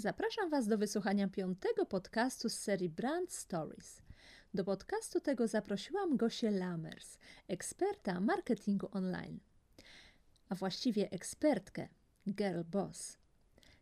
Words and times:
Zapraszam 0.00 0.50
Was 0.50 0.66
do 0.66 0.78
wysłuchania 0.78 1.28
piątego 1.28 1.86
podcastu 1.86 2.48
z 2.48 2.58
serii 2.58 2.88
Brand 2.88 3.32
Stories. 3.32 4.02
Do 4.54 4.64
podcastu 4.64 5.20
tego 5.20 5.48
zaprosiłam 5.48 6.16
Gosię 6.16 6.50
Lamers, 6.50 7.18
eksperta 7.48 8.20
marketingu 8.20 8.88
online, 8.92 9.40
a 10.48 10.54
właściwie 10.54 11.10
ekspertkę 11.10 11.88
Girl 12.26 12.62
Boss. 12.64 13.18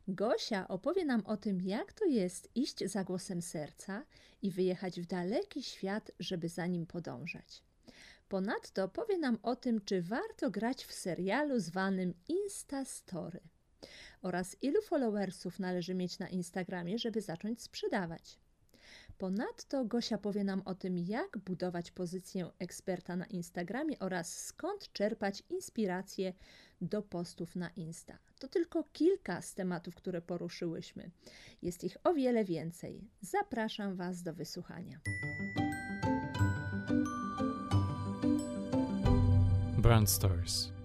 Gosia 0.08 0.68
opowie 0.68 1.04
nam 1.04 1.26
o 1.26 1.36
tym, 1.36 1.60
jak 1.60 1.92
to 1.92 2.04
jest 2.04 2.50
iść 2.54 2.84
za 2.84 3.04
głosem 3.04 3.42
serca 3.42 4.04
i 4.42 4.50
wyjechać 4.50 5.00
w 5.00 5.06
daleki 5.06 5.62
świat, 5.62 6.10
żeby 6.18 6.48
za 6.48 6.66
nim 6.66 6.86
podążać. 6.86 7.62
Ponadto 8.28 8.88
powie 8.88 9.18
nam 9.18 9.38
o 9.42 9.56
tym, 9.56 9.80
czy 9.84 10.02
warto 10.02 10.50
grać 10.50 10.84
w 10.84 10.92
serialu 10.92 11.60
zwanym 11.60 12.14
Insta 12.28 12.84
Story 12.84 13.40
oraz 14.22 14.56
ilu 14.62 14.82
followersów 14.82 15.58
należy 15.58 15.94
mieć 15.94 16.18
na 16.18 16.28
Instagramie, 16.28 16.98
żeby 16.98 17.20
zacząć 17.20 17.62
sprzedawać. 17.62 18.38
Ponadto 19.18 19.84
Gosia 19.84 20.18
powie 20.18 20.44
nam 20.44 20.62
o 20.64 20.74
tym, 20.74 20.98
jak 20.98 21.38
budować 21.38 21.90
pozycję 21.90 22.50
eksperta 22.58 23.16
na 23.16 23.26
Instagramie 23.26 23.98
oraz 23.98 24.44
skąd 24.44 24.92
czerpać 24.92 25.42
inspirację 25.50 26.32
do 26.80 27.02
postów 27.02 27.56
na 27.56 27.68
Insta. 27.68 28.18
To 28.38 28.48
tylko 28.48 28.84
kilka 28.92 29.42
z 29.42 29.54
tematów, 29.54 29.94
które 29.94 30.22
poruszyłyśmy. 30.22 31.10
Jest 31.62 31.84
ich 31.84 31.96
o 32.04 32.14
wiele 32.14 32.44
więcej. 32.44 33.08
Zapraszam 33.20 33.96
Was 33.96 34.22
do 34.22 34.34
wysłuchania. 34.34 35.00
Brand 39.78 40.10
Stories. 40.10 40.77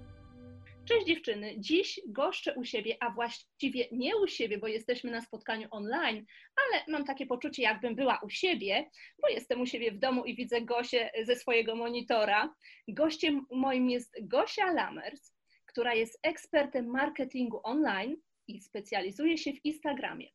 Cześć 0.86 1.08
dziewczyny, 1.08 1.56
dziś 1.58 2.02
goszczę 2.08 2.54
u 2.54 2.66
siebie, 2.66 2.98
a 3.00 3.10
właściwie 3.10 3.88
nie 3.92 4.18
u 4.18 4.28
siebie, 4.28 4.58
bo 4.58 4.68
jesteśmy 4.68 5.12
na 5.12 5.22
spotkaniu 5.22 5.68
online, 5.72 6.26
ale 6.56 6.84
mam 6.88 7.06
takie 7.06 7.26
poczucie, 7.26 7.64
jakbym 7.64 7.96
była 7.96 8.20
u 8.24 8.30
siebie, 8.30 8.90
bo 9.22 9.28
jestem 9.30 9.62
u 9.62 9.66
siebie 9.66 9.92
w 9.92 10.00
domu 10.00 10.26
i 10.26 10.36
widzę 10.36 10.62
Gosię 10.62 11.12
ze 11.24 11.36
swojego 11.36 11.76
monitora. 11.76 12.56
Gościem 12.88 13.46
moim 13.52 13.90
jest 13.90 14.16
Gosia 14.22 14.74
Lamers, 14.74 15.34
która 15.66 15.94
jest 15.94 16.20
ekspertem 16.24 16.88
marketingu 16.88 17.60
online 17.64 18.16
i 18.48 18.62
specjalizuje 18.62 19.38
się 19.38 19.54
w 19.54 19.66
Instagramie. 19.66 20.28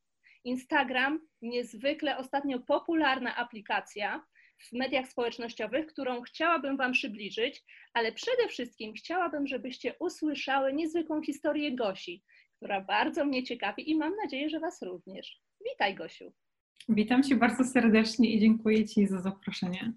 Instagram, 0.45 1.21
niezwykle 1.43 2.17
ostatnio 2.17 2.59
popularna 2.59 3.37
aplikacja, 3.37 4.25
w 4.59 4.73
mediach 4.73 5.09
społecznościowych, 5.09 5.87
którą 5.87 6.23
chciałabym 6.23 6.77
Wam 6.77 6.93
przybliżyć, 6.93 7.65
ale 7.95 8.13
przede 8.13 8.49
wszystkim 8.49 8.95
chciałabym, 8.95 9.47
żebyście 9.47 9.95
usłyszały 10.01 10.73
niezwykłą 10.73 11.23
historię 11.23 11.77
Gosi, 11.77 12.23
która 12.57 12.81
bardzo 12.81 13.25
mnie 13.25 13.45
ciekawi 13.45 13.91
i 13.91 13.97
mam 13.97 14.17
nadzieję, 14.17 14.51
że 14.51 14.61
Was 14.61 14.83
również. 14.83 15.41
Witaj, 15.65 15.95
Gosiu. 15.95 16.33
Witam 16.89 17.23
Cię 17.23 17.37
bardzo 17.37 17.65
serdecznie 17.65 18.31
i 18.35 18.41
dziękuję 18.41 18.85
Ci 18.85 19.07
za 19.07 19.21
zaproszenie. 19.21 19.93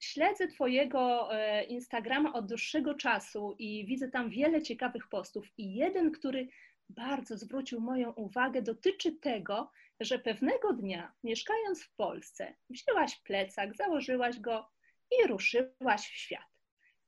Śledzę 0.00 0.48
Twojego 0.48 1.28
e, 1.34 1.64
Instagrama 1.64 2.32
od 2.32 2.48
dłuższego 2.48 2.94
czasu 2.94 3.56
i 3.58 3.86
widzę 3.86 4.08
tam 4.08 4.30
wiele 4.30 4.62
ciekawych 4.62 5.08
postów. 5.08 5.46
I 5.58 5.74
jeden, 5.74 6.10
który 6.10 6.48
bardzo 6.88 7.36
zwrócił 7.36 7.80
moją 7.80 8.12
uwagę, 8.12 8.62
dotyczy 8.62 9.12
tego, 9.12 9.70
że 10.00 10.18
pewnego 10.18 10.72
dnia, 10.72 11.12
mieszkając 11.24 11.84
w 11.84 11.94
Polsce, 11.94 12.54
wzięłaś 12.70 13.20
plecak, 13.20 13.76
założyłaś 13.76 14.40
go 14.40 14.70
i 15.10 15.28
ruszyłaś 15.28 16.00
w 16.00 16.16
świat. 16.16 16.56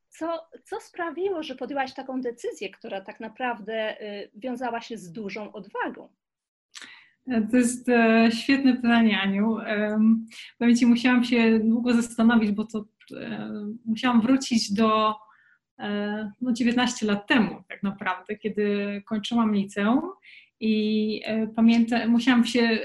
Co, 0.09 0.47
co 0.63 0.79
sprawiło, 0.81 1.43
że 1.43 1.55
podjęłaś 1.55 1.93
taką 1.93 2.21
decyzję, 2.21 2.69
która 2.69 3.01
tak 3.01 3.19
naprawdę 3.19 4.01
y, 4.01 4.31
wiązała 4.35 4.81
się 4.81 4.97
z 4.97 5.11
dużą 5.11 5.51
odwagą? 5.51 6.09
To 7.51 7.57
jest 7.57 7.89
e, 7.89 8.29
świetne 8.31 8.75
pytanie, 8.75 9.21
Aniu. 9.21 9.57
Powiem 10.57 10.75
Ci, 10.75 10.85
musiałam 10.85 11.23
się 11.23 11.59
długo 11.59 11.93
zastanowić, 11.93 12.51
bo 12.51 12.65
to 12.65 12.85
e, 13.17 13.51
musiałam 13.85 14.21
wrócić 14.21 14.73
do 14.73 15.15
e, 15.79 16.31
no, 16.41 16.53
19 16.53 17.05
lat 17.05 17.27
temu, 17.27 17.63
tak 17.69 17.83
naprawdę, 17.83 18.35
kiedy 18.35 19.01
kończyłam 19.05 19.53
liceum 19.53 20.01
i 20.59 21.21
e, 21.25 21.47
pamiętam, 21.47 22.09
musiałam 22.09 22.45
się 22.45 22.79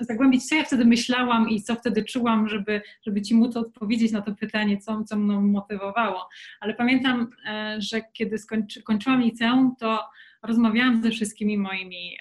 zagłębić, 0.00 0.48
co 0.48 0.54
ja 0.54 0.64
wtedy 0.64 0.84
myślałam 0.84 1.50
i 1.50 1.62
co 1.62 1.74
wtedy 1.74 2.04
czułam, 2.04 2.48
żeby, 2.48 2.82
żeby 3.06 3.22
Ci 3.22 3.34
móc 3.34 3.56
odpowiedzieć 3.56 4.12
na 4.12 4.22
to 4.22 4.34
pytanie, 4.34 4.78
co, 4.78 5.04
co 5.04 5.16
mną 5.16 5.40
motywowało. 5.40 6.28
Ale 6.60 6.74
pamiętam, 6.74 7.30
e, 7.46 7.76
że 7.80 8.02
kiedy 8.12 8.38
skończy, 8.38 8.82
kończyłam 8.82 9.20
liceum, 9.20 9.76
to 9.78 10.00
rozmawiałam 10.42 11.02
ze 11.02 11.10
wszystkimi 11.10 11.58
moimi 11.58 12.16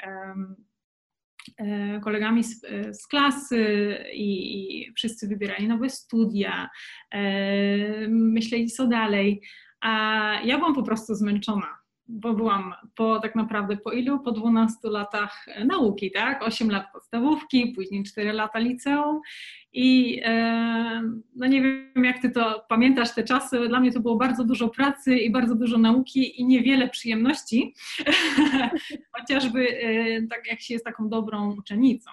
kolegami 2.03 2.43
z, 2.43 2.61
z 2.91 3.07
klasy 3.07 3.95
i, 4.13 4.57
i, 4.87 4.93
wszyscy 4.93 5.27
wybierali 5.27 5.67
nowe 5.67 5.89
studia, 5.89 6.69
myśleli 8.09 8.67
co 8.67 8.87
dalej, 8.87 9.41
a 9.81 9.89
ja 10.43 10.57
byłam 10.57 10.75
po 10.75 10.83
prostu 10.83 11.15
zmęczona 11.15 11.84
bo 12.07 12.33
byłam 12.33 12.73
po 12.95 13.19
tak 13.19 13.35
naprawdę 13.35 13.77
po 13.77 13.91
ilu? 13.91 14.19
Po 14.19 14.31
12 14.31 14.89
latach 14.89 15.45
nauki, 15.65 16.11
tak? 16.11 16.43
8 16.43 16.71
lat 16.71 16.85
podstawówki, 16.93 17.73
później 17.75 18.03
4 18.03 18.33
lata 18.33 18.59
liceum 18.59 19.21
i 19.73 20.21
e, 20.23 21.01
no 21.35 21.47
nie 21.47 21.61
wiem 21.61 22.05
jak 22.05 22.21
ty 22.21 22.29
to 22.29 22.65
pamiętasz 22.69 23.15
te 23.15 23.23
czasy, 23.23 23.67
dla 23.67 23.79
mnie 23.79 23.91
to 23.91 23.99
było 23.99 24.15
bardzo 24.15 24.43
dużo 24.43 24.69
pracy 24.69 25.17
i 25.17 25.31
bardzo 25.31 25.55
dużo 25.55 25.77
nauki 25.77 26.41
i 26.41 26.45
niewiele 26.45 26.89
przyjemności, 26.89 27.73
chociażby 29.17 29.67
e, 29.69 30.27
tak 30.27 30.47
jak 30.47 30.61
się 30.61 30.73
jest 30.73 30.85
taką 30.85 31.09
dobrą 31.09 31.55
uczennicą, 31.57 32.11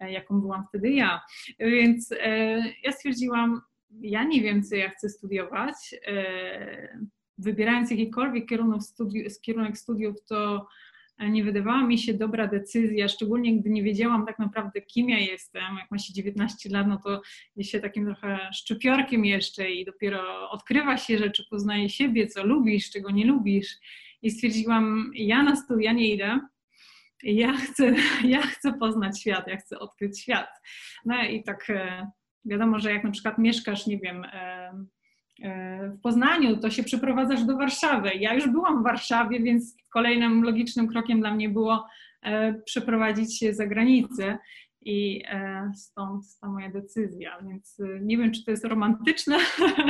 e, 0.00 0.12
jaką 0.12 0.40
byłam 0.40 0.64
wtedy 0.68 0.90
ja. 0.90 1.20
Więc 1.58 2.14
ja 2.84 2.92
stwierdziłam, 2.92 3.60
ja 4.00 4.24
nie 4.24 4.40
wiem 4.40 4.62
co 4.62 4.76
ja 4.76 4.88
chcę 4.88 5.08
studiować, 5.08 5.74
wybierając 7.38 7.90
jakikolwiek 7.90 8.48
kierunek, 8.48 8.82
studi 8.82 9.24
kierunek 9.42 9.78
studiów, 9.78 10.24
to 10.24 10.66
nie 11.18 11.44
wydawała 11.44 11.86
mi 11.86 11.98
się 11.98 12.14
dobra 12.14 12.46
decyzja, 12.48 13.08
szczególnie 13.08 13.60
gdy 13.60 13.70
nie 13.70 13.82
wiedziałam 13.82 14.26
tak 14.26 14.38
naprawdę, 14.38 14.80
kim 14.80 15.08
ja 15.08 15.18
jestem. 15.18 15.76
Jak 15.78 15.90
ma 15.90 15.98
się 15.98 16.12
19 16.12 16.68
lat, 16.68 16.86
no 16.88 17.00
to 17.04 17.22
jest 17.56 17.70
się 17.70 17.80
takim 17.80 18.06
trochę 18.06 18.38
szczypiorkiem 18.52 19.24
jeszcze 19.24 19.70
i 19.70 19.84
dopiero 19.84 20.50
odkrywa 20.50 20.96
się 20.96 21.18
rzeczy, 21.18 21.44
poznaje 21.50 21.88
siebie, 21.88 22.26
co 22.26 22.46
lubisz, 22.46 22.90
czego 22.90 23.10
nie 23.10 23.26
lubisz. 23.26 23.78
I 24.22 24.30
stwierdziłam, 24.30 25.10
ja 25.14 25.42
na 25.42 25.56
studia 25.56 25.92
nie 25.92 26.14
idę, 26.14 26.40
ja 27.22 27.52
chcę, 27.52 27.94
ja 28.34 28.42
chcę 28.42 28.72
poznać 28.72 29.20
świat, 29.20 29.48
ja 29.48 29.56
chcę 29.56 29.78
odkryć 29.78 30.20
świat. 30.20 30.48
No 31.04 31.24
i 31.24 31.42
tak 31.42 31.70
e, 31.70 32.10
wiadomo, 32.44 32.78
że 32.78 32.92
jak 32.92 33.04
na 33.04 33.10
przykład 33.10 33.38
mieszkasz, 33.38 33.86
nie 33.86 33.98
wiem, 33.98 34.26
w 35.94 36.00
Poznaniu, 36.00 36.56
to 36.56 36.70
się 36.70 36.82
przeprowadzasz 36.82 37.44
do 37.44 37.56
Warszawy. 37.56 38.10
Ja 38.14 38.34
już 38.34 38.48
byłam 38.48 38.80
w 38.80 38.84
Warszawie, 38.84 39.40
więc 39.40 39.76
kolejnym 39.92 40.42
logicznym 40.42 40.88
krokiem 40.88 41.20
dla 41.20 41.34
mnie 41.34 41.48
było 41.48 41.86
e, 42.22 42.54
przeprowadzić 42.54 43.38
się 43.38 43.54
za 43.54 43.66
granicę 43.66 44.38
i 44.80 45.22
e, 45.28 45.72
stąd 45.76 46.24
ta 46.40 46.48
moja 46.48 46.70
decyzja. 46.70 47.38
Więc 47.42 47.80
e, 47.80 48.00
nie 48.00 48.18
wiem, 48.18 48.32
czy 48.32 48.44
to 48.44 48.50
jest 48.50 48.64
romantyczna 48.64 49.38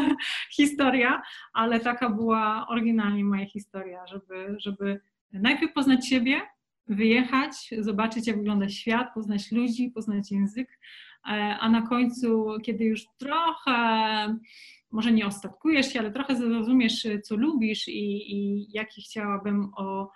historia, 0.56 1.22
ale 1.52 1.80
taka 1.80 2.10
była 2.10 2.66
oryginalnie 2.68 3.24
moja 3.24 3.46
historia, 3.46 4.06
żeby, 4.06 4.56
żeby 4.58 5.00
najpierw 5.32 5.72
poznać 5.72 6.08
siebie, 6.08 6.40
wyjechać, 6.86 7.70
zobaczyć, 7.78 8.26
jak 8.26 8.36
wygląda 8.36 8.68
świat, 8.68 9.14
poznać 9.14 9.52
ludzi, 9.52 9.90
poznać 9.94 10.32
język, 10.32 10.78
a 11.60 11.68
na 11.68 11.82
końcu, 11.82 12.46
kiedy 12.62 12.84
już 12.84 13.04
trochę 13.18 13.72
może 14.92 15.12
nie 15.12 15.26
ostatkujesz 15.26 15.92
się, 15.92 16.00
ale 16.00 16.10
trochę 16.10 16.36
zrozumiesz, 16.36 17.06
co 17.22 17.36
lubisz 17.36 17.88
i, 17.88 18.32
i 18.36 18.66
jaki 18.72 19.02
chciałabym 19.02 19.70
o, 19.76 20.10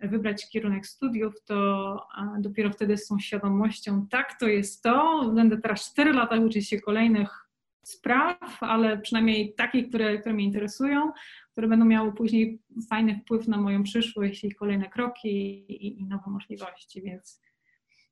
wybrać 0.00 0.50
kierunek 0.50 0.86
studiów, 0.86 1.34
to 1.44 2.06
dopiero 2.38 2.70
wtedy 2.70 2.96
z 2.96 3.06
tą 3.06 3.18
świadomością, 3.18 4.06
tak, 4.06 4.38
to 4.40 4.46
jest 4.46 4.82
to, 4.82 5.24
będę 5.34 5.58
teraz 5.58 5.92
4 5.92 6.12
lata 6.12 6.36
uczyć 6.36 6.68
się 6.68 6.80
kolejnych 6.80 7.48
spraw, 7.84 8.62
ale 8.62 8.98
przynajmniej 8.98 9.54
takich, 9.54 9.88
które, 9.88 10.18
które 10.18 10.34
mnie 10.34 10.44
interesują, 10.44 11.12
które 11.52 11.68
będą 11.68 11.84
miały 11.84 12.12
później 12.12 12.62
fajny 12.90 13.20
wpływ 13.22 13.48
na 13.48 13.56
moją 13.58 13.82
przyszłość 13.82 14.44
i 14.44 14.54
kolejne 14.54 14.88
kroki 14.88 15.28
i, 15.28 16.00
i 16.00 16.04
nowe 16.04 16.30
możliwości, 16.30 17.02
więc 17.02 17.42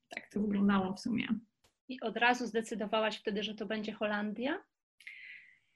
tak 0.09 0.29
to 0.33 0.41
wyglądało 0.41 0.93
w 0.93 1.01
sumie. 1.01 1.29
I 1.89 2.01
od 2.01 2.17
razu 2.17 2.47
zdecydowałaś 2.47 3.17
wtedy, 3.17 3.43
że 3.43 3.55
to 3.55 3.67
będzie 3.67 3.93
Holandia? 3.93 4.59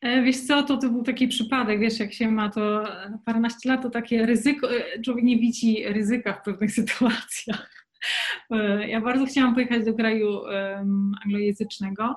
E, 0.01 0.23
wiesz 0.23 0.41
co, 0.41 0.63
to, 0.63 0.77
to 0.77 0.89
był 0.89 1.03
taki 1.03 1.29
przypadek, 1.29 1.81
wiesz, 1.81 2.01
jak 2.01 2.13
się 2.13 2.31
ma 2.31 2.51
to 2.51 2.85
paręnaście 3.25 3.69
lat, 3.69 3.83
to 3.83 3.91
takie 3.91 4.27
ryzyko, 4.27 4.77
e, 4.77 5.03
człowiek 5.03 5.25
nie 5.25 5.39
widzi 5.39 5.85
ryzyka 5.89 6.33
w 6.33 6.43
pewnych 6.43 6.73
sytuacjach. 6.81 7.87
E, 8.51 8.89
ja 8.89 9.01
bardzo 9.01 9.27
chciałam 9.27 9.55
pojechać 9.55 9.85
do 9.85 9.95
kraju 9.95 10.41
anglojęzycznego. 11.25 12.17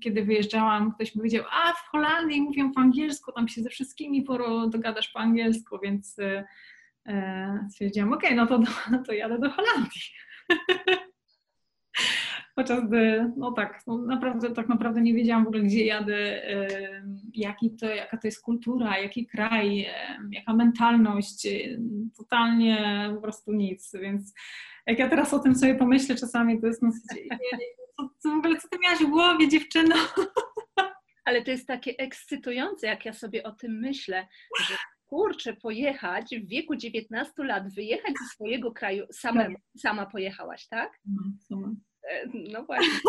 Kiedy 0.00 0.24
wyjeżdżałam, 0.24 0.92
ktoś 0.92 1.14
mi 1.14 1.18
powiedział, 1.18 1.44
a 1.52 1.72
w 1.72 1.88
Holandii 1.90 2.42
mówią 2.42 2.72
po 2.72 2.80
angielsku, 2.80 3.32
tam 3.32 3.48
się 3.48 3.62
ze 3.62 3.70
wszystkimi 3.70 4.26
dogadasz 4.68 5.08
po 5.08 5.18
angielsku, 5.18 5.78
więc 5.82 6.18
e, 7.06 7.68
stwierdziłam, 7.70 8.12
okej, 8.12 8.28
okay, 8.28 8.36
no 8.36 8.46
to, 8.46 8.72
no 8.90 9.02
to 9.06 9.12
jadę 9.12 9.38
do 9.38 9.50
Holandii. 9.50 10.02
Gdy, 12.56 13.32
no 13.36 13.52
tak, 13.52 13.82
no 13.86 13.98
naprawdę, 13.98 14.50
tak 14.50 14.68
naprawdę 14.68 15.00
nie 15.00 15.14
wiedziałam 15.14 15.44
w 15.44 15.48
ogóle, 15.48 15.62
gdzie 15.62 15.84
jadę, 15.84 16.42
jaki 17.34 17.76
to, 17.76 17.86
jaka 17.86 18.16
to 18.16 18.26
jest 18.26 18.42
kultura, 18.42 18.98
jaki 18.98 19.26
kraj, 19.26 19.86
jaka 20.30 20.54
mentalność, 20.54 21.48
totalnie 22.16 23.10
po 23.14 23.20
prostu 23.20 23.52
nic, 23.52 23.92
więc 24.00 24.34
jak 24.86 24.98
ja 24.98 25.08
teraz 25.08 25.34
o 25.34 25.38
tym 25.38 25.54
sobie 25.54 25.74
pomyślę 25.74 26.14
czasami, 26.14 26.60
to 26.60 26.66
jest 26.66 26.82
no, 26.82 26.90
co, 26.90 28.08
co 28.18 28.30
w 28.30 28.38
ogóle, 28.38 28.56
co 28.60 28.68
ty 28.68 28.78
miałaś 28.78 28.98
w 28.98 29.10
głowie, 29.10 29.48
dziewczyno? 29.48 29.94
Ale 31.24 31.42
to 31.42 31.50
jest 31.50 31.66
takie 31.66 31.96
ekscytujące, 31.98 32.86
jak 32.86 33.04
ja 33.04 33.12
sobie 33.12 33.42
o 33.42 33.52
tym 33.52 33.78
myślę, 33.78 34.26
że 34.68 34.74
kurczę, 35.06 35.56
pojechać 35.56 36.36
w 36.36 36.48
wieku 36.48 36.76
19 36.76 37.32
lat, 37.44 37.74
wyjechać 37.74 38.14
ze 38.22 38.34
swojego 38.34 38.72
kraju 38.72 39.06
samemu. 39.12 39.54
Tak. 39.54 39.80
Sama 39.80 40.06
pojechałaś, 40.06 40.68
tak? 40.68 40.90
E, 40.92 41.10
no 42.52 42.64
właśnie, 42.64 43.00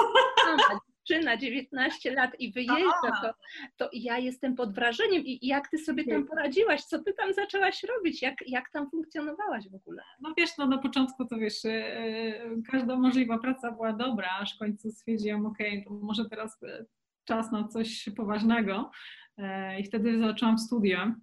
sama 0.46 0.80
dziewczyna, 1.08 1.38
19 1.38 2.12
lat 2.12 2.40
i 2.40 2.52
wyjeżdża, 2.52 3.12
to, 3.22 3.34
to 3.78 3.90
ja 3.94 4.18
jestem 4.18 4.56
pod 4.56 4.74
wrażeniem. 4.74 5.24
I 5.26 5.48
jak 5.48 5.70
ty 5.70 5.78
sobie 5.78 6.06
tam 6.06 6.26
poradziłaś? 6.26 6.84
Co 6.84 7.04
ty 7.04 7.14
tam 7.14 7.34
zaczęłaś 7.34 7.84
robić? 7.84 8.22
Jak, 8.22 8.36
jak 8.48 8.70
tam 8.74 8.90
funkcjonowałaś 8.90 9.70
w 9.70 9.76
ogóle? 9.76 10.04
No 10.22 10.34
wiesz, 10.38 10.50
no 10.58 10.68
na 10.68 10.78
początku 10.78 11.26
to 11.26 11.38
wiesz, 11.38 11.66
e, 11.66 12.40
każda 12.72 12.96
możliwa 12.96 13.38
praca 13.38 13.72
była 13.72 13.94
dobra, 13.94 14.30
aż 14.40 14.56
w 14.56 14.60
końcu 14.60 14.92
stwierdziłam, 14.92 15.46
okej, 15.46 15.72
okay, 15.72 15.84
to 15.84 16.06
może 16.06 16.26
teraz 16.30 16.64
e, 16.64 16.86
czas 17.26 17.52
na 17.52 17.68
coś 17.68 18.10
poważnego. 18.18 18.92
I 19.80 19.84
wtedy 19.84 20.20
zaczęłam 20.20 20.58
studia 20.58 21.16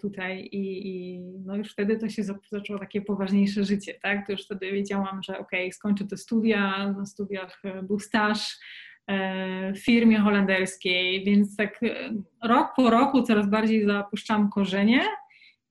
tutaj 0.00 0.40
i, 0.52 0.88
i, 0.88 1.20
no 1.44 1.56
już 1.56 1.72
wtedy 1.72 1.98
to 1.98 2.08
się 2.08 2.22
zaczęło 2.50 2.78
takie 2.78 3.02
poważniejsze 3.02 3.64
życie, 3.64 3.94
tak? 4.02 4.26
To 4.26 4.32
już 4.32 4.44
wtedy 4.44 4.72
wiedziałam, 4.72 5.22
że 5.22 5.38
okay, 5.38 5.72
skończę 5.72 6.04
te 6.04 6.16
studia, 6.16 6.92
na 6.92 7.06
studiach 7.06 7.62
był 7.82 7.98
staż, 7.98 8.58
E, 9.06 9.72
w 9.72 9.78
firmie 9.78 10.18
holenderskiej, 10.18 11.24
więc 11.24 11.56
tak 11.56 11.82
e, 11.82 12.14
rok 12.42 12.72
po 12.76 12.90
roku 12.90 13.22
coraz 13.22 13.50
bardziej 13.50 13.84
zapuszczam 13.86 14.50
korzenie 14.50 15.00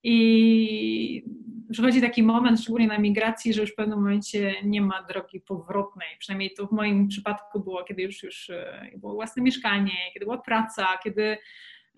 i 0.03 1.25
przychodzi 1.71 2.01
taki 2.01 2.23
moment, 2.23 2.61
szczególnie 2.61 2.87
na 2.87 2.97
migracji, 2.97 3.53
że 3.53 3.61
już 3.61 3.71
w 3.71 3.75
pewnym 3.75 3.99
momencie 3.99 4.55
nie 4.63 4.81
ma 4.81 5.03
drogi 5.03 5.41
powrotnej. 5.41 6.07
Przynajmniej 6.19 6.53
to 6.57 6.67
w 6.67 6.71
moim 6.71 7.07
przypadku 7.07 7.59
było, 7.59 7.83
kiedy 7.83 8.01
już, 8.01 8.23
już 8.23 8.49
e, 8.49 8.89
było 8.97 9.13
własne 9.13 9.43
mieszkanie, 9.43 9.97
kiedy 10.13 10.25
była 10.25 10.37
praca, 10.37 10.87
kiedy 11.03 11.37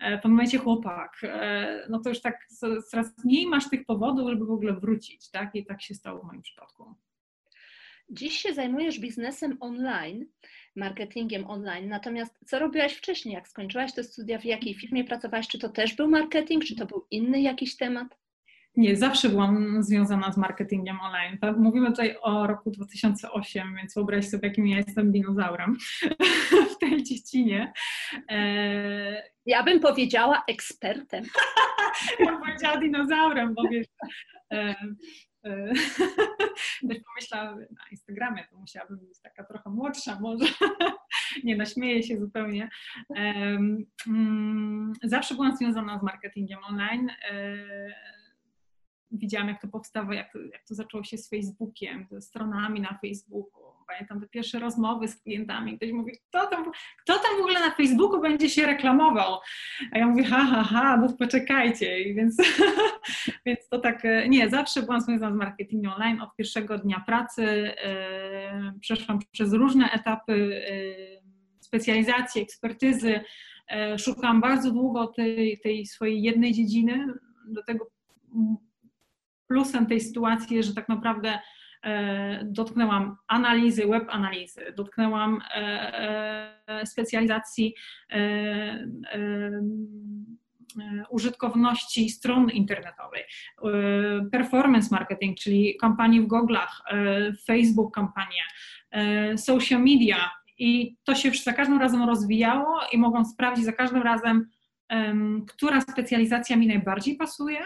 w 0.00 0.14
pewnym 0.14 0.32
momencie 0.32 0.58
chłopak, 0.58 1.20
no 1.88 2.00
to 2.00 2.08
już 2.08 2.20
tak 2.20 2.46
coraz 2.90 3.24
mniej 3.24 3.46
masz 3.46 3.70
tych 3.70 3.84
powodów, 3.84 4.30
żeby 4.30 4.46
w 4.46 4.50
ogóle 4.50 4.72
wrócić, 4.72 5.30
tak? 5.30 5.54
I 5.54 5.66
tak 5.66 5.82
się 5.82 5.94
stało 5.94 6.20
w 6.20 6.26
moim 6.26 6.42
przypadku. 6.42 6.94
Dziś 8.10 8.38
się 8.38 8.54
zajmujesz 8.54 8.98
biznesem 8.98 9.56
online 9.60 10.26
marketingiem 10.76 11.50
online. 11.50 11.88
Natomiast 11.88 12.38
co 12.46 12.58
robiłaś 12.58 12.92
wcześniej, 12.92 13.34
jak 13.34 13.48
skończyłaś 13.48 13.94
te 13.94 14.04
studia, 14.04 14.38
w 14.38 14.44
jakiej 14.44 14.74
firmie 14.74 15.04
pracowałaś? 15.04 15.48
Czy 15.48 15.58
to 15.58 15.68
też 15.68 15.94
był 15.94 16.08
marketing, 16.08 16.64
czy 16.64 16.76
to 16.76 16.86
był 16.86 17.06
inny 17.10 17.40
jakiś 17.40 17.76
temat? 17.76 18.25
Nie, 18.76 18.96
zawsze 18.96 19.28
byłam 19.28 19.82
związana 19.82 20.32
z 20.32 20.36
marketingiem 20.36 21.00
online. 21.00 21.38
Mówimy 21.56 21.86
tutaj 21.86 22.16
o 22.22 22.46
roku 22.46 22.70
2008, 22.70 23.76
więc 23.76 23.94
wyobraź 23.94 24.28
sobie, 24.28 24.48
jakim 24.48 24.66
ja 24.66 24.76
jestem 24.76 25.12
dinozaurem 25.12 25.76
w 26.74 26.78
tej 26.78 27.02
dziedzinie. 27.02 27.72
E... 28.30 29.22
Ja 29.46 29.62
bym 29.62 29.80
powiedziała 29.80 30.42
ekspertem. 30.48 31.24
ja 32.20 32.26
bym 32.26 32.40
powiedziała 32.40 32.76
dinozaurem, 32.76 33.54
bo 33.54 33.62
wiesz, 33.68 33.86
e, 34.52 34.74
też 36.88 36.98
pomyślałam 37.06 37.58
na 37.58 37.84
Instagramie, 37.90 38.44
to 38.50 38.56
musiałabym 38.56 38.98
być 38.98 39.20
taka 39.22 39.44
trochę 39.44 39.70
młodsza 39.70 40.20
może. 40.20 40.46
Nie, 41.44 41.56
naśmieję 41.56 42.02
się 42.02 42.18
zupełnie. 42.18 42.68
Mm, 44.06 44.92
zawsze 45.02 45.34
byłam 45.34 45.56
związana 45.56 45.98
z 45.98 46.02
marketingiem 46.02 46.58
online. 46.64 47.10
E, 47.30 47.56
widziałam, 49.10 49.48
jak 49.48 49.60
to 49.60 49.68
powstało, 49.68 50.12
jak 50.12 50.32
to, 50.32 50.38
jak 50.38 50.64
to 50.68 50.74
zaczęło 50.74 51.04
się 51.04 51.18
z 51.18 51.30
Facebookiem, 51.30 52.06
ze 52.10 52.20
stronami 52.20 52.80
na 52.80 52.98
Facebooku 53.02 53.66
pamiętam 53.86 54.20
te 54.20 54.28
pierwsze 54.28 54.58
rozmowy 54.58 55.08
z 55.08 55.22
klientami, 55.22 55.76
ktoś 55.76 55.92
mówi, 55.92 56.12
kto 56.28 56.46
tam, 56.46 56.72
kto 57.02 57.18
tam 57.18 57.36
w 57.36 57.40
ogóle 57.40 57.60
na 57.60 57.70
Facebooku 57.70 58.20
będzie 58.20 58.50
się 58.50 58.66
reklamował? 58.66 59.38
A 59.92 59.98
ja 59.98 60.06
mówię, 60.06 60.24
ha, 60.24 60.46
ha, 60.50 60.62
ha, 60.62 60.96
no 60.96 61.12
poczekajcie. 61.18 62.02
I 62.02 62.14
więc, 62.14 62.36
więc 63.46 63.68
to 63.68 63.78
tak, 63.78 64.04
e, 64.04 64.28
nie, 64.28 64.50
zawsze 64.50 64.82
byłam 64.82 65.00
związana 65.00 65.36
z 65.36 65.38
marketingiem 65.38 65.92
online 65.92 66.20
od 66.20 66.36
pierwszego 66.36 66.78
dnia 66.78 67.02
pracy. 67.06 67.42
Yy, 67.42 68.80
przeszłam 68.80 69.18
przez 69.32 69.52
różne 69.52 69.90
etapy 69.90 70.36
yy, 70.36 71.22
specjalizacji, 71.60 72.42
ekspertyzy. 72.42 73.20
Yy, 73.70 74.40
bardzo 74.40 74.70
długo 74.70 75.06
tej, 75.06 75.60
tej 75.60 75.86
swojej 75.86 76.22
jednej 76.22 76.52
dziedziny. 76.52 77.06
Do 77.48 77.62
tego 77.62 77.90
plusem 79.48 79.86
tej 79.86 80.00
sytuacji 80.00 80.56
jest, 80.56 80.68
że 80.68 80.74
tak 80.74 80.88
naprawdę 80.88 81.38
E, 81.86 82.44
dotknęłam 82.44 83.16
analizy, 83.28 83.86
web 83.86 84.04
analizy, 84.08 84.72
dotknęłam 84.76 85.40
e, 85.54 86.58
e, 86.68 86.86
specjalizacji 86.86 87.74
użytkowności 91.10 92.10
stron 92.10 92.50
internetowej, 92.50 93.22
performance 94.32 94.88
marketing, 94.90 95.38
czyli 95.38 95.76
kampanii 95.80 96.20
w 96.20 96.26
Google'ach, 96.26 96.68
Facebook 97.46 97.94
kampanie, 97.94 98.42
social 99.36 99.80
media. 99.80 100.30
I 100.58 100.96
to 101.04 101.14
się 101.14 101.30
za 101.44 101.52
każdym 101.52 101.78
razem 101.78 102.02
rozwijało 102.02 102.80
i 102.92 102.98
mogłam 102.98 103.24
sprawdzić 103.24 103.64
za 103.64 103.72
każdym 103.72 104.02
razem, 104.02 104.48
która 105.48 105.80
specjalizacja 105.80 106.56
mi 106.56 106.66
najbardziej 106.66 107.16
pasuje 107.16 107.60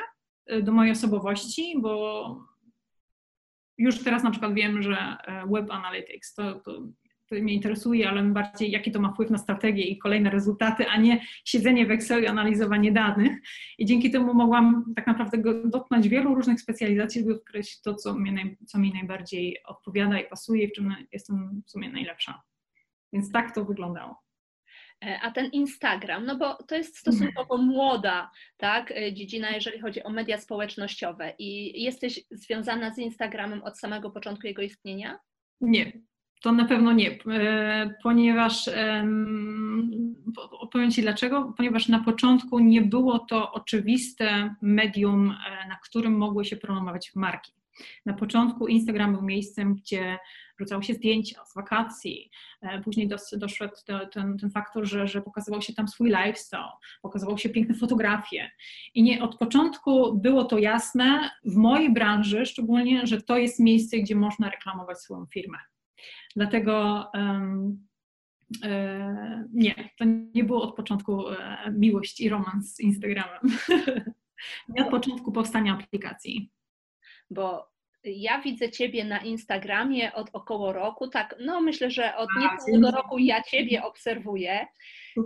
do 0.63 0.73
mojej 0.73 0.93
osobowości, 0.93 1.75
bo 1.81 2.51
już 3.81 4.05
teraz 4.05 4.23
na 4.23 4.31
przykład 4.31 4.55
wiem, 4.55 4.83
że 4.83 4.97
e, 4.97 5.47
Web 5.47 5.71
Analytics 5.71 6.35
to, 6.35 6.55
to, 6.55 6.83
to 7.27 7.35
mnie 7.35 7.55
interesuje, 7.55 8.09
ale 8.09 8.23
bardziej 8.23 8.71
jaki 8.71 8.93
to 8.93 9.01
ma 9.01 9.13
wpływ 9.13 9.31
na 9.31 9.39
strategię 9.39 9.85
i 9.85 9.99
kolejne 9.99 10.31
rezultaty, 10.31 10.89
a 10.89 10.97
nie 10.97 11.21
siedzenie 11.45 11.87
w 11.87 11.91
Excelu 11.91 12.23
i 12.23 12.27
analizowanie 12.27 12.93
danych. 12.93 13.33
I 13.79 13.87
dzięki 13.87 14.11
temu 14.11 14.35
mogłam 14.35 14.93
tak 14.97 15.07
naprawdę 15.07 15.39
dotknąć 15.65 16.09
wielu 16.09 16.35
różnych 16.35 16.61
specjalizacji, 16.61 17.21
żeby 17.21 17.35
odkryć 17.35 17.81
to, 17.81 17.95
co, 17.95 18.15
mnie, 18.15 18.57
co 18.67 18.79
mi 18.79 18.93
najbardziej 18.93 19.63
odpowiada 19.65 20.21
i 20.21 20.29
pasuje, 20.29 20.69
w 20.69 20.73
czym 20.73 20.95
jestem 21.13 21.63
w 21.67 21.71
sumie 21.71 21.91
najlepsza. 21.91 22.43
Więc 23.13 23.33
tak 23.33 23.55
to 23.55 23.65
wyglądało. 23.65 24.30
E, 25.05 25.21
a 25.21 25.31
ten 25.31 25.47
Instagram, 25.47 26.27
no 26.27 26.37
bo 26.37 26.55
to 26.55 26.75
jest 26.75 26.99
stosunkowo 26.99 27.57
młoda 27.57 28.31
tak, 28.57 28.91
e, 28.91 29.13
dziedzina, 29.13 29.51
jeżeli 29.51 29.81
chodzi 29.81 30.03
o 30.03 30.11
media 30.11 30.39
społecznościowe. 30.39 31.33
I 31.39 31.83
jesteś 31.83 32.21
związana 32.31 32.95
z 32.95 32.99
Instagramem 32.99 33.63
od 33.63 33.79
samego 33.79 34.11
początku 34.11 34.47
jego 34.47 34.63
istnienia? 34.63 35.19
Nie, 35.61 35.93
to 36.43 36.53
na 36.53 36.65
pewno 36.65 36.93
nie, 36.93 37.19
e, 37.27 37.95
ponieważ 38.03 38.71
opowiem 40.51 40.91
Ci 40.91 41.03
dlaczego, 41.03 41.55
ponieważ 41.57 41.89
na 41.89 41.99
początku 42.05 42.59
nie 42.59 42.83
było 42.83 43.19
to 43.19 43.53
oczywiste 43.53 44.55
medium, 44.63 45.35
na 45.69 45.77
którym 45.77 46.13
mogły 46.13 46.45
się 46.45 46.57
promować 46.57 47.13
marki. 47.15 47.53
Na 48.07 48.15
początku 48.15 48.67
Instagram 48.67 49.13
był 49.13 49.23
miejscem, 49.23 49.75
gdzie 49.75 50.19
wrzucało 50.61 50.83
się 50.83 50.95
zdjęcia 50.95 51.45
z 51.45 51.55
wakacji, 51.55 52.31
e, 52.63 52.81
później 52.81 53.09
dos, 53.09 53.35
doszedł 53.37 53.75
ten, 54.13 54.39
ten 54.39 54.51
faktor, 54.51 54.87
że, 54.87 55.07
że 55.07 55.23
pokazywał 55.23 55.63
się 55.63 55.75
tam 55.75 55.89
swój 55.89 56.09
lifestyle, 56.09 56.69
pokazywał 57.03 57.39
się 57.39 57.49
piękne 57.49 57.75
fotografie. 57.75 58.51
I 58.95 59.03
nie 59.03 59.23
od 59.23 59.39
początku 59.39 60.19
było 60.19 60.45
to 60.45 60.59
jasne, 60.59 61.31
w 61.45 61.57
mojej 61.57 61.93
branży 61.93 62.47
szczególnie, 62.47 63.07
że 63.07 63.23
to 63.23 63.39
jest 63.39 63.61
miejsce, 63.61 63.99
gdzie 63.99 64.15
można 64.15 64.51
reklamować 64.51 64.99
swoją 64.99 65.27
firmę. 65.27 65.59
Dlatego 66.37 67.07
um, 67.15 67.89
nie, 69.53 69.91
to 69.99 70.05
nie 70.35 70.45
było 70.45 70.63
od 70.63 70.77
początku 70.77 71.29
e, 71.29 71.59
miłość 71.73 72.21
i 72.21 72.29
romans 72.29 72.75
z 72.75 72.81
Instagramem. 72.81 73.41
nie 74.69 74.85
od 74.85 74.91
początku 74.91 75.33
powstania 75.33 75.75
aplikacji 75.75 76.51
bo 77.31 77.71
ja 78.05 78.41
widzę 78.41 78.71
Ciebie 78.71 79.05
na 79.05 79.19
Instagramie 79.19 80.13
od 80.13 80.31
około 80.33 80.73
roku, 80.73 81.09
tak, 81.09 81.37
no 81.41 81.61
myślę, 81.61 81.91
że 81.91 82.17
od 82.17 82.29
niecałego 82.41 82.91
roku 82.91 83.19
ja 83.19 83.43
Ciebie 83.43 83.83
obserwuję 83.83 84.67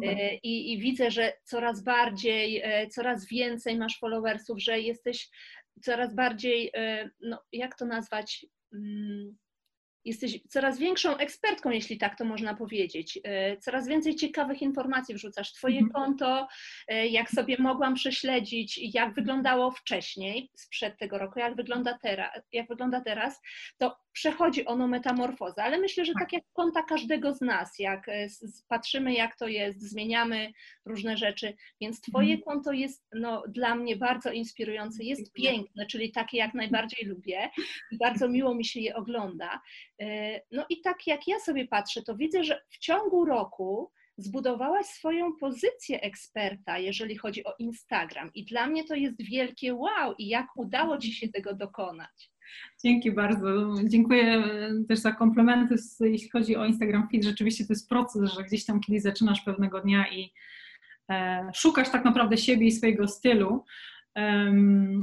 e, 0.02 0.34
i, 0.34 0.72
i, 0.72 0.78
widzę, 0.78 1.10
że 1.10 1.32
coraz 1.44 1.84
bardziej, 1.84 2.60
e, 2.64 2.86
coraz 2.86 3.28
więcej 3.28 3.78
masz 3.78 3.98
followersów, 3.98 4.62
że 4.62 4.80
jesteś 4.80 5.28
coraz 5.82 6.14
bardziej, 6.14 6.70
e, 6.74 7.10
no 7.20 7.42
jak 7.52 7.78
to 7.78 7.84
nazwać, 7.84 8.46
mm, 8.74 9.36
jesteś 10.04 10.40
coraz 10.48 10.78
większą 10.78 11.16
ekspertką, 11.16 11.70
jeśli 11.70 11.98
tak 11.98 12.18
to 12.18 12.24
można 12.24 12.54
powiedzieć. 12.54 13.18
E, 13.24 13.56
coraz 13.56 13.88
więcej 13.88 14.14
ciekawych 14.14 14.62
informacji 14.62 15.14
wrzucasz. 15.14 15.52
Twoje 15.52 15.78
mhm. 15.78 15.92
konto, 15.92 16.48
e, 16.88 17.06
jak 17.06 17.30
sobie 17.30 17.56
mogłam 17.58 17.94
prześledzić, 17.94 18.94
jak 18.94 19.14
wyglądało 19.14 19.70
wcześniej, 19.70 20.50
sprzed 20.54 20.98
tego 20.98 21.18
roku, 21.18 21.38
jak 21.38 21.56
wygląda 21.56 21.98
teraz, 22.02 22.30
jak 22.52 22.68
wygląda 22.68 23.00
teraz 23.00 23.40
to 23.78 23.96
przechodzi 24.12 24.64
ono 24.64 24.88
metamorfozę, 24.88 25.62
ale 25.62 25.78
myślę, 25.78 26.04
że 26.04 26.12
tak, 26.12 26.22
tak 26.22 26.32
jak 26.32 26.42
konta 26.52 26.82
każdego 26.82 27.34
z 27.34 27.40
nas, 27.40 27.78
jak 27.78 28.08
e, 28.08 28.26
patrzymy, 28.68 29.14
jak 29.14 29.36
to 29.36 29.48
jest, 29.48 29.90
zmieniamy 29.90 30.52
różne 30.86 31.16
rzeczy, 31.16 31.54
więc 31.80 32.00
Twoje 32.00 32.34
mhm. 32.34 32.42
konto 32.42 32.72
jest 32.72 33.06
no, 33.12 33.42
dla 33.48 33.74
mnie 33.74 33.96
bardzo 33.96 34.32
inspirujące, 34.32 35.04
jest 35.04 35.32
piękne, 35.32 35.86
czyli 35.86 36.12
takie 36.12 36.36
jak 36.38 36.54
najbardziej 36.54 37.06
lubię 37.08 37.50
i 37.92 37.98
bardzo 37.98 38.28
miło 38.28 38.54
mi 38.54 38.64
się 38.64 38.80
je 38.80 38.96
ogląda. 38.96 39.60
E, 40.00 40.40
no 40.52 40.64
i 40.70 40.80
tak 40.80 41.06
jak 41.06 41.28
ja 41.28 41.40
sobie 41.40 41.68
patrzę, 41.68 42.02
to 42.02 42.16
widzę, 42.16 42.44
że 42.44 42.60
w 42.70 42.78
ciągu 42.78 43.24
roku 43.24 43.90
zbudowałaś 44.16 44.86
swoją 44.86 45.32
pozycję 45.40 46.00
eksperta, 46.00 46.78
jeżeli 46.78 47.16
chodzi 47.16 47.44
o 47.44 47.54
Instagram. 47.58 48.30
I 48.34 48.44
dla 48.44 48.66
mnie 48.66 48.84
to 48.84 48.94
jest 48.94 49.22
wielkie 49.22 49.74
wow, 49.74 50.14
i 50.18 50.28
jak 50.28 50.46
udało 50.56 50.98
Ci 50.98 51.12
się 51.12 51.28
tego 51.28 51.54
dokonać. 51.54 52.30
Dzięki 52.84 53.12
bardzo. 53.12 53.74
Dziękuję 53.84 54.44
też 54.88 54.98
za 54.98 55.12
komplementy, 55.12 55.74
jeśli 56.00 56.28
chodzi 56.28 56.56
o 56.56 56.66
Instagram 56.66 57.08
Feed. 57.08 57.24
Rzeczywiście 57.24 57.66
to 57.66 57.72
jest 57.72 57.88
proces, 57.88 58.32
że 58.32 58.42
gdzieś 58.42 58.64
tam 58.64 58.80
kiedyś 58.80 59.02
zaczynasz 59.02 59.40
pewnego 59.40 59.80
dnia 59.80 60.12
i 60.12 60.32
e, 61.10 61.50
szukasz 61.54 61.90
tak 61.90 62.04
naprawdę 62.04 62.36
siebie 62.36 62.66
i 62.66 62.72
swojego 62.72 63.08
stylu. 63.08 63.64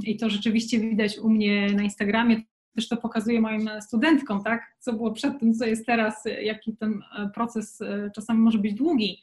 I 0.04 0.18
to 0.18 0.30
rzeczywiście 0.30 0.80
widać 0.80 1.18
u 1.18 1.30
mnie 1.30 1.68
na 1.74 1.84
Instagramie 1.84 2.42
też 2.76 2.88
to 2.88 2.98
pokazuję 2.98 3.42
moim 3.42 3.70
studentkom, 3.82 4.44
tak, 4.44 4.76
co 4.80 4.94
było 4.94 5.12
przed 5.12 5.40
tym, 5.40 5.54
co 5.54 5.66
jest 5.66 5.86
teraz, 5.86 6.24
jaki 6.42 6.78
ten 6.78 7.04
e, 7.18 7.30
proces 7.30 7.82
e, 7.82 8.12
czasami 8.16 8.40
może 8.40 8.58
być 8.58 8.74
długi, 8.74 9.22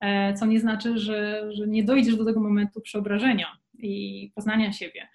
e, 0.00 0.34
co 0.34 0.46
nie 0.46 0.60
znaczy, 0.60 0.98
że, 0.98 1.52
że 1.52 1.66
nie 1.66 1.84
dojdziesz 1.84 2.16
do 2.16 2.24
tego 2.24 2.40
momentu 2.40 2.80
przeobrażenia 2.80 3.46
i 3.78 4.32
poznania 4.34 4.72
siebie 4.72 5.08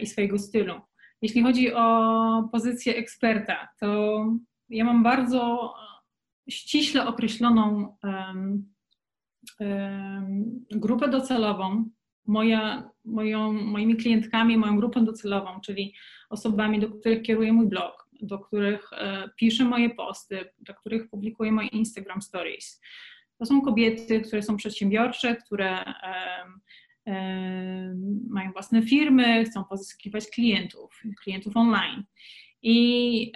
i 0.00 0.06
swojego 0.06 0.38
stylu. 0.38 0.80
Jeśli 1.22 1.42
chodzi 1.42 1.74
o 1.74 2.48
pozycję 2.52 2.96
eksperta, 2.96 3.68
to 3.78 4.24
ja 4.68 4.84
mam 4.84 5.02
bardzo 5.02 5.74
ściśle 6.48 7.06
określoną 7.06 7.96
um, 8.02 8.72
um, 9.60 10.64
grupę 10.70 11.08
docelową, 11.08 11.90
moja, 12.26 12.90
moją, 13.04 13.52
moimi 13.52 13.96
klientkami, 13.96 14.58
moją 14.58 14.76
grupą 14.76 15.04
docelową, 15.04 15.60
czyli 15.60 15.94
osobami, 16.30 16.80
do 16.80 16.88
których 16.88 17.22
kieruję 17.22 17.52
mój 17.52 17.66
blog, 17.66 18.08
do 18.22 18.38
których 18.38 18.92
e, 18.92 19.28
piszę 19.36 19.64
moje 19.64 19.90
posty, 19.90 20.44
do 20.58 20.74
których 20.74 21.10
publikuję 21.10 21.52
moje 21.52 21.68
Instagram 21.68 22.22
Stories. 22.22 22.80
To 23.38 23.46
są 23.46 23.60
kobiety, 23.60 24.20
które 24.20 24.42
są 24.42 24.56
przedsiębiorcze, 24.56 25.36
które 25.36 25.84
e, 25.84 25.94
e, 27.06 27.94
mają 28.28 28.52
własne 28.52 28.82
firmy, 28.82 29.44
chcą 29.44 29.64
pozyskiwać 29.64 30.26
klientów, 30.26 31.02
klientów 31.22 31.56
online. 31.56 32.04
I 32.62 33.32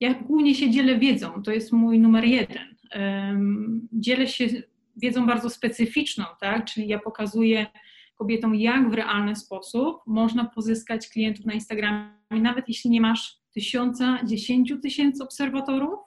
ja 0.00 0.14
głównie 0.14 0.54
się 0.54 0.70
dzielę 0.70 0.98
wiedzą, 0.98 1.42
to 1.42 1.52
jest 1.52 1.72
mój 1.72 1.98
numer 1.98 2.24
jeden. 2.24 2.76
Dzielę 3.92 4.26
się 4.26 4.46
wiedzą 4.98 5.26
bardzo 5.26 5.50
specyficzną, 5.50 6.24
tak? 6.40 6.64
czyli 6.64 6.88
ja 6.88 6.98
pokazuję 6.98 7.66
kobietom, 8.14 8.54
jak 8.54 8.90
w 8.90 8.94
realny 8.94 9.36
sposób 9.36 9.96
można 10.06 10.44
pozyskać 10.44 11.08
klientów 11.08 11.46
na 11.46 11.52
Instagramie, 11.52 12.10
nawet 12.30 12.68
jeśli 12.68 12.90
nie 12.90 13.00
masz 13.00 13.36
tysiąca, 13.54 14.18
dziesięciu 14.24 14.78
tysięcy 14.78 15.24
obserwatorów, 15.24 15.98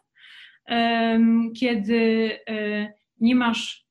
kiedy 1.60 2.31
e, 2.50 2.93
nie 3.19 3.36
masz 3.36 3.88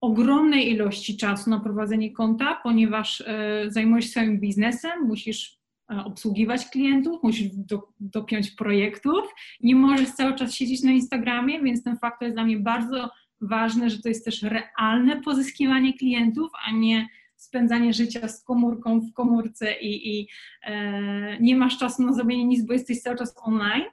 ogromnej 0.00 0.70
ilości 0.70 1.16
czasu 1.16 1.50
na 1.50 1.60
prowadzenie 1.60 2.12
konta, 2.12 2.60
ponieważ 2.62 3.20
e, 3.20 3.64
zajmujesz 3.68 4.04
się 4.04 4.10
swoim 4.10 4.40
biznesem, 4.40 5.06
musisz 5.06 5.58
e, 5.92 6.04
obsługiwać 6.04 6.66
klientów, 6.66 7.22
musisz 7.22 7.48
do, 7.52 7.82
dopiąć 8.00 8.50
projektów, 8.50 9.34
nie 9.60 9.74
możesz 9.74 10.12
cały 10.12 10.34
czas 10.34 10.54
siedzieć 10.54 10.82
na 10.82 10.90
Instagramie, 10.90 11.62
więc 11.62 11.82
ten 11.82 11.96
faktor 11.96 12.26
jest 12.26 12.36
dla 12.36 12.44
mnie 12.44 12.56
bardzo 12.56 13.10
ważne, 13.40 13.90
że 13.90 14.02
to 14.02 14.08
jest 14.08 14.24
też 14.24 14.42
realne 14.42 15.22
pozyskiwanie 15.22 15.94
klientów, 15.94 16.50
a 16.66 16.72
nie 16.72 17.08
spędzanie 17.36 17.92
życia 17.92 18.28
z 18.28 18.44
komórką 18.44 19.00
w 19.00 19.12
komórce 19.12 19.72
i, 19.80 20.18
i 20.18 20.28
e, 20.62 21.40
nie 21.40 21.56
masz 21.56 21.78
czasu 21.78 22.02
na 22.02 22.12
zrobienie 22.12 22.44
nic, 22.44 22.66
bo 22.66 22.72
jesteś 22.72 23.00
cały 23.00 23.16
czas 23.16 23.34
online. 23.42 23.84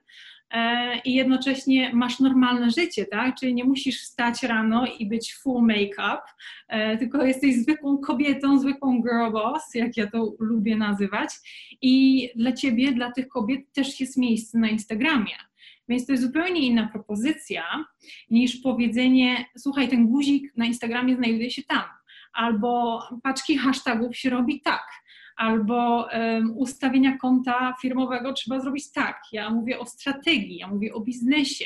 E, 0.52 0.98
I 1.06 1.14
jednocześnie 1.14 1.92
masz 1.94 2.20
normalne 2.20 2.72
życie, 2.72 3.06
tak? 3.06 3.36
Czyli 3.40 3.54
nie 3.54 3.64
musisz 3.64 4.02
wstać 4.02 4.44
rano 4.44 4.86
i 5.00 5.06
być 5.06 5.36
full 5.36 5.66
make-up, 5.66 6.22
e, 6.68 6.98
tylko 6.98 7.26
jesteś 7.26 7.56
zwykłą 7.56 7.98
kobietą, 7.98 8.60
zwykłą 8.60 9.02
girl 9.02 9.32
boss, 9.32 9.76
jak 9.76 9.98
ja 9.98 10.12
to 10.12 10.34
lubię 10.40 10.76
nazywać. 10.76 11.30
I 11.82 12.30
dla 12.36 12.52
ciebie, 12.52 12.92
dla 12.92 13.12
tych 13.12 13.28
kobiet 13.28 13.74
też 13.74 14.00
jest 14.00 14.18
miejsce 14.18 14.58
na 14.58 14.70
Instagramie. 14.70 15.36
Więc 15.90 16.06
to 16.06 16.12
jest 16.12 16.24
zupełnie 16.24 16.62
inna 16.62 16.88
propozycja 16.88 17.64
niż 18.30 18.56
powiedzenie, 18.58 19.46
słuchaj, 19.58 19.88
ten 19.90 20.08
guzik 20.08 20.54
na 20.58 20.66
Instagramie 20.66 21.16
znajduje 21.16 21.52
się 21.52 21.64
tam, 21.64 21.84
albo 22.34 23.02
paczki 23.24 23.58
hashtagów 23.58 24.18
się 24.18 24.30
robi 24.30 24.62
tak, 24.62 24.88
albo 25.36 26.08
um, 26.14 26.58
ustawienia 26.58 27.18
konta 27.18 27.76
firmowego 27.82 28.34
trzeba 28.34 28.60
zrobić 28.60 28.92
tak. 28.92 29.22
Ja 29.32 29.50
mówię 29.50 29.80
o 29.80 29.86
strategii, 29.86 30.58
ja 30.58 30.68
mówię 30.68 30.94
o 30.94 31.02
biznesie, 31.02 31.66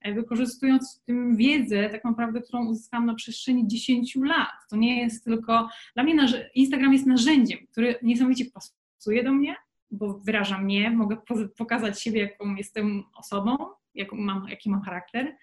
e, 0.00 0.14
wykorzystując 0.14 1.02
tym 1.06 1.36
wiedzę, 1.36 1.90
tak 1.90 2.04
naprawdę, 2.04 2.40
którą 2.40 2.66
uzyskałam 2.66 3.06
na 3.06 3.14
przestrzeni 3.14 3.68
10 3.68 4.16
lat. 4.16 4.68
To 4.70 4.76
nie 4.76 5.02
jest 5.02 5.24
tylko, 5.24 5.68
dla 5.94 6.02
mnie 6.02 6.14
Instagram 6.54 6.92
jest 6.92 7.06
narzędziem, 7.06 7.58
który 7.72 7.94
niesamowicie 8.02 8.44
pasuje 8.44 9.24
do 9.24 9.32
mnie, 9.32 9.56
bo 9.90 10.18
wyraża 10.18 10.58
mnie, 10.58 10.90
mogę 10.90 11.16
pokazać 11.58 12.02
siebie, 12.02 12.20
jaką 12.20 12.54
jestem 12.54 13.04
osobą, 13.16 13.56
jaką 13.94 14.16
mam, 14.16 14.48
jaki 14.48 14.70
mam 14.70 14.82
charakter, 14.82 15.36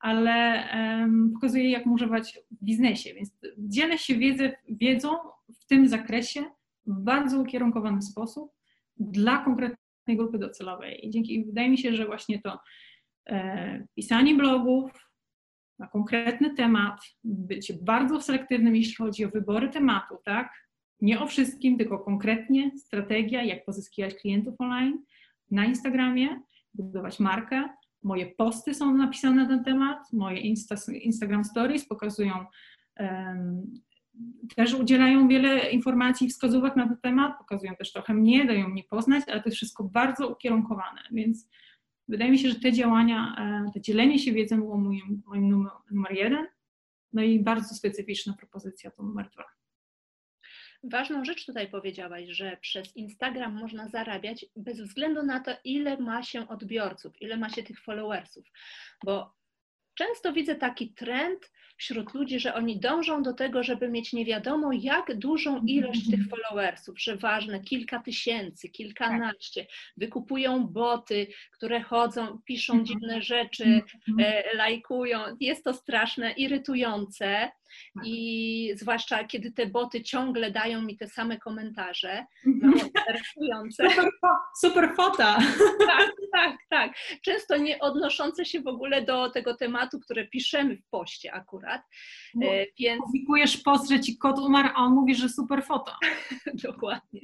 ale 0.00 0.68
um, 0.74 1.32
pokazuję, 1.34 1.70
jak 1.70 1.86
używać 1.86 2.38
w 2.50 2.64
biznesie, 2.64 3.14
więc 3.14 3.38
dzielę 3.58 3.98
się 3.98 4.14
wiedzę, 4.14 4.52
wiedzą 4.68 5.08
w 5.60 5.66
tym 5.66 5.88
zakresie 5.88 6.44
w 6.86 7.00
bardzo 7.02 7.40
ukierunkowany 7.40 8.02
sposób 8.02 8.52
dla 8.96 9.44
konkretnej 9.44 10.16
grupy 10.16 10.38
docelowej. 10.38 11.06
I 11.06 11.10
dzięki, 11.10 11.44
wydaje 11.44 11.70
mi 11.70 11.78
się, 11.78 11.94
że 11.94 12.06
właśnie 12.06 12.42
to 12.42 12.58
e, 13.28 13.86
pisanie 13.94 14.34
blogów 14.34 14.90
na 15.78 15.86
konkretny 15.86 16.54
temat, 16.54 17.00
bycie 17.24 17.74
bardzo 17.82 18.20
selektywnym, 18.20 18.76
jeśli 18.76 18.94
chodzi 18.94 19.24
o 19.24 19.30
wybory 19.30 19.68
tematu, 19.68 20.16
tak, 20.24 20.67
nie 21.00 21.20
o 21.20 21.26
wszystkim, 21.26 21.78
tylko 21.78 21.98
konkretnie 21.98 22.70
strategia, 22.78 23.42
jak 23.42 23.64
pozyskiwać 23.64 24.14
klientów 24.14 24.54
online 24.58 24.98
na 25.50 25.64
Instagramie, 25.64 26.40
budować 26.74 27.20
markę. 27.20 27.68
Moje 28.02 28.26
posty 28.26 28.74
są 28.74 28.94
napisane 28.94 29.42
na 29.42 29.48
ten 29.48 29.64
temat, 29.64 30.12
moje 30.12 30.40
Insta, 30.40 30.74
Instagram 30.92 31.44
Stories 31.44 31.88
pokazują, 31.88 32.44
um, 33.00 33.80
też 34.56 34.74
udzielają 34.74 35.28
wiele 35.28 35.70
informacji 35.70 36.26
i 36.26 36.30
wskazówek 36.30 36.76
na 36.76 36.88
ten 36.88 36.96
temat, 37.02 37.38
pokazują 37.38 37.74
też 37.76 37.92
trochę 37.92 38.14
mnie, 38.14 38.44
dają 38.44 38.68
mnie 38.68 38.84
poznać, 38.84 39.24
ale 39.28 39.42
to 39.42 39.48
jest 39.48 39.56
wszystko 39.56 39.84
bardzo 39.84 40.28
ukierunkowane, 40.28 41.00
więc 41.12 41.48
wydaje 42.08 42.30
mi 42.30 42.38
się, 42.38 42.48
że 42.48 42.54
te 42.54 42.72
działania, 42.72 43.34
e, 43.68 43.70
to 43.72 43.80
dzielenie 43.80 44.18
się 44.18 44.32
wiedzą 44.32 44.56
było 44.56 44.78
moim, 44.78 45.22
moim 45.26 45.48
numer, 45.48 45.72
numer 45.90 46.12
jeden, 46.12 46.46
no 47.12 47.22
i 47.22 47.40
bardzo 47.40 47.74
specyficzna 47.74 48.32
propozycja 48.32 48.90
to 48.90 49.02
numer 49.02 49.30
dwa. 49.30 49.57
Ważną 50.84 51.24
rzecz 51.24 51.46
tutaj 51.46 51.70
powiedziałaś, 51.70 52.24
że 52.28 52.56
przez 52.60 52.96
Instagram 52.96 53.54
można 53.54 53.88
zarabiać 53.88 54.46
bez 54.56 54.80
względu 54.80 55.22
na 55.22 55.40
to, 55.40 55.50
ile 55.64 55.98
ma 55.98 56.22
się 56.22 56.48
odbiorców, 56.48 57.22
ile 57.22 57.36
ma 57.36 57.48
się 57.48 57.62
tych 57.62 57.80
followersów, 57.80 58.44
bo 59.04 59.34
często 59.94 60.32
widzę 60.32 60.54
taki 60.54 60.92
trend 60.92 61.50
wśród 61.76 62.14
ludzi, 62.14 62.40
że 62.40 62.54
oni 62.54 62.80
dążą 62.80 63.22
do 63.22 63.32
tego, 63.32 63.62
żeby 63.62 63.88
mieć 63.88 64.12
nie 64.12 64.24
wiadomo 64.24 64.70
jak 64.72 65.18
dużą 65.18 65.60
ilość 65.66 66.10
tych 66.10 66.28
followersów, 66.28 67.00
że 67.00 67.16
ważne 67.16 67.60
kilka 67.60 67.98
tysięcy, 67.98 68.68
kilkanaście, 68.68 69.66
wykupują 69.96 70.66
boty, 70.66 71.26
które 71.52 71.82
chodzą, 71.82 72.38
piszą 72.44 72.72
mhm. 72.72 72.86
dziwne 72.86 73.22
rzeczy, 73.22 73.64
mhm. 73.64 74.18
e, 74.20 74.56
lajkują. 74.56 75.20
Jest 75.40 75.64
to 75.64 75.74
straszne, 75.74 76.32
irytujące. 76.32 77.50
Tak. 77.94 78.04
I 78.06 78.72
zwłaszcza 78.76 79.24
kiedy 79.24 79.52
te 79.52 79.66
boty 79.66 80.02
ciągle 80.02 80.50
dają 80.50 80.82
mi 80.82 80.96
te 80.96 81.08
same 81.08 81.38
komentarze, 81.38 82.26
mhm. 82.46 82.72
mało 82.72 82.84
interesujące. 82.86 83.90
Super, 83.90 84.10
super 84.60 84.94
fota. 84.96 85.38
Tak, 85.86 86.12
tak, 86.32 86.56
tak. 86.70 86.92
Często 87.22 87.56
nie 87.56 87.78
odnoszące 87.78 88.44
się 88.44 88.60
w 88.60 88.66
ogóle 88.66 89.02
do 89.02 89.30
tego 89.30 89.56
tematu, 89.56 90.00
które 90.00 90.28
piszemy 90.28 90.76
w 90.76 90.88
poście 90.90 91.32
akurat. 91.32 91.82
No, 92.34 92.46
więc... 92.78 93.02
Publikujesz 93.02 93.56
post, 93.56 93.90
że 93.90 94.00
ci 94.00 94.18
kot 94.18 94.38
umarł, 94.38 94.68
a 94.74 94.84
on 94.84 94.92
mówi, 94.92 95.14
że 95.14 95.28
super 95.28 95.64
foto. 95.64 95.92
dokładnie, 96.68 97.20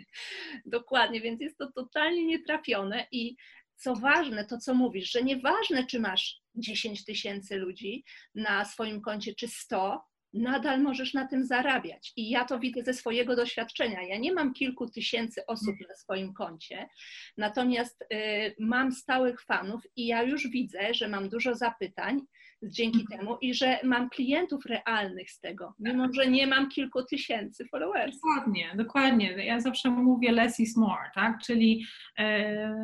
dokładnie, 0.67 1.21
więc 1.21 1.41
jest 1.41 1.59
to 1.59 1.73
totalnie 1.73 2.27
nietrafione 2.27 3.07
i 3.13 3.37
co 3.77 3.97
ważne, 3.97 4.45
to 4.45 4.59
co 4.59 4.75
mówisz, 4.75 5.11
że 5.11 5.23
nieważne, 5.23 5.87
czy 5.87 6.01
masz 6.01 6.41
10 6.55 7.05
tysięcy 7.05 7.57
ludzi 7.57 8.05
na 8.35 8.65
swoim 8.65 9.01
koncie, 9.01 9.35
czy 9.35 9.49
100, 9.49 10.05
nadal 10.35 10.83
możesz 10.83 11.15
na 11.15 11.29
tym 11.29 11.45
zarabiać. 11.45 12.13
I 12.17 12.31
ja 12.31 12.45
to 12.45 12.59
widzę 12.59 12.83
ze 12.83 12.95
swojego 12.95 13.37
doświadczenia. 13.37 14.03
Ja 14.03 14.19
nie 14.19 14.33
mam 14.33 14.55
kilku 14.55 14.91
tysięcy 14.91 15.47
osób 15.47 15.75
na 15.89 15.95
swoim 15.95 16.33
koncie, 16.33 16.89
natomiast 17.37 18.03
y, 18.03 18.55
mam 18.59 18.93
stałych 18.93 19.43
fanów 19.43 19.83
i 19.97 20.07
ja 20.07 20.23
już 20.23 20.49
widzę, 20.49 20.95
że 20.95 21.09
mam 21.09 21.29
dużo 21.29 21.55
zapytań 21.55 22.21
dzięki 22.63 23.01
mhm. 23.01 23.21
temu 23.21 23.39
i 23.41 23.55
że 23.55 23.79
mam 23.85 24.11
klientów 24.11 24.67
realnych 24.67 25.31
z 25.31 25.41
tego, 25.41 25.75
mimo 25.79 26.09
że 26.13 26.27
nie 26.27 26.47
mam 26.47 26.69
kilku 26.69 27.05
tysięcy 27.05 27.69
followers. 27.69 28.17
Dokładnie, 28.21 28.73
dokładnie. 28.77 29.47
Ja 29.47 29.61
zawsze 29.61 29.91
mówię 29.91 30.33
less 30.33 30.61
is 30.61 30.77
more, 30.77 31.11
tak? 31.15 31.39
Czyli 31.47 31.85
e, 32.19 32.75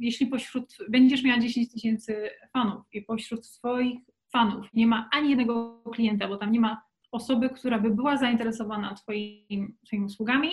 jeśli 0.00 0.26
pośród, 0.26 0.76
będziesz 0.88 1.22
miała 1.22 1.40
10 1.40 1.72
tysięcy 1.72 2.30
fanów 2.52 2.82
i 2.92 3.02
pośród 3.02 3.46
swoich 3.46 3.98
fanów 4.32 4.66
nie 4.74 4.86
ma 4.86 5.08
ani 5.12 5.28
jednego 5.28 5.82
klienta, 5.92 6.28
bo 6.28 6.36
tam 6.36 6.52
nie 6.52 6.60
ma 6.60 6.82
osoby, 7.12 7.50
która 7.50 7.78
by 7.78 7.90
była 7.90 8.16
zainteresowana 8.16 8.94
twoim, 8.94 9.76
twoimi 9.86 10.04
usługami, 10.06 10.50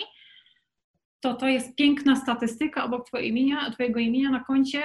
to 1.20 1.34
to 1.34 1.48
jest 1.48 1.76
piękna 1.76 2.16
statystyka 2.16 2.84
obok 2.84 3.06
twojego 3.06 3.28
imienia, 3.28 3.70
twojego 3.70 4.00
imienia 4.00 4.30
na 4.30 4.40
koncie, 4.40 4.82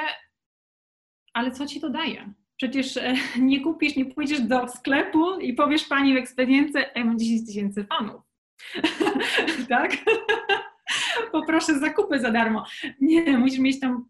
ale 1.33 1.51
co 1.51 1.65
ci 1.67 1.81
to 1.81 1.89
daje? 1.89 2.33
Przecież 2.57 2.97
e, 2.97 3.15
nie 3.39 3.61
kupisz, 3.61 3.95
nie 3.95 4.05
pójdziesz 4.05 4.41
do 4.41 4.67
sklepu 4.67 5.39
i 5.39 5.53
powiesz 5.53 5.83
pani 5.83 6.13
w 6.13 6.17
ekspedience, 6.17 6.85
ja 6.95 7.05
mam 7.05 7.19
10 7.19 7.47
tysięcy 7.47 7.85
fanów. 7.85 8.21
tak? 9.69 9.91
Poproszę 11.31 11.79
zakupy 11.79 12.19
za 12.19 12.31
darmo. 12.31 12.65
Nie, 13.01 13.37
musisz 13.37 13.59
mieć 13.59 13.79
tam 13.79 14.05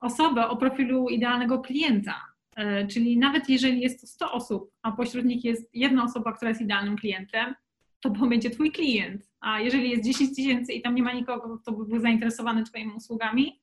osobę 0.00 0.48
o 0.48 0.56
profilu 0.56 1.08
idealnego 1.08 1.60
klienta. 1.60 2.31
E, 2.56 2.86
czyli 2.86 3.18
nawet 3.18 3.48
jeżeli 3.48 3.80
jest 3.80 4.00
to 4.00 4.06
100 4.06 4.32
osób, 4.32 4.70
a 4.82 4.92
pośród 4.92 5.24
nich 5.24 5.44
jest 5.44 5.70
jedna 5.74 6.04
osoba, 6.04 6.32
która 6.32 6.48
jest 6.48 6.60
idealnym 6.60 6.96
klientem, 6.96 7.54
to 8.00 8.10
będzie 8.10 8.50
Twój 8.50 8.72
klient. 8.72 9.30
A 9.40 9.60
jeżeli 9.60 9.90
jest 9.90 10.04
10 10.04 10.36
tysięcy 10.36 10.72
i 10.72 10.82
tam 10.82 10.94
nie 10.94 11.02
ma 11.02 11.12
nikogo, 11.12 11.58
kto 11.58 11.72
by 11.72 11.84
był 11.84 12.00
zainteresowany 12.00 12.64
Twoimi 12.64 12.92
usługami, 12.92 13.60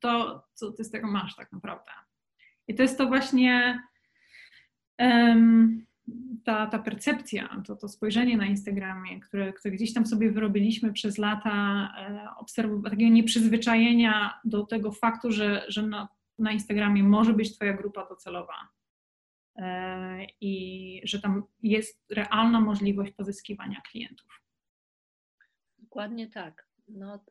to 0.00 0.42
co 0.54 0.72
Ty 0.72 0.84
z 0.84 0.90
tego 0.90 1.10
masz 1.10 1.36
tak 1.36 1.52
naprawdę? 1.52 1.90
I 2.68 2.74
to 2.74 2.82
jest 2.82 2.98
to 2.98 3.06
właśnie 3.06 3.82
um, 4.98 5.86
ta, 6.44 6.66
ta 6.66 6.78
percepcja, 6.78 7.62
to, 7.66 7.76
to 7.76 7.88
spojrzenie 7.88 8.36
na 8.36 8.46
Instagramie, 8.46 9.20
które, 9.20 9.52
które 9.52 9.74
gdzieś 9.74 9.94
tam 9.94 10.06
sobie 10.06 10.32
wyrobiliśmy 10.32 10.92
przez 10.92 11.18
lata 11.18 11.88
e, 11.98 12.90
takiego 12.90 13.12
nieprzyzwyczajenia 13.12 14.40
do 14.44 14.66
tego 14.66 14.92
faktu, 14.92 15.32
że, 15.32 15.64
że 15.68 15.82
na, 15.82 16.08
na 16.38 16.52
Instagramie 16.52 17.02
może 17.02 17.34
być 17.34 17.56
Twoja 17.56 17.72
grupa 17.72 18.08
docelowa 18.08 18.68
e, 19.56 20.26
i 20.40 21.00
że 21.04 21.20
tam 21.20 21.42
jest 21.62 22.04
realna 22.10 22.60
możliwość 22.60 23.12
pozyskiwania 23.12 23.80
klientów. 23.90 24.42
Dokładnie 25.78 26.28
tak. 26.30 26.68
No, 26.88 27.24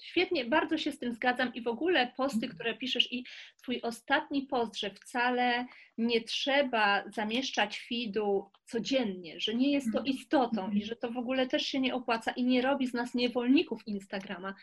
Świetnie, 0.00 0.44
bardzo 0.44 0.78
się 0.78 0.92
z 0.92 0.98
tym 0.98 1.12
zgadzam 1.12 1.54
i 1.54 1.62
w 1.62 1.68
ogóle 1.68 2.12
posty, 2.16 2.36
mhm. 2.36 2.52
które 2.52 2.74
piszesz 2.74 3.12
i 3.12 3.24
twój 3.62 3.80
ostatni 3.82 4.42
post, 4.42 4.78
że 4.78 4.90
wcale 4.90 5.66
nie 5.98 6.20
trzeba 6.20 7.04
zamieszczać 7.10 7.86
feedu 7.88 8.50
codziennie, 8.64 9.40
że 9.40 9.54
nie 9.54 9.72
jest 9.72 9.92
to 9.92 9.98
mhm. 9.98 10.16
istotą 10.16 10.62
i 10.62 10.64
mhm. 10.64 10.84
że 10.84 10.96
to 10.96 11.10
w 11.10 11.16
ogóle 11.16 11.46
też 11.46 11.62
się 11.66 11.80
nie 11.80 11.94
opłaca 11.94 12.30
i 12.30 12.44
nie 12.44 12.62
robi 12.62 12.86
z 12.86 12.94
nas 12.94 13.14
niewolników 13.14 13.86
Instagrama, 13.86 14.54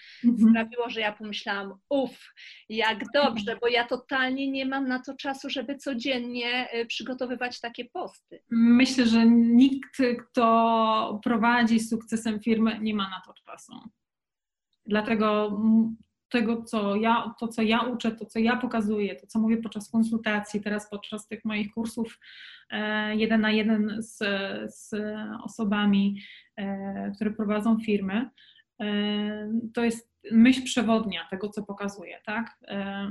sprawiło, 0.49 0.89
że 0.89 0.99
ja 0.99 1.11
pomyślałam, 1.11 1.73
uff, 1.89 2.33
jak 2.69 3.03
dobrze, 3.13 3.57
bo 3.61 3.67
ja 3.67 3.87
totalnie 3.87 4.51
nie 4.51 4.65
mam 4.65 4.87
na 4.87 4.99
to 4.99 5.15
czasu, 5.15 5.49
żeby 5.49 5.75
codziennie 5.75 6.67
y, 6.73 6.85
przygotowywać 6.85 7.59
takie 7.59 7.85
posty. 7.85 8.43
Myślę, 8.49 9.05
że 9.05 9.25
nikt, 9.25 9.97
kto 10.23 11.19
prowadzi 11.23 11.79
sukcesem 11.79 12.39
firmy, 12.39 12.79
nie 12.81 12.93
ma 12.93 13.09
na 13.09 13.21
to 13.25 13.33
czasu. 13.45 13.73
Dlatego 14.85 15.59
tego, 16.31 16.63
co 16.63 16.95
ja, 16.95 17.33
to, 17.39 17.47
co 17.47 17.61
ja 17.61 17.79
uczę, 17.81 18.11
to, 18.11 18.25
co 18.25 18.39
ja 18.39 18.57
pokazuję, 18.57 19.15
to, 19.15 19.27
co 19.27 19.39
mówię 19.39 19.57
podczas 19.57 19.89
konsultacji, 19.89 20.61
teraz 20.61 20.89
podczas 20.89 21.27
tych 21.27 21.45
moich 21.45 21.73
kursów 21.73 22.19
e, 22.69 23.15
jeden 23.15 23.41
na 23.41 23.51
jeden 23.51 23.95
z, 23.99 24.17
z 24.75 24.93
osobami, 25.43 26.21
e, 26.57 27.11
które 27.15 27.31
prowadzą 27.31 27.79
firmy, 27.79 28.29
to 29.73 29.83
jest 29.83 30.11
myśl 30.31 30.63
przewodnia 30.63 31.27
tego, 31.29 31.49
co 31.49 31.63
pokazuję, 31.63 32.21
tak? 32.25 32.57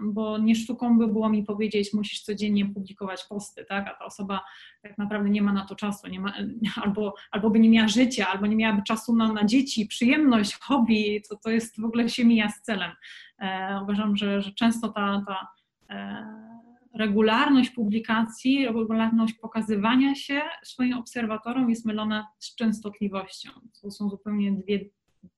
Bo 0.03 0.39
nie 0.39 0.55
sztuką 0.55 0.99
by 0.99 1.09
było 1.09 1.29
mi 1.29 1.43
powiedzieć, 1.43 1.93
musisz 1.93 2.23
codziennie 2.23 2.67
publikować 2.67 3.25
posty, 3.29 3.65
tak? 3.65 3.89
A 3.89 3.95
ta 3.99 4.05
osoba 4.05 4.41
tak 4.83 4.99
naprawdę 4.99 5.31
nie 5.31 5.43
ma 5.43 5.53
na 5.53 5.67
to 5.67 5.75
czasu, 5.75 6.09
nie 6.09 6.21
ma, 6.21 6.35
albo, 6.85 7.15
albo 7.31 7.51
by 7.51 7.61
nie 7.61 7.71
miała 7.71 7.89
życia, 7.89 8.29
albo 8.29 8.47
nie 8.47 8.57
miałaby 8.57 8.83
czasu 8.83 9.17
na, 9.17 9.33
na 9.33 9.45
dzieci, 9.45 9.87
przyjemność, 9.87 10.59
hobby, 10.61 11.23
to, 11.29 11.37
to 11.37 11.51
jest 11.51 11.81
w 11.81 11.85
ogóle 11.85 12.09
się 12.09 12.25
mija 12.25 12.49
z 12.49 12.63
celem. 12.63 12.91
E, 13.39 13.81
uważam, 13.83 14.17
że, 14.17 14.43
że 14.43 14.53
często 14.53 14.89
ta, 14.89 15.25
ta 15.27 15.49
e, 15.95 16.51
regularność 16.95 17.71
publikacji, 17.71 18.67
regularność 18.67 19.35
pokazywania 19.35 20.15
się 20.15 20.43
swoim 20.65 20.99
obserwatorom 20.99 21.71
jest 21.71 21.87
mylona 21.87 22.27
z 22.39 22.55
częstotliwością. 22.55 23.51
To 23.83 23.91
są 23.91 24.09
zupełnie 24.09 24.53
dwie 24.53 24.81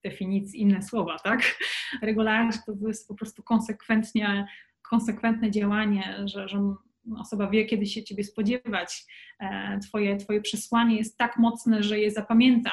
definicji 0.05 0.61
inne 0.61 0.83
słowa, 0.83 1.17
tak? 1.25 1.59
Regularność 2.03 2.59
to 2.67 2.89
jest 2.89 3.09
po 3.09 3.15
prostu 3.15 3.43
konsekwentnie, 3.43 4.47
konsekwentne 4.91 5.51
działanie, 5.51 6.17
że, 6.25 6.49
że 6.49 6.75
osoba 7.19 7.51
wie, 7.51 7.65
kiedy 7.65 7.87
się 7.87 8.05
ciebie 8.05 8.25
spodziewać. 8.25 9.05
E, 9.41 9.79
twoje, 9.79 10.17
twoje 10.17 10.41
przesłanie 10.41 10.97
jest 10.97 11.19
tak 11.19 11.37
mocne, 11.37 11.83
że 11.83 11.99
je 11.99 12.11
zapamięta, 12.11 12.71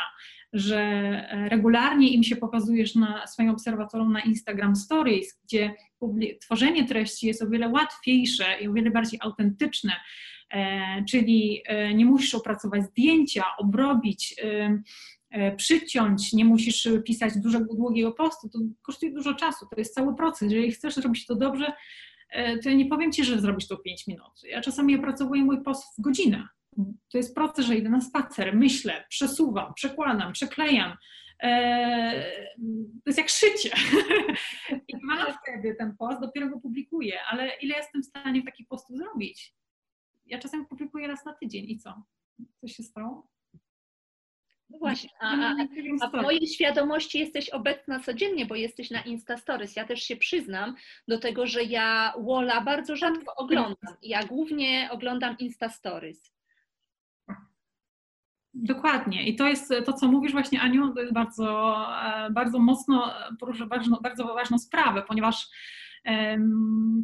że 0.53 0.79
e, 0.79 1.49
regularnie 1.49 2.13
im 2.13 2.23
się 2.23 2.35
pokazujesz 2.35 2.95
na 2.95 3.27
swoim 3.27 3.49
obserwatorom 3.49 4.13
na 4.13 4.21
Instagram 4.21 4.75
Stories, 4.75 5.39
gdzie 5.43 5.73
tworzenie 6.41 6.87
treści 6.87 7.27
jest 7.27 7.41
o 7.41 7.49
wiele 7.49 7.69
łatwiejsze 7.69 8.45
i 8.61 8.67
o 8.67 8.73
wiele 8.73 8.91
bardziej 8.91 9.19
autentyczne, 9.23 9.93
e, 10.51 11.03
czyli 11.09 11.63
nie 11.95 12.05
musisz 12.05 12.35
opracować 12.35 12.83
zdjęcia, 12.83 13.43
obrobić, 13.57 14.35
przyciąć, 15.57 16.33
nie 16.33 16.45
musisz 16.45 16.87
pisać 17.05 17.37
dużego, 17.37 17.75
długiego 17.75 18.11
postu, 18.11 18.49
to 18.49 18.59
kosztuje 18.81 19.11
dużo 19.11 19.33
czasu, 19.33 19.65
to 19.65 19.79
jest 19.79 19.93
cały 19.93 20.15
proces. 20.15 20.51
Jeżeli 20.51 20.71
chcesz 20.71 20.95
zrobić 20.95 21.25
to 21.25 21.35
dobrze, 21.35 21.73
e, 22.29 22.57
to 22.57 22.69
ja 22.69 22.75
nie 22.75 22.85
powiem 22.85 23.11
Ci, 23.11 23.23
że 23.23 23.41
zrobić 23.41 23.67
to 23.67 23.77
5 23.77 24.07
minut. 24.07 24.43
Ja 24.43 24.61
czasami 24.61 24.95
opracowuję 24.95 25.43
mój 25.43 25.63
post 25.63 25.97
w 25.97 26.01
godzinę. 26.01 26.47
To 27.11 27.17
jest 27.17 27.35
proces, 27.35 27.65
że 27.65 27.75
idę 27.75 27.89
na 27.89 28.01
spacer, 28.01 28.55
myślę, 28.55 29.05
przesuwam, 29.09 29.73
przekładam, 29.73 30.33
przeklejam. 30.33 30.97
E, 31.43 32.31
to 33.03 33.09
jest 33.09 33.17
jak 33.17 33.29
szycie. 33.29 33.69
I 34.87 34.97
mam 35.01 35.33
wtedy 35.33 35.75
ten 35.75 35.97
post, 35.97 36.21
dopiero 36.21 36.49
go 36.49 36.59
publikuję, 36.59 37.19
ale 37.31 37.51
ile 37.61 37.77
jestem 37.77 38.03
w 38.03 38.05
stanie 38.05 38.43
taki 38.43 38.65
post 38.65 38.89
zrobić? 38.89 39.55
Ja 40.25 40.39
czasem 40.39 40.65
publikuję 40.65 41.07
raz 41.07 41.25
na 41.25 41.33
tydzień 41.33 41.65
i 41.69 41.77
co? 41.77 42.03
Co 42.61 42.67
się 42.67 42.83
stało? 42.83 43.27
No 44.69 44.77
właśnie, 44.77 45.09
a, 45.19 45.27
a, 45.27 45.55
a, 46.01 46.07
w 46.09 46.21
mojej 46.21 46.47
świadomości 46.47 47.19
jesteś 47.19 47.49
obecna 47.49 47.99
codziennie, 47.99 48.45
bo 48.45 48.55
jesteś 48.55 48.91
na 48.91 49.01
Insta 49.01 49.37
Stories. 49.37 49.75
Ja 49.75 49.85
też 49.85 50.03
się 50.03 50.15
przyznam 50.15 50.75
do 51.07 51.19
tego, 51.19 51.47
że 51.47 51.63
ja 51.63 52.13
Wola 52.19 52.61
bardzo 52.61 52.95
rzadko 52.95 53.35
oglądam. 53.35 53.95
Ja 54.01 54.23
głównie 54.23 54.89
oglądam 54.91 55.37
Insta 55.37 55.69
Stories. 55.69 56.33
Dokładnie. 58.53 59.27
I 59.27 59.35
to 59.35 59.47
jest 59.47 59.73
to, 59.85 59.93
co 59.93 60.07
mówisz 60.07 60.31
właśnie, 60.31 60.61
Aniu, 60.61 60.93
to 60.93 61.01
jest 61.01 61.13
bardzo, 61.13 61.77
e, 62.03 62.31
bardzo 62.31 62.59
mocno 62.59 63.13
porusza 63.39 63.65
bardzo, 63.65 64.01
bardzo 64.01 64.23
ważną 64.23 64.59
sprawę, 64.59 65.03
ponieważ 65.07 65.47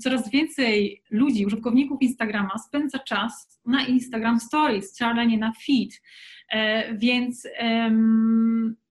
coraz 0.03 0.29
więcej 0.29 1.03
ludzi, 1.11 1.45
użytkowników 1.45 2.01
Instagrama 2.01 2.57
spędza 2.67 2.99
czas 2.99 3.59
na 3.65 3.85
Instagram 3.85 4.39
Stories, 4.39 4.93
wcale 4.93 5.27
nie 5.27 5.37
na 5.37 5.53
feed. 5.65 6.01
E, 6.49 6.93
więc 6.97 7.47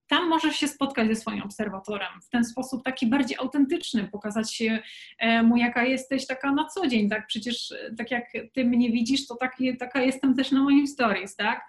tam 0.07 0.29
możesz 0.29 0.55
się 0.55 0.67
spotkać 0.67 1.07
ze 1.07 1.15
swoim 1.15 1.41
obserwatorem 1.41 2.21
w 2.21 2.29
ten 2.29 2.45
sposób 2.45 2.83
taki 2.83 3.07
bardziej 3.07 3.37
autentyczny, 3.37 4.07
pokazać 4.11 4.53
się 4.53 4.79
e, 5.19 5.43
mu, 5.43 5.57
jaka 5.57 5.83
jesteś 5.83 6.27
taka 6.27 6.51
na 6.51 6.65
co 6.65 6.87
dzień, 6.87 7.09
tak? 7.09 7.27
Przecież 7.27 7.71
e, 7.71 7.95
tak 7.97 8.11
jak 8.11 8.25
ty 8.53 8.65
mnie 8.65 8.91
widzisz, 8.91 9.27
to 9.27 9.35
taki, 9.35 9.77
taka 9.77 10.01
jestem 10.01 10.35
też 10.35 10.51
na 10.51 10.61
moim 10.61 10.87
stories, 10.87 11.35
tak? 11.35 11.65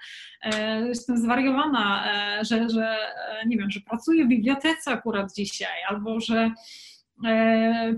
Jestem 0.86 1.18
zwariowana, 1.18 2.08
że, 2.42 2.70
że 2.70 2.96
nie 3.46 3.56
wiem, 3.56 3.70
że 3.70 3.80
pracuję 3.80 4.24
w 4.24 4.28
bibliotece 4.28 4.90
akurat 4.90 5.34
dzisiaj, 5.34 5.82
albo 5.88 6.20
że 6.20 6.50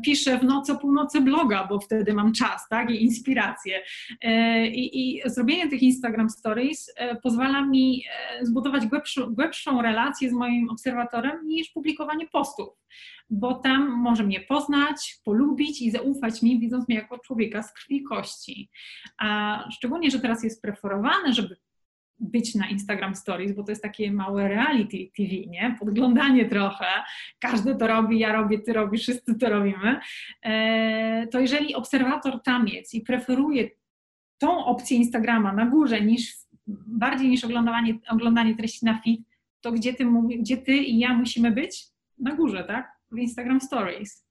piszę 0.04 0.38
w 0.38 0.44
nocy 0.44 0.72
o 0.72 0.76
północy 0.76 1.20
bloga, 1.20 1.66
bo 1.66 1.80
wtedy 1.80 2.14
mam 2.14 2.32
czas, 2.32 2.68
tak, 2.68 2.90
i 2.90 3.04
inspirację. 3.04 3.82
E, 4.22 4.66
I, 4.66 5.16
i 5.16 5.22
zrobienie 5.30 5.68
tych 5.68 5.82
Instagram 5.82 6.30
Stories 6.30 6.92
e, 6.96 7.16
pozwala 7.16 7.66
mi 7.66 8.04
e, 8.40 8.46
zbudować 8.46 8.86
głębszą, 8.86 9.34
głębszą 9.34 9.82
relację 9.82 10.30
z 10.30 10.32
moim 10.32 10.70
obserwatorem 10.70 11.46
niż 11.46 11.70
publikowanie 11.70 12.28
postów, 12.28 12.68
bo 13.30 13.54
tam 13.54 13.88
może 13.88 14.24
mnie 14.24 14.40
poznać, 14.40 15.18
polubić 15.24 15.82
i 15.82 15.90
zaufać 15.90 16.42
mi, 16.42 16.60
widząc 16.60 16.88
mnie 16.88 16.96
jako 16.96 17.18
człowieka 17.18 17.62
z 17.62 17.72
krwi 17.72 17.96
i 17.96 18.02
kości. 18.02 18.70
A 19.18 19.64
szczególnie, 19.72 20.10
że 20.10 20.20
teraz 20.20 20.44
jest 20.44 20.62
preferowane, 20.62 21.32
żeby 21.32 21.56
być 22.20 22.54
na 22.54 22.68
Instagram 22.68 23.14
Stories, 23.14 23.52
bo 23.52 23.62
to 23.64 23.72
jest 23.72 23.82
takie 23.82 24.12
małe 24.12 24.48
reality 24.48 24.96
TV, 25.16 25.28
nie? 25.46 25.76
Podglądanie 25.78 26.44
trochę. 26.44 26.86
Każdy 27.38 27.74
to 27.74 27.86
robi, 27.86 28.18
ja 28.18 28.32
robię, 28.32 28.58
ty 28.58 28.72
robisz, 28.72 29.02
wszyscy 29.02 29.34
to 29.34 29.48
robimy. 29.48 30.00
E, 30.42 31.26
to 31.26 31.40
jeżeli 31.40 31.74
obserwator 31.74 32.42
tam 32.42 32.68
jest 32.68 32.94
i 32.94 33.00
preferuje 33.00 33.68
tą 34.38 34.64
opcję 34.64 34.96
Instagrama 34.96 35.52
na 35.52 35.66
górze 35.66 36.00
niż 36.00 36.34
bardziej 36.86 37.28
niż 37.28 37.44
oglądanie, 37.44 37.98
oglądanie 38.08 38.56
treści 38.56 38.84
na 38.84 39.00
feed, 39.02 39.20
to 39.60 39.72
gdzie 39.72 39.94
ty, 39.94 40.06
gdzie 40.38 40.56
ty 40.56 40.76
i 40.76 40.98
ja 40.98 41.14
musimy 41.14 41.50
być? 41.50 41.84
Na 42.18 42.34
górze, 42.34 42.64
tak? 42.64 42.92
W 43.12 43.18
Instagram 43.18 43.60
Stories 43.60 44.27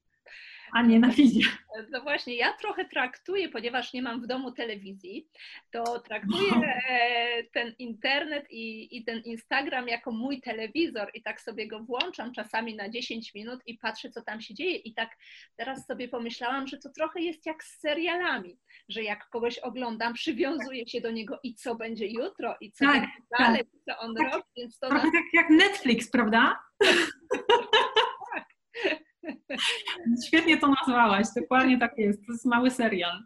a 0.74 0.82
nie 0.82 1.00
na 1.00 1.12
feedzie. 1.12 1.50
No 1.92 2.02
właśnie, 2.02 2.36
ja 2.36 2.54
trochę 2.54 2.86
traktuję, 2.86 3.50
ponieważ 3.50 3.94
nie 3.94 4.02
mam 4.02 4.22
w 4.22 4.28
domu 4.28 4.52
telewizji, 4.52 5.28
to 5.72 6.00
traktuję 6.00 6.52
e, 6.90 7.44
ten 7.44 7.76
internet 7.80 8.46
i, 8.50 8.98
i 8.98 9.04
ten 9.04 9.20
Instagram 9.20 9.88
jako 9.88 10.12
mój 10.12 10.42
telewizor 10.42 11.12
i 11.14 11.22
tak 11.22 11.42
sobie 11.42 11.68
go 11.68 11.80
włączam 11.80 12.34
czasami 12.34 12.76
na 12.76 12.90
10 12.90 13.34
minut 13.34 13.60
i 13.66 13.78
patrzę, 13.78 14.10
co 14.10 14.22
tam 14.22 14.42
się 14.42 14.54
dzieje. 14.54 14.76
I 14.76 14.94
tak 14.94 15.10
teraz 15.56 15.86
sobie 15.86 16.08
pomyślałam, 16.08 16.68
że 16.68 16.78
to 16.78 16.90
trochę 16.90 17.22
jest 17.22 17.46
jak 17.46 17.64
z 17.64 17.80
serialami, 17.80 18.58
że 18.90 19.04
jak 19.04 19.30
kogoś 19.30 19.60
oglądam, 19.60 20.14
przywiązuję 20.14 20.88
się 20.88 21.02
do 21.02 21.12
niego 21.12 21.40
i 21.44 21.56
co 21.56 21.76
będzie 21.76 22.08
jutro, 22.08 22.56
i 22.62 22.72
co 22.72 22.86
tak, 22.86 22.94
będzie 22.94 23.12
dalej, 23.40 23.64
tak. 23.86 23.98
co 23.98 24.04
on 24.04 24.16
tak, 24.16 24.34
robi. 24.34 24.44
Więc 24.58 24.80
to 24.80 24.90
trochę 24.90 25.06
nas... 25.06 25.14
tak 25.14 25.26
jak 25.34 25.50
Netflix, 25.50 26.12
prawda? 26.12 26.60
Świetnie 30.28 30.58
to 30.58 30.68
nazwałaś, 30.68 31.28
dokładnie 31.36 31.80
tak 31.80 31.98
jest. 31.98 32.26
To 32.26 32.32
jest 32.32 32.46
mały 32.46 32.72
serial. 32.72 33.24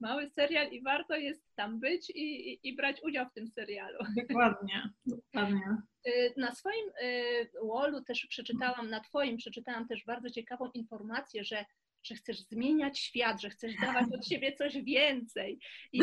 Mały 0.00 0.28
serial 0.30 0.68
i 0.72 0.82
warto 0.82 1.16
jest 1.16 1.54
tam 1.54 1.80
być 1.80 2.10
i, 2.10 2.52
i, 2.52 2.68
i 2.68 2.76
brać 2.76 3.02
udział 3.02 3.26
w 3.26 3.32
tym 3.32 3.48
serialu. 3.48 3.98
Dokładnie, 4.28 4.90
dokładnie. 5.06 5.76
Y, 6.06 6.34
na 6.36 6.54
swoim 6.54 6.86
y, 7.02 7.50
wallu 7.62 8.04
też 8.04 8.26
przeczytałam, 8.26 8.90
na 8.90 9.00
Twoim 9.00 9.36
przeczytałam 9.36 9.88
też 9.88 10.04
bardzo 10.04 10.30
ciekawą 10.30 10.70
informację, 10.74 11.44
że 11.44 11.64
że 12.06 12.14
chcesz 12.14 12.40
zmieniać 12.40 12.98
świat, 12.98 13.40
że 13.40 13.50
chcesz 13.50 13.72
dawać 13.80 14.04
od 14.14 14.26
siebie 14.26 14.52
coś 14.52 14.82
więcej. 14.82 15.58
I 15.92 16.00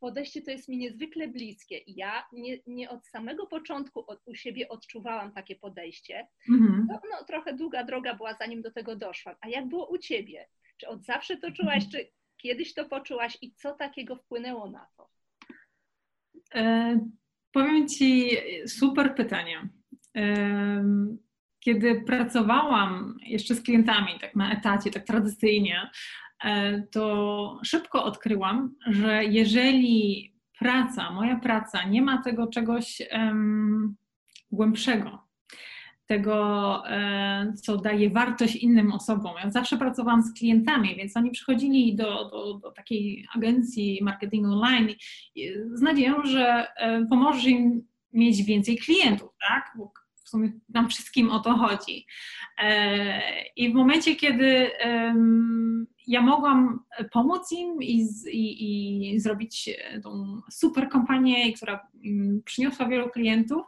podejście 0.00 0.42
to 0.42 0.50
jest 0.50 0.68
mi 0.68 0.78
niezwykle 0.78 1.28
bliskie. 1.28 1.78
I 1.78 1.94
ja 1.96 2.26
nie, 2.32 2.58
nie 2.66 2.90
od 2.90 3.06
samego 3.06 3.46
początku 3.46 4.04
od, 4.06 4.22
u 4.26 4.34
siebie 4.34 4.68
odczuwałam 4.68 5.32
takie 5.32 5.56
podejście. 5.56 6.28
Mhm. 6.48 6.86
No, 6.88 7.00
no, 7.10 7.24
trochę 7.24 7.54
długa 7.54 7.84
droga 7.84 8.14
była, 8.14 8.34
zanim 8.34 8.62
do 8.62 8.70
tego 8.70 8.96
doszłam. 8.96 9.34
A 9.40 9.48
jak 9.48 9.68
było 9.68 9.86
u 9.90 9.98
ciebie? 9.98 10.48
Czy 10.76 10.88
od 10.88 11.04
zawsze 11.04 11.36
to 11.36 11.52
czułaś, 11.52 11.84
mhm. 11.84 11.90
czy 11.90 12.10
kiedyś 12.36 12.74
to 12.74 12.84
poczułaś 12.84 13.38
i 13.42 13.52
co 13.54 13.74
takiego 13.74 14.16
wpłynęło 14.16 14.70
na 14.70 14.86
to? 14.96 15.08
E, 16.54 16.98
powiem 17.52 17.88
Ci 17.88 18.36
super 18.66 19.14
pytanie. 19.14 19.68
E, 20.16 20.84
kiedy 21.68 22.00
pracowałam 22.00 23.16
jeszcze 23.26 23.54
z 23.54 23.62
klientami, 23.62 24.12
tak 24.20 24.36
na 24.36 24.52
etacie, 24.52 24.90
tak 24.90 25.04
tradycyjnie, 25.04 25.90
e, 26.44 26.82
to 26.82 27.60
szybko 27.64 28.04
odkryłam, 28.04 28.74
że 28.86 29.24
jeżeli 29.24 30.32
praca, 30.58 31.10
moja 31.10 31.38
praca 31.38 31.84
nie 31.84 32.02
ma 32.02 32.22
tego 32.22 32.46
czegoś 32.46 33.02
um, 33.12 33.96
głębszego, 34.50 35.18
tego, 36.06 36.82
e, 36.88 37.52
co 37.62 37.76
daje 37.76 38.10
wartość 38.10 38.56
innym 38.56 38.92
osobom. 38.92 39.32
Ja 39.44 39.50
zawsze 39.50 39.76
pracowałam 39.76 40.22
z 40.22 40.38
klientami, 40.38 40.96
więc 40.96 41.16
oni 41.16 41.30
przychodzili 41.30 41.96
do, 41.96 42.30
do, 42.30 42.54
do 42.54 42.72
takiej 42.72 43.26
agencji 43.34 43.98
marketingu 44.02 44.52
online 44.52 44.88
z 45.72 45.80
nadzieją, 45.80 46.24
że 46.24 46.66
e, 46.76 47.06
pomoże 47.06 47.50
im 47.50 47.82
mieć 48.12 48.42
więcej 48.42 48.78
klientów, 48.78 49.30
tak? 49.48 49.72
Bo 49.78 49.92
w 50.28 50.30
sumie 50.30 50.52
nam 50.68 50.88
wszystkim 50.88 51.30
o 51.30 51.40
to 51.40 51.56
chodzi. 51.56 52.06
E, 52.58 53.20
I 53.56 53.72
w 53.72 53.74
momencie, 53.74 54.16
kiedy 54.16 54.70
ja 56.06 56.22
mogłam 56.22 56.84
pomóc 57.12 57.52
im 57.52 57.82
i, 57.82 58.08
i, 58.32 59.14
i 59.14 59.20
zrobić 59.20 59.70
tą 60.02 60.40
super 60.50 60.88
kompanię, 60.88 61.52
która 61.52 61.88
przyniosła 62.44 62.88
wielu 62.88 63.10
klientów, 63.10 63.62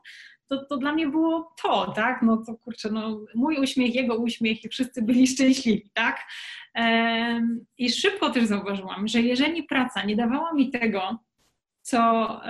to, 0.47 0.65
to 0.65 0.77
dla 0.77 0.93
mnie 0.93 1.09
było 1.09 1.55
to, 1.63 1.93
tak? 1.93 2.23
No 2.23 2.37
to 2.37 2.55
kurczę, 2.55 2.91
no, 2.91 3.21
mój 3.35 3.57
uśmiech, 3.59 3.95
jego 3.95 4.17
uśmiech 4.17 4.65
i 4.65 4.69
wszyscy 4.69 5.03
byli 5.03 5.27
szczęśliwi, 5.27 5.91
tak? 5.95 6.27
I 7.79 7.91
szybko 7.91 8.31
też 8.31 8.45
zauważyłam, 8.45 9.09
że 9.09 9.21
jeżeli 9.21 9.63
praca 9.63 10.05
nie 10.05 10.17
dawała 10.17 10.53
mi 10.53 10.71
tego, 10.71 11.19
co 11.83 12.41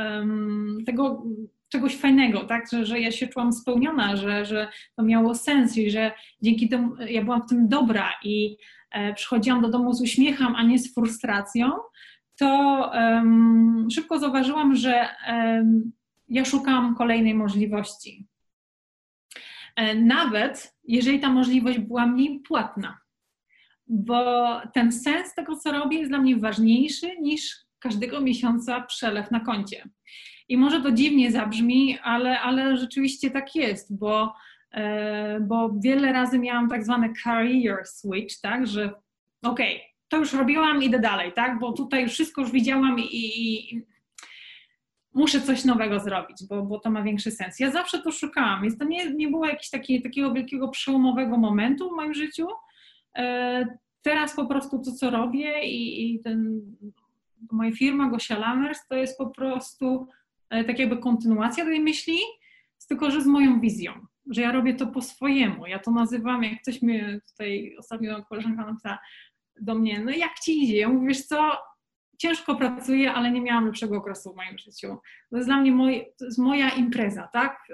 tego 0.86 1.22
czegoś 1.70 1.96
fajnego, 1.96 2.44
tak? 2.44 2.64
Że, 2.72 2.86
że 2.86 3.00
ja 3.00 3.12
się 3.12 3.28
czułam 3.28 3.52
spełniona, 3.52 4.16
że, 4.16 4.44
że 4.44 4.68
to 4.96 5.02
miało 5.02 5.34
sens 5.34 5.76
i 5.76 5.90
że 5.90 6.12
dzięki 6.42 6.68
temu 6.68 6.96
ja 6.96 7.24
byłam 7.24 7.42
w 7.42 7.48
tym 7.48 7.68
dobra 7.68 8.12
i 8.24 8.56
e, 8.90 9.14
przychodziłam 9.14 9.62
do 9.62 9.68
domu 9.68 9.92
z 9.92 10.02
uśmiechem, 10.02 10.56
a 10.56 10.62
nie 10.62 10.78
z 10.78 10.94
frustracją, 10.94 11.70
to 12.36 12.90
um, 12.94 13.88
szybko 13.90 14.18
zauważyłam, 14.18 14.76
że 14.76 15.08
um, 15.28 15.92
ja 16.28 16.44
szukam 16.44 16.94
kolejnej 16.94 17.34
możliwości. 17.34 18.26
E, 19.76 19.94
nawet 19.94 20.76
jeżeli 20.84 21.20
ta 21.20 21.30
możliwość 21.30 21.78
była 21.78 22.06
mniej 22.06 22.40
płatna, 22.40 22.98
bo 23.86 24.50
ten 24.74 24.92
sens 24.92 25.34
tego, 25.34 25.56
co 25.56 25.72
robię, 25.72 25.98
jest 25.98 26.10
dla 26.10 26.18
mnie 26.18 26.36
ważniejszy 26.36 27.16
niż 27.20 27.56
każdego 27.78 28.20
miesiąca 28.20 28.80
przelew 28.80 29.30
na 29.30 29.40
koncie. 29.40 29.88
I 30.50 30.56
może 30.56 30.80
to 30.80 30.92
dziwnie 30.92 31.32
zabrzmi, 31.32 31.98
ale, 32.02 32.40
ale 32.40 32.76
rzeczywiście 32.76 33.30
tak 33.30 33.54
jest, 33.54 33.98
bo, 33.98 34.34
e, 34.72 35.40
bo 35.40 35.70
wiele 35.84 36.12
razy 36.12 36.38
miałam 36.38 36.68
tak 36.68 36.84
zwany 36.84 37.12
career 37.24 37.86
switch, 37.86 38.40
tak, 38.40 38.66
że 38.66 38.92
okej, 39.42 39.76
okay, 39.76 39.88
to 40.08 40.16
już 40.16 40.32
robiłam, 40.32 40.82
idę 40.82 40.98
dalej, 40.98 41.32
tak, 41.32 41.58
bo 41.58 41.72
tutaj 41.72 42.08
wszystko 42.08 42.40
już 42.40 42.50
widziałam 42.50 42.98
i, 42.98 43.08
i 43.12 43.82
muszę 45.14 45.40
coś 45.40 45.64
nowego 45.64 46.00
zrobić, 46.00 46.38
bo, 46.48 46.62
bo 46.62 46.78
to 46.78 46.90
ma 46.90 47.02
większy 47.02 47.30
sens. 47.30 47.60
Ja 47.60 47.70
zawsze 47.70 48.02
to 48.02 48.12
szukałam, 48.12 48.62
więc 48.62 48.78
to 48.78 48.84
nie, 48.84 49.10
nie 49.10 49.28
było 49.28 49.46
jakiegoś 49.46 49.70
taki, 49.70 50.02
takiego 50.02 50.32
wielkiego 50.32 50.68
przełomowego 50.68 51.38
momentu 51.38 51.90
w 51.90 51.96
moim 51.96 52.14
życiu. 52.14 52.46
E, 53.16 53.66
teraz 54.02 54.36
po 54.36 54.46
prostu 54.46 54.82
to, 54.82 54.92
co 54.92 55.10
robię 55.10 55.64
i, 55.64 56.14
i 56.14 56.20
ten, 56.20 56.60
moja 57.52 57.72
firma 57.72 58.08
Gosia 58.08 58.38
Lammers 58.38 58.86
to 58.86 58.94
jest 58.94 59.18
po 59.18 59.26
prostu 59.26 60.08
tak 60.50 60.78
jakby 60.78 60.96
kontynuacja 60.96 61.64
tej 61.64 61.80
myśli, 61.80 62.18
tylko 62.90 63.10
że 63.10 63.22
z 63.22 63.26
moją 63.26 63.60
wizją, 63.60 63.92
że 64.30 64.40
ja 64.40 64.52
robię 64.52 64.74
to 64.74 64.86
po 64.86 65.02
swojemu. 65.02 65.66
Ja 65.66 65.78
to 65.78 65.90
nazywam, 65.90 66.44
jak 66.44 66.62
ktoś 66.62 66.82
mi 66.82 67.00
tutaj 67.30 67.76
ostatnio 67.78 68.24
koleżanka 68.24 68.66
napisała 68.66 68.98
do 69.60 69.74
mnie, 69.74 70.00
no 70.00 70.10
jak 70.10 70.38
ci 70.38 70.64
idzie? 70.64 70.76
Ja 70.76 70.88
mówię, 70.88 71.08
wiesz 71.08 71.26
co, 71.26 71.58
ciężko 72.18 72.56
pracuję, 72.56 73.12
ale 73.12 73.30
nie 73.30 73.40
miałam 73.40 73.66
lepszego 73.66 73.96
okresu 73.96 74.32
w 74.32 74.36
moim 74.36 74.58
życiu. 74.58 74.98
To 75.30 75.36
jest 75.36 75.48
dla 75.48 75.60
mnie 75.60 75.72
moj, 75.72 76.12
moja 76.38 76.70
impreza, 76.70 77.28
tak? 77.32 77.68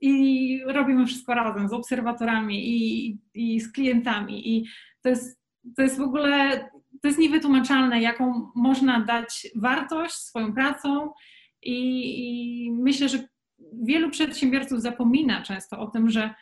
I 0.00 0.60
robimy 0.66 1.06
wszystko 1.06 1.34
razem 1.34 1.68
z 1.68 1.72
obserwatorami 1.72 2.68
i, 2.68 3.18
i 3.34 3.60
z 3.60 3.72
klientami. 3.72 4.56
I 4.56 4.68
to 5.02 5.08
jest, 5.08 5.42
to 5.76 5.82
jest 5.82 5.98
w 5.98 6.02
ogóle 6.02 6.68
to 7.06 7.08
jest 7.08 7.18
niewytłumaczalne, 7.18 8.02
jaką 8.02 8.50
można 8.54 9.00
dać 9.00 9.46
wartość 9.54 10.14
swoją 10.14 10.54
pracą 10.54 11.10
i, 11.62 11.76
i 12.66 12.72
myślę, 12.72 13.08
że 13.08 13.28
wielu 13.82 14.10
przedsiębiorców 14.10 14.82
zapomina 14.82 15.42
często 15.42 15.78
o 15.78 15.86
tym, 15.86 16.10
że 16.10 16.34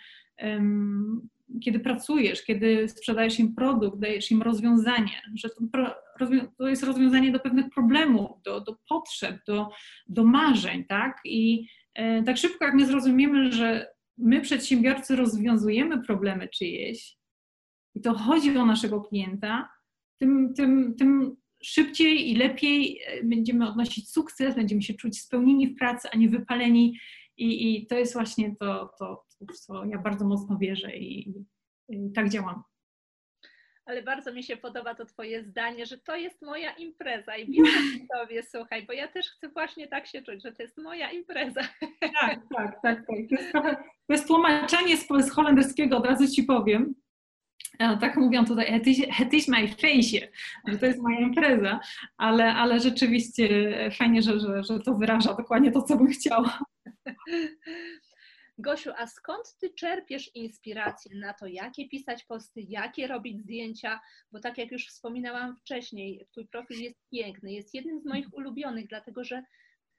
um, 0.42 1.29
kiedy 1.64 1.81
pracujesz, 1.81 2.44
kiedy 2.44 2.88
sprzedajesz 2.88 3.38
im 3.38 3.55
produkt, 3.55 3.98
dajesz 3.98 4.31
im 4.31 4.42
rozwiązanie, 4.42 5.22
że 5.35 5.48
to, 5.48 5.94
to 6.59 6.68
jest 6.68 6.83
rozwiązanie 6.83 7.33
do 7.33 7.40
pewnych 7.40 7.70
problemów, 7.74 8.42
do, 8.42 8.61
do 8.61 8.77
potrzeb, 8.88 9.37
do, 9.46 9.68
do 10.09 10.24
marzeń, 10.24 10.85
tak? 10.85 11.20
I 11.24 11.68
e, 11.94 12.22
tak 12.22 12.37
szybko, 12.37 12.64
jak 12.64 12.74
my 12.74 12.87
zrozumiemy, 12.87 13.53
że 13.53 13.87
my, 14.18 14.40
przedsiębiorcy, 14.40 15.16
rozwiązujemy 15.16 16.03
problemy 16.03 16.48
czyjeś, 16.48 17.16
i 17.94 18.00
to 18.00 18.14
chodzi 18.14 18.59
o 18.59 18.66
naszego 18.66 19.00
klienta, 19.00 19.73
tym, 20.18 20.55
tym, 20.55 20.94
tym 20.98 21.37
szybciej 21.62 22.31
i 22.31 22.37
lepiej 22.37 23.00
e, 23.07 23.24
będziemy 23.24 23.68
odnosić 23.68 24.11
sukces, 24.11 24.55
będziemy 24.55 24.83
się 24.83 24.94
czuć 24.94 25.20
spełnieni 25.20 25.68
w 25.68 25.79
pracy, 25.79 26.09
a 26.12 26.16
nie 26.16 26.29
wypaleni. 26.29 26.98
I, 27.37 27.77
i 27.77 27.87
to 27.87 27.94
jest 27.94 28.12
właśnie 28.12 28.57
to, 28.57 28.90
to, 28.98 29.24
w 29.53 29.59
co 29.59 29.85
ja 29.85 29.98
bardzo 29.98 30.24
mocno 30.24 30.59
wierzę 30.59 30.96
i 30.96 31.35
I 31.88 32.12
tak 32.12 32.29
działam 32.29 32.62
ale 33.87 34.03
bardzo 34.03 34.33
mi 34.33 34.42
się 34.42 34.57
podoba 34.57 34.94
to 34.94 35.05
Twoje 35.05 35.44
zdanie, 35.44 35.87
że 35.87 35.98
to 35.98 36.16
jest 36.16 36.42
moja 36.42 36.72
impreza 36.72 37.37
i 37.37 37.53
biorę 37.53 37.70
Tobie, 38.14 38.42
słuchaj, 38.53 38.87
bo 38.87 38.92
ja 38.92 39.09
też 39.09 39.27
chcę 39.31 39.48
właśnie 39.48 39.88
tak 39.88 40.07
się 40.07 40.22
czuć, 40.22 40.42
że 40.42 40.53
to 40.53 40.62
jest 40.62 40.79
moja 40.79 41.11
impreza. 41.11 41.61
Tak, 42.00 42.11
tak, 42.20 42.40
tak. 42.57 42.83
tak. 42.83 43.07
To, 43.07 43.14
jest 43.31 43.53
trochę, 43.53 43.77
to 43.77 44.12
jest 44.12 44.27
tłumaczenie 44.27 44.96
z, 44.96 45.07
z 45.09 45.31
holenderskiego, 45.31 45.96
od 45.96 46.07
razu 46.07 46.29
Ci 46.29 46.42
powiem. 46.42 46.94
Tak 47.78 48.16
mówią 48.16 48.44
tutaj, 48.44 48.80
het 49.10 49.34
is 49.34 49.48
my 49.48 49.68
face, 49.68 50.28
że 50.68 50.78
to 50.78 50.87
jest 50.87 51.02
moja 51.02 51.20
impreza, 51.20 51.80
ale, 52.16 52.54
ale 52.54 52.80
rzeczywiście 52.80 53.48
fajnie, 53.98 54.22
że, 54.22 54.40
że, 54.40 54.62
że 54.64 54.80
to 54.80 54.94
wyraża 54.94 55.34
dokładnie 55.34 55.72
to, 55.72 55.82
co 55.82 55.96
bym 55.96 56.08
chciała. 56.08 56.58
Gosiu, 58.58 58.90
a 58.96 59.06
skąd 59.06 59.56
ty 59.60 59.70
czerpiesz 59.70 60.30
inspirację 60.34 61.16
na 61.16 61.34
to, 61.34 61.46
jakie 61.46 61.88
pisać 61.88 62.24
posty, 62.24 62.60
jakie 62.68 63.06
robić 63.06 63.40
zdjęcia? 63.40 64.00
Bo 64.32 64.40
tak 64.40 64.58
jak 64.58 64.72
już 64.72 64.87
wspominałam 64.87 65.56
wcześniej, 65.56 66.26
twój 66.30 66.46
profil 66.46 66.80
jest 66.80 67.00
piękny, 67.12 67.52
jest 67.52 67.74
jednym 67.74 68.00
z 68.00 68.04
moich 68.04 68.34
ulubionych, 68.34 68.88
dlatego 68.88 69.24
że 69.24 69.42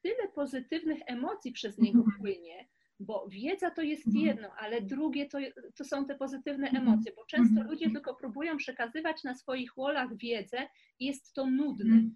tyle 0.02 0.28
pozytywnych 0.36 1.00
emocji 1.06 1.52
przez 1.52 1.78
niego 1.78 2.00
mhm. 2.00 2.18
płynie, 2.18 2.68
bo 3.00 3.28
wiedza 3.30 3.72
to 3.72 3.82
jest 3.82 4.08
mhm. 4.08 4.26
jedno, 4.26 4.50
ale 4.58 4.82
drugie 4.82 5.26
to, 5.26 5.38
to 5.76 5.84
są 5.84 6.06
te 6.06 6.16
pozytywne 6.16 6.68
mhm. 6.68 6.88
emocje, 6.88 7.12
bo 7.16 7.26
często 7.26 7.64
ludzie 7.64 7.90
tylko 7.90 8.16
próbują 8.16 8.58
przekazywać 8.58 9.24
na 9.24 9.36
swoich 9.36 9.72
wallach 9.78 10.18
wiedzę 10.18 10.58
i 11.00 11.06
jest 11.06 11.34
to 11.34 11.46
nudne. 11.46 12.10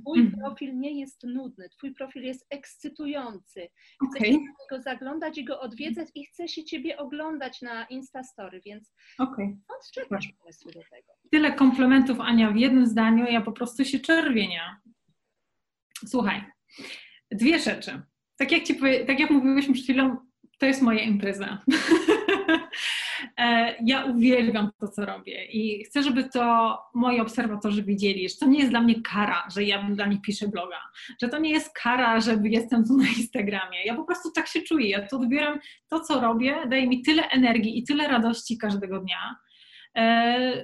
Twój 0.00 0.30
profil 0.30 0.78
nie 0.78 1.00
jest 1.00 1.22
nudny, 1.22 1.68
twój 1.68 1.94
profil 1.94 2.22
jest 2.22 2.46
ekscytujący. 2.50 3.68
Chce 4.10 4.18
okay. 4.18 4.30
niego 4.30 4.82
zaglądać 4.82 5.38
i 5.38 5.44
go 5.44 5.60
odwiedzać 5.60 6.08
i 6.14 6.24
chce 6.24 6.48
się 6.48 6.64
ciebie 6.64 6.96
oglądać 6.96 7.62
na 7.62 7.84
Instastory, 7.84 8.60
więc 8.66 8.94
okay. 9.18 9.56
skąd 9.64 9.90
czerpiesz 9.94 10.32
pomysły 10.38 10.72
do 10.72 10.80
tego? 10.80 11.12
Tyle 11.30 11.52
komplementów, 11.52 12.20
Ania, 12.20 12.50
w 12.50 12.56
jednym 12.56 12.86
zdaniu, 12.86 13.24
ja 13.24 13.40
po 13.40 13.52
prostu 13.52 13.84
się 13.84 14.00
czerwienia. 14.00 14.80
Słuchaj, 16.06 16.44
dwie 17.30 17.58
rzeczy 17.58 18.02
tak 18.40 18.52
jak, 18.52 18.62
ci, 18.62 18.76
tak 19.06 19.20
jak 19.20 19.30
mówiłyśmy 19.30 19.74
przed 19.74 19.84
chwilą, 19.84 20.16
to 20.58 20.66
jest 20.66 20.82
moja 20.82 21.00
impreza. 21.00 21.58
E, 23.38 23.74
ja 23.86 24.04
uwielbiam 24.04 24.70
to, 24.80 24.88
co 24.88 25.06
robię 25.06 25.44
i 25.44 25.84
chcę, 25.84 26.02
żeby 26.02 26.24
to 26.24 26.78
moi 26.94 27.20
obserwatorzy 27.20 27.82
widzieli, 27.82 28.28
że 28.28 28.36
to 28.36 28.46
nie 28.46 28.58
jest 28.58 28.70
dla 28.70 28.80
mnie 28.80 28.94
kara, 29.02 29.48
że 29.54 29.64
ja 29.64 29.82
dla 29.82 30.06
nich 30.06 30.20
piszę 30.20 30.48
bloga, 30.48 30.76
że 31.22 31.28
to 31.28 31.38
nie 31.38 31.50
jest 31.50 31.72
kara, 31.74 32.20
że 32.20 32.38
jestem 32.44 32.84
tu 32.84 32.96
na 32.96 33.08
Instagramie. 33.08 33.84
Ja 33.84 33.94
po 33.94 34.04
prostu 34.04 34.30
tak 34.30 34.46
się 34.46 34.62
czuję. 34.62 34.88
Ja 34.88 35.06
to 35.06 35.16
odbieram, 35.16 35.58
to, 35.88 36.00
co 36.00 36.20
robię, 36.20 36.56
daje 36.70 36.86
mi 36.86 37.02
tyle 37.02 37.28
energii 37.28 37.78
i 37.78 37.84
tyle 37.84 38.08
radości 38.08 38.58
każdego 38.58 39.00
dnia 39.00 39.36
e, 39.96 40.62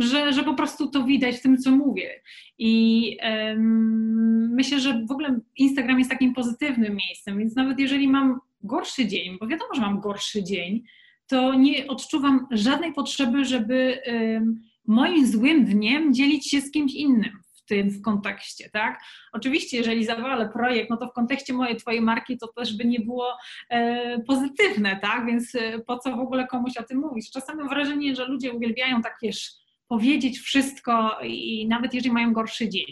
że, 0.00 0.32
że 0.32 0.44
po 0.44 0.54
prostu 0.54 0.90
to 0.90 1.04
widać 1.04 1.36
w 1.36 1.42
tym, 1.42 1.58
co 1.58 1.70
mówię. 1.70 2.22
I 2.58 3.16
um, 3.22 4.54
myślę, 4.54 4.80
że 4.80 5.04
w 5.08 5.10
ogóle 5.10 5.40
Instagram 5.56 5.98
jest 5.98 6.10
takim 6.10 6.34
pozytywnym 6.34 6.96
miejscem, 6.96 7.38
więc 7.38 7.56
nawet 7.56 7.78
jeżeli 7.78 8.08
mam 8.08 8.40
gorszy 8.62 9.06
dzień, 9.06 9.36
bo 9.40 9.46
wiadomo, 9.46 9.74
że 9.74 9.80
mam 9.80 10.00
gorszy 10.00 10.44
dzień, 10.44 10.82
to 11.26 11.54
nie 11.54 11.86
odczuwam 11.86 12.46
żadnej 12.50 12.92
potrzeby, 12.92 13.44
żeby 13.44 13.98
um, 14.06 14.60
moim 14.86 15.26
złym 15.26 15.64
dniem 15.64 16.14
dzielić 16.14 16.50
się 16.50 16.60
z 16.60 16.70
kimś 16.70 16.94
innym 16.94 17.32
w 17.52 17.64
tym 17.64 17.90
w 17.90 18.02
kontekście, 18.02 18.70
tak? 18.70 19.00
Oczywiście, 19.32 19.76
jeżeli 19.76 20.04
zawalę 20.04 20.48
projekt, 20.48 20.90
no 20.90 20.96
to 20.96 21.06
w 21.06 21.12
kontekście 21.12 21.52
mojej, 21.52 21.76
twojej 21.76 22.00
marki 22.00 22.38
to 22.38 22.48
też 22.48 22.76
by 22.76 22.84
nie 22.84 23.00
było 23.00 23.36
e, 23.68 24.18
pozytywne, 24.18 24.98
tak? 25.02 25.26
Więc 25.26 25.54
e, 25.54 25.78
po 25.78 25.98
co 25.98 26.16
w 26.16 26.20
ogóle 26.20 26.46
komuś 26.46 26.76
o 26.76 26.82
tym 26.82 26.98
mówić? 26.98 27.30
Czasami 27.30 27.58
mam 27.58 27.68
wrażenie, 27.68 28.16
że 28.16 28.24
ludzie 28.24 28.52
uwielbiają 28.52 29.02
tak, 29.02 29.18
wiesz, 29.22 29.59
powiedzieć 29.90 30.38
wszystko 30.38 31.18
i 31.22 31.68
nawet 31.68 31.94
jeżeli 31.94 32.12
mają 32.12 32.32
gorszy 32.32 32.68
dzień. 32.68 32.86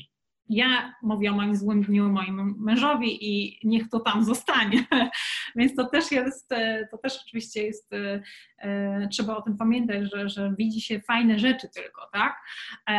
Ja 0.48 0.94
mówię 1.02 1.30
o 1.30 1.34
moim 1.34 1.56
złym 1.56 1.82
dniu 1.82 2.08
moim 2.08 2.54
mężowi 2.58 3.18
i 3.20 3.58
niech 3.64 3.88
to 3.88 4.00
tam 4.00 4.24
zostanie. 4.24 4.86
Więc 5.56 5.74
to 5.74 5.86
też 5.86 6.12
jest, 6.12 6.48
to 6.90 6.98
też 6.98 7.18
oczywiście 7.26 7.62
jest, 7.62 7.92
e, 8.58 9.08
trzeba 9.12 9.36
o 9.36 9.42
tym 9.42 9.56
pamiętać, 9.56 10.10
że, 10.12 10.28
że 10.28 10.54
widzi 10.58 10.80
się 10.80 11.00
fajne 11.00 11.38
rzeczy 11.38 11.68
tylko, 11.74 12.08
tak? 12.12 12.36
E, 12.90 12.94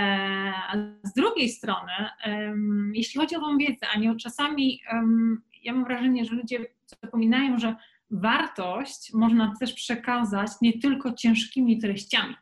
a 0.67 0.73
z 1.03 1.13
drugiej 1.13 1.49
strony, 1.49 1.91
jeśli 2.93 3.19
chodzi 3.19 3.35
o 3.35 3.39
tą 3.39 3.57
wiedzę, 3.57 3.87
a 3.93 3.99
nie 3.99 4.15
czasami 4.15 4.81
ja 5.63 5.73
mam 5.73 5.85
wrażenie, 5.85 6.25
że 6.25 6.35
ludzie 6.35 6.59
zapominają, 7.03 7.59
że 7.59 7.75
wartość 8.11 9.13
można 9.13 9.53
też 9.59 9.73
przekazać 9.73 10.51
nie 10.61 10.79
tylko 10.79 11.13
ciężkimi 11.13 11.79
treściami 11.79 12.35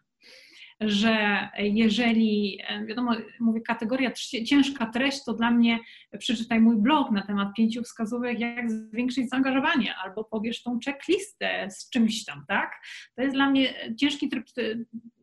że 0.79 1.47
jeżeli, 1.57 2.59
e, 2.67 2.85
wiadomo, 2.85 3.11
mówię 3.39 3.61
kategoria 3.61 4.11
ciężka 4.45 4.85
treść, 4.85 5.23
to 5.25 5.33
dla 5.33 5.51
mnie 5.51 5.79
przeczytaj 6.19 6.59
mój 6.59 6.77
blog 6.77 7.11
na 7.11 7.21
temat 7.21 7.53
pięciu 7.57 7.83
wskazówek, 7.83 8.39
jak 8.39 8.71
zwiększyć 8.71 9.29
zaangażowanie, 9.29 9.95
albo 9.95 10.23
pobierz 10.23 10.63
tą 10.63 10.79
checklistę 10.85 11.67
z 11.71 11.89
czymś 11.89 12.25
tam, 12.25 12.45
tak? 12.47 12.71
To 13.15 13.21
jest 13.21 13.35
dla 13.35 13.49
mnie 13.49 13.73
ciężki 13.99 14.29
tryb, 14.29 14.45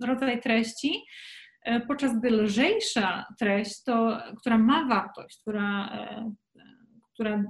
rodzaj 0.00 0.40
treści, 0.40 1.04
e, 1.62 1.80
podczas 1.80 2.18
gdy 2.18 2.30
lżejsza 2.30 3.24
treść, 3.38 3.82
to, 3.84 4.22
która 4.40 4.58
ma 4.58 4.84
wartość, 4.84 5.40
która 5.40 5.88
e, 5.88 6.34
która 7.14 7.44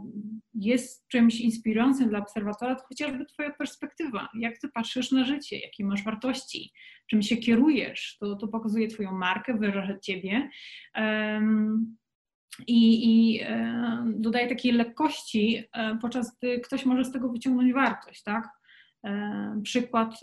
jest 0.55 1.09
czymś 1.09 1.40
inspirującym 1.40 2.09
dla 2.09 2.18
obserwatora, 2.18 2.74
to 2.74 2.85
chociażby 2.88 3.27
Twoja 3.27 3.50
perspektywa, 3.50 4.29
jak 4.38 4.59
Ty 4.59 4.68
patrzysz 4.68 5.12
na 5.12 5.24
życie, 5.24 5.59
jakie 5.59 5.85
masz 5.85 6.05
wartości, 6.05 6.72
czym 7.11 7.22
się 7.22 7.37
kierujesz, 7.37 8.16
to, 8.20 8.37
to 8.37 8.48
pokazuje 8.48 8.88
Twoją 8.88 9.12
markę, 9.12 9.59
wyraża 9.59 9.98
Ciebie. 9.98 10.50
Um, 10.96 11.96
i, 12.66 13.05
i 13.05 13.40
e, 13.42 14.05
dodaje 14.16 14.48
takiej 14.48 14.72
lekkości, 14.72 15.64
e, 15.72 15.98
podczas 16.03 16.38
gdy 16.38 16.61
ktoś 16.61 16.87
może 16.87 17.05
z 17.05 17.12
tego 17.12 17.29
wyciągnąć 17.29 17.72
wartość, 17.72 18.22
tak? 18.22 18.48
E, 19.05 19.61
przykład, 19.62 20.20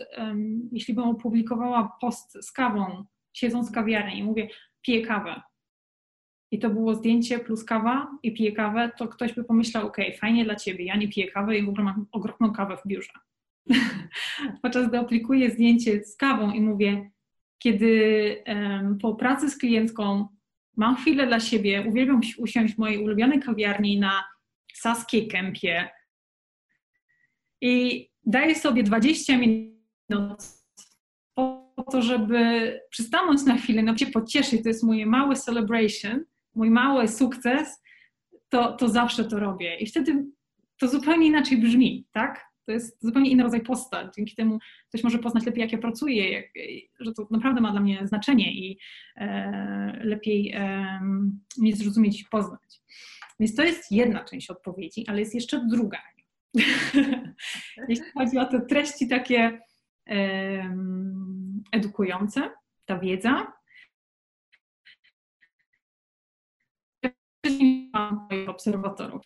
jeśli 0.72 0.94
bym 0.94 1.04
opublikowała 1.04 1.96
post 2.00 2.38
z 2.46 2.52
kawą, 2.52 3.04
siedząc 3.32 3.70
w 3.70 3.74
kawiarni 3.74 4.18
i 4.18 4.24
mówię, 4.24 4.48
piję 4.82 5.06
kawę, 5.06 5.40
i 6.52 6.58
to 6.58 6.70
było 6.70 6.94
zdjęcie 6.94 7.38
plus 7.38 7.64
kawa 7.64 8.18
i 8.22 8.32
piję 8.32 8.52
kawę, 8.52 8.90
to 8.98 9.08
ktoś 9.08 9.32
by 9.32 9.44
pomyślał, 9.44 9.86
ok, 9.86 9.96
fajnie 10.20 10.44
dla 10.44 10.56
ciebie, 10.56 10.84
ja 10.84 10.96
nie 10.96 11.08
piję 11.08 11.30
kawy 11.30 11.58
i 11.58 11.62
w 11.62 11.68
ogóle 11.68 11.84
mam 11.84 12.06
ogromną 12.12 12.52
kawę 12.52 12.76
w 12.76 12.88
biurze. 12.88 13.12
Podczas 14.62 14.88
gdy 14.88 14.98
aplikuję 14.98 15.50
zdjęcie 15.50 16.04
z 16.04 16.16
kawą 16.16 16.52
i 16.52 16.60
mówię, 16.60 17.10
kiedy 17.58 18.42
um, 18.46 18.98
po 18.98 19.14
pracy 19.14 19.50
z 19.50 19.58
klientką 19.58 20.28
mam 20.76 20.96
chwilę 20.96 21.26
dla 21.26 21.40
siebie, 21.40 21.84
uwielbiam 21.88 22.20
usiąść 22.38 22.74
w 22.74 22.78
mojej 22.78 23.04
ulubionej 23.04 23.40
kawiarni 23.40 24.00
na 24.00 24.24
Saskiej 24.74 25.28
Kępie 25.28 25.88
i 27.60 28.08
daję 28.24 28.54
sobie 28.54 28.82
20 28.82 29.38
minut 29.38 30.42
po 31.34 31.84
to, 31.92 32.02
żeby 32.02 32.80
przystanąć 32.90 33.44
na 33.44 33.56
chwilę, 33.56 33.82
no 33.82 33.96
się 33.96 34.06
pocieszyć, 34.06 34.62
to 34.62 34.68
jest 34.68 34.82
moje 34.82 35.06
małe 35.06 35.36
celebration, 35.36 36.24
mój 36.54 36.70
mały 36.70 37.08
sukces, 37.08 37.82
to, 38.48 38.72
to 38.72 38.88
zawsze 38.88 39.24
to 39.24 39.38
robię. 39.38 39.76
I 39.76 39.86
wtedy 39.86 40.24
to 40.80 40.88
zupełnie 40.88 41.26
inaczej 41.26 41.58
brzmi, 41.58 42.06
tak? 42.12 42.52
To 42.66 42.72
jest 42.72 43.02
zupełnie 43.02 43.30
inny 43.30 43.42
rodzaj 43.42 43.60
posta. 43.60 44.10
Dzięki 44.16 44.34
temu 44.34 44.58
ktoś 44.88 45.04
może 45.04 45.18
poznać 45.18 45.46
lepiej, 45.46 45.60
jak 45.60 45.72
ja 45.72 45.78
pracuję, 45.78 46.32
jak, 46.32 46.44
że 47.00 47.12
to 47.12 47.26
naprawdę 47.30 47.60
ma 47.60 47.70
dla 47.70 47.80
mnie 47.80 48.06
znaczenie 48.06 48.54
i 48.54 48.78
e, 49.16 50.00
lepiej 50.04 50.52
e, 50.54 51.00
mnie 51.58 51.76
zrozumieć 51.76 52.20
i 52.20 52.24
poznać. 52.24 52.82
Więc 53.40 53.54
to 53.54 53.62
jest 53.62 53.92
jedna 53.92 54.24
część 54.24 54.50
odpowiedzi, 54.50 55.04
ale 55.08 55.20
jest 55.20 55.34
jeszcze 55.34 55.66
druga. 55.70 55.98
Jeśli 57.88 58.04
chodzi 58.14 58.38
o 58.38 58.44
te 58.44 58.60
treści 58.60 59.08
takie 59.08 59.60
e, 60.08 60.76
edukujące, 61.72 62.50
ta 62.84 62.98
wiedza, 62.98 63.52
moich 68.30 68.41
obserwatorów. 68.52 69.22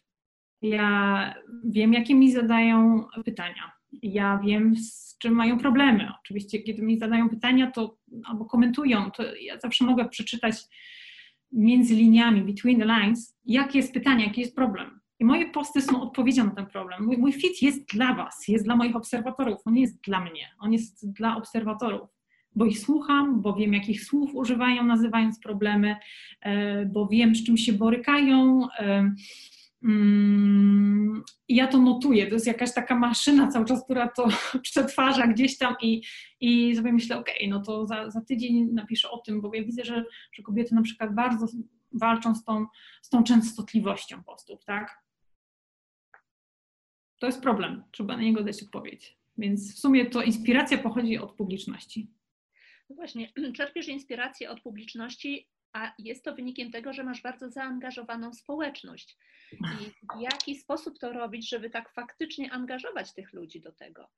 Ja 0.62 1.34
wiem, 1.64 1.92
jakie 1.92 2.14
mi 2.14 2.32
zadają 2.32 3.04
pytania. 3.24 3.72
Ja 4.02 4.40
wiem, 4.44 4.76
z 4.76 5.18
czym 5.18 5.34
mają 5.34 5.58
problemy. 5.58 6.08
Oczywiście, 6.20 6.58
kiedy 6.58 6.82
mi 6.82 6.98
zadają 6.98 7.28
pytania, 7.28 7.70
to 7.70 7.98
albo 8.24 8.44
komentują, 8.44 9.10
to 9.10 9.34
ja 9.34 9.58
zawsze 9.58 9.84
mogę 9.84 10.08
przeczytać 10.08 10.56
między 11.52 11.94
liniami, 11.94 12.42
between 12.42 12.78
the 12.78 12.86
lines, 12.86 13.38
jakie 13.44 13.78
jest 13.78 13.92
pytanie, 13.92 14.24
jaki 14.24 14.40
jest 14.40 14.56
problem. 14.56 15.00
I 15.18 15.24
moje 15.24 15.50
posty 15.50 15.82
są 15.82 16.02
odpowiedzią 16.02 16.44
na 16.44 16.50
ten 16.50 16.66
problem. 16.66 17.04
Mój, 17.04 17.18
mój 17.18 17.32
fit 17.32 17.62
jest 17.62 17.94
dla 17.94 18.14
Was, 18.14 18.48
jest 18.48 18.64
dla 18.64 18.76
moich 18.76 18.96
obserwatorów, 18.96 19.58
on 19.64 19.74
nie 19.74 19.80
jest 19.80 20.00
dla 20.00 20.20
mnie, 20.20 20.50
on 20.58 20.72
jest 20.72 21.12
dla 21.12 21.36
obserwatorów 21.36 22.15
bo 22.56 22.64
ich 22.64 22.78
słucham, 22.78 23.42
bo 23.42 23.54
wiem, 23.54 23.74
jakich 23.74 24.04
słów 24.04 24.34
używają, 24.34 24.84
nazywając 24.84 25.40
problemy, 25.40 25.96
e, 26.40 26.86
bo 26.86 27.06
wiem, 27.06 27.34
z 27.34 27.44
czym 27.44 27.56
się 27.56 27.72
borykają. 27.72 28.68
E, 28.78 29.10
Mm, 29.82 31.22
ja 31.48 31.66
to 31.66 31.78
notuję. 31.78 32.26
To 32.26 32.34
jest 32.34 32.46
jakaś 32.46 32.74
taka 32.74 32.94
maszyna 32.94 33.48
cały 33.48 33.64
czas, 33.64 33.84
która 33.84 34.08
to 34.08 34.28
przetwarza 34.62 35.26
gdzieś 35.26 35.58
tam 35.58 35.74
i, 35.82 36.02
i 36.40 36.76
sobie 36.76 36.92
myślę, 36.92 37.18
ok, 37.18 37.30
no 37.48 37.62
to 37.62 37.86
za, 37.86 38.10
za 38.10 38.20
tydzień 38.20 38.68
napiszę 38.72 39.10
o 39.10 39.18
tym, 39.18 39.40
bo 39.40 39.54
ja 39.54 39.64
widzę, 39.64 39.84
że, 39.84 40.04
że 40.32 40.42
kobiety 40.42 40.74
na 40.74 40.82
przykład 40.82 41.14
bardzo 41.14 41.46
walczą 41.92 42.34
z 42.34 42.44
tą, 42.44 42.66
z 43.02 43.08
tą 43.08 43.24
częstotliwością 43.24 44.22
postów, 44.22 44.64
tak? 44.64 45.06
To 47.18 47.26
jest 47.26 47.42
problem, 47.42 47.84
trzeba 47.90 48.16
na 48.16 48.22
niego 48.22 48.44
dać 48.44 48.62
odpowiedź. 48.62 49.18
Więc 49.38 49.74
w 49.74 49.78
sumie 49.78 50.06
to 50.06 50.22
inspiracja 50.22 50.78
pochodzi 50.78 51.18
od 51.18 51.32
publiczności. 51.32 52.10
No 52.90 52.96
właśnie, 52.96 53.32
czerpiesz 53.56 53.88
inspirację 53.88 54.50
od 54.50 54.60
publiczności, 54.60 55.48
a 55.72 55.92
jest 55.98 56.24
to 56.24 56.34
wynikiem 56.34 56.70
tego, 56.70 56.92
że 56.92 57.04
masz 57.04 57.22
bardzo 57.22 57.50
zaangażowaną 57.50 58.32
społeczność. 58.32 59.16
I 59.52 59.90
w 60.16 60.20
jaki 60.20 60.54
sposób 60.54 60.98
to 60.98 61.12
robić, 61.12 61.48
żeby 61.48 61.70
tak 61.70 61.92
faktycznie 61.92 62.52
angażować 62.52 63.14
tych 63.14 63.32
ludzi 63.32 63.60
do 63.60 63.72
tego? 63.72 64.08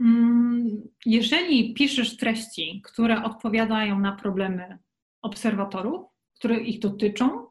Mm, 0.00 0.88
jeżeli 1.06 1.74
piszesz 1.74 2.16
treści, 2.16 2.82
które 2.84 3.22
odpowiadają 3.22 3.98
na 3.98 4.12
problemy 4.12 4.78
obserwatorów, 5.22 6.06
które 6.34 6.60
ich 6.60 6.78
dotyczą, 6.78 7.46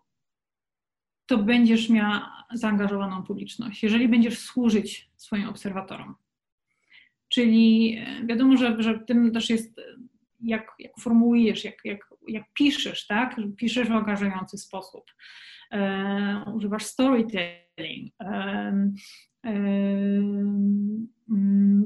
to 1.25 1.37
będziesz 1.37 1.89
miała 1.89 2.45
zaangażowaną 2.53 3.23
publiczność. 3.23 3.83
Jeżeli 3.83 4.07
będziesz 4.07 4.39
służyć 4.39 5.09
swoim 5.17 5.49
obserwatorom. 5.49 6.15
Czyli 7.29 7.97
e, 7.97 8.25
wiadomo, 8.25 8.57
że, 8.57 8.83
że 8.83 8.99
tym 8.99 9.31
też 9.31 9.49
jest, 9.49 9.79
e, 9.79 9.83
jak, 10.43 10.71
jak 10.79 10.91
formułujesz, 10.99 11.63
jak, 11.63 11.75
jak, 11.85 12.09
jak 12.27 12.43
piszesz, 12.53 13.07
tak? 13.07 13.35
Piszesz 13.57 13.87
w 13.87 13.91
angażujący 13.91 14.57
sposób. 14.57 15.03
E, 15.71 16.45
używasz 16.55 16.85
storytelling. 16.85 18.13
E, 18.21 18.91
e, 19.45 19.53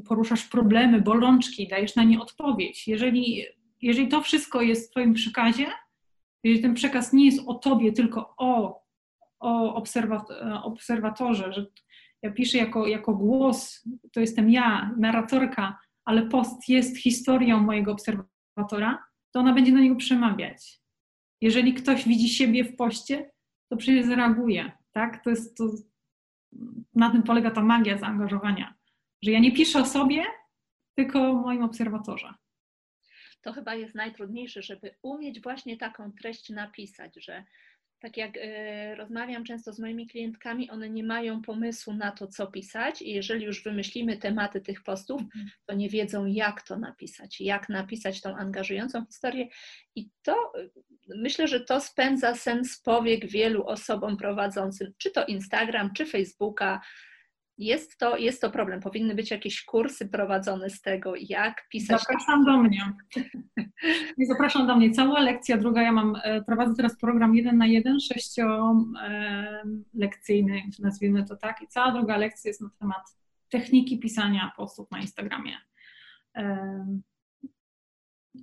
poruszasz 0.08 0.44
problemy, 0.44 1.02
bolączki, 1.02 1.68
dajesz 1.68 1.96
na 1.96 2.04
nie 2.04 2.22
odpowiedź. 2.22 2.88
Jeżeli, 2.88 3.46
jeżeli 3.82 4.08
to 4.08 4.22
wszystko 4.22 4.62
jest 4.62 4.88
w 4.88 4.92
Twoim 4.92 5.14
przekazie, 5.14 5.66
jeżeli 6.44 6.62
ten 6.62 6.74
przekaz 6.74 7.14
nie 7.14 7.26
jest 7.26 7.48
o 7.48 7.54
Tobie, 7.54 7.92
tylko 7.92 8.34
o, 8.38 8.82
o 9.40 9.84
obserwatorze, 10.64 11.54
że 11.54 11.66
ja 12.22 12.32
piszę 12.32 12.58
jako, 12.58 12.88
jako 12.88 13.14
głos, 13.14 13.88
to 14.14 14.20
jestem 14.20 14.50
ja, 14.50 14.96
narratorka, 14.98 15.80
ale 16.06 16.26
post 16.26 16.70
jest 16.70 16.98
historią 16.98 17.60
mojego 17.60 17.92
obserwatora, 17.92 18.37
to 19.32 19.40
ona 19.40 19.54
będzie 19.54 19.72
na 19.72 19.80
niego 19.80 19.96
przemawiać. 19.96 20.82
Jeżeli 21.42 21.74
ktoś 21.74 22.08
widzi 22.08 22.30
siebie 22.30 22.64
w 22.64 22.76
poście, 22.76 23.32
to 23.70 23.78
przecież 23.78 24.06
zareaguje, 24.06 24.72
tak? 24.92 25.24
To 25.24 25.30
jest, 25.30 25.58
to, 25.58 25.72
na 26.96 27.10
tym 27.10 27.24
polega 27.24 27.52
ta 27.52 27.62
magia 27.62 27.98
zaangażowania, 27.98 28.76
że 29.24 29.32
ja 29.32 29.40
nie 29.40 29.52
piszę 29.52 29.80
o 29.80 29.86
sobie, 29.86 30.26
tylko 30.96 31.30
o 31.30 31.34
moim 31.34 31.64
obserwatorze. 31.64 32.34
To 33.42 33.54
chyba 33.54 33.76
jest 33.76 33.96
najtrudniejsze, 33.96 34.62
żeby 34.62 34.96
umieć 35.02 35.42
właśnie 35.42 35.78
taką 35.78 36.12
treść 36.12 36.50
napisać, 36.50 37.24
że 37.24 37.44
tak 38.00 38.18
jak 38.18 38.38
y, 38.38 38.96
rozmawiam 38.96 39.44
często 39.44 39.74
z 39.74 39.80
moimi 39.80 40.08
klientkami, 40.08 40.70
one 40.70 40.90
nie 40.90 41.04
mają 41.04 41.42
pomysłu 41.42 41.94
na 41.94 42.12
to, 42.12 42.28
co 42.28 42.48
pisać, 42.48 43.02
i 43.02 43.12
jeżeli 43.14 43.46
już 43.46 43.64
wymyślimy 43.64 44.18
tematy 44.18 44.62
tych 44.62 44.84
postów, 44.84 45.22
mhm. 45.22 45.50
to 45.66 45.76
nie 45.76 45.90
wiedzą, 45.90 46.26
jak 46.26 46.62
to 46.62 46.80
napisać, 46.80 47.42
jak 47.42 47.70
napisać 47.70 48.22
tą 48.22 48.36
angażującą 48.36 49.06
historię. 49.06 49.48
I 49.96 50.10
to 50.22 50.52
y, 50.60 50.70
myślę, 51.08 51.48
że 51.48 51.60
to 51.60 51.82
spędza 51.82 52.36
sens 52.36 52.82
powiek 52.82 53.26
wielu 53.26 53.66
osobom 53.66 54.18
prowadzącym, 54.18 54.94
czy 54.98 55.12
to 55.12 55.26
Instagram, 55.26 55.94
czy 55.94 56.06
Facebooka, 56.06 56.82
jest 57.58 57.98
to, 57.98 58.18
jest 58.18 58.42
to 58.42 58.52
problem. 58.52 58.82
Powinny 58.82 59.16
być 59.16 59.32
jakieś 59.32 59.66
kursy 59.66 60.10
prowadzone 60.10 60.70
z 60.70 60.82
tego, 60.82 61.14
jak 61.20 61.68
pisać. 61.70 62.02
Zapraszam 62.02 62.46
do 62.46 62.58
mnie. 62.58 62.94
Zapraszam 64.30 64.68
do 64.68 64.76
mnie. 64.76 64.92
Cała 64.92 65.20
lekcja 65.20 65.58
druga, 65.58 65.82
ja 65.82 65.92
mam, 65.92 66.16
e, 66.24 66.44
prowadzę 66.44 66.76
teraz 66.76 66.98
program 66.98 67.36
jeden 67.36 67.58
na 67.58 67.68
jeden, 67.68 68.00
sześciolekcyjny, 68.00 70.64
nazwijmy 70.80 71.26
to 71.26 71.36
tak. 71.36 71.62
I 71.62 71.68
cała 71.68 71.92
druga 71.92 72.18
lekcja 72.18 72.50
jest 72.50 72.62
na 72.62 72.70
temat 72.80 73.18
techniki 73.50 74.00
pisania 74.00 74.52
postów 74.58 74.92
na 74.92 75.00
Instagramie. 75.00 75.58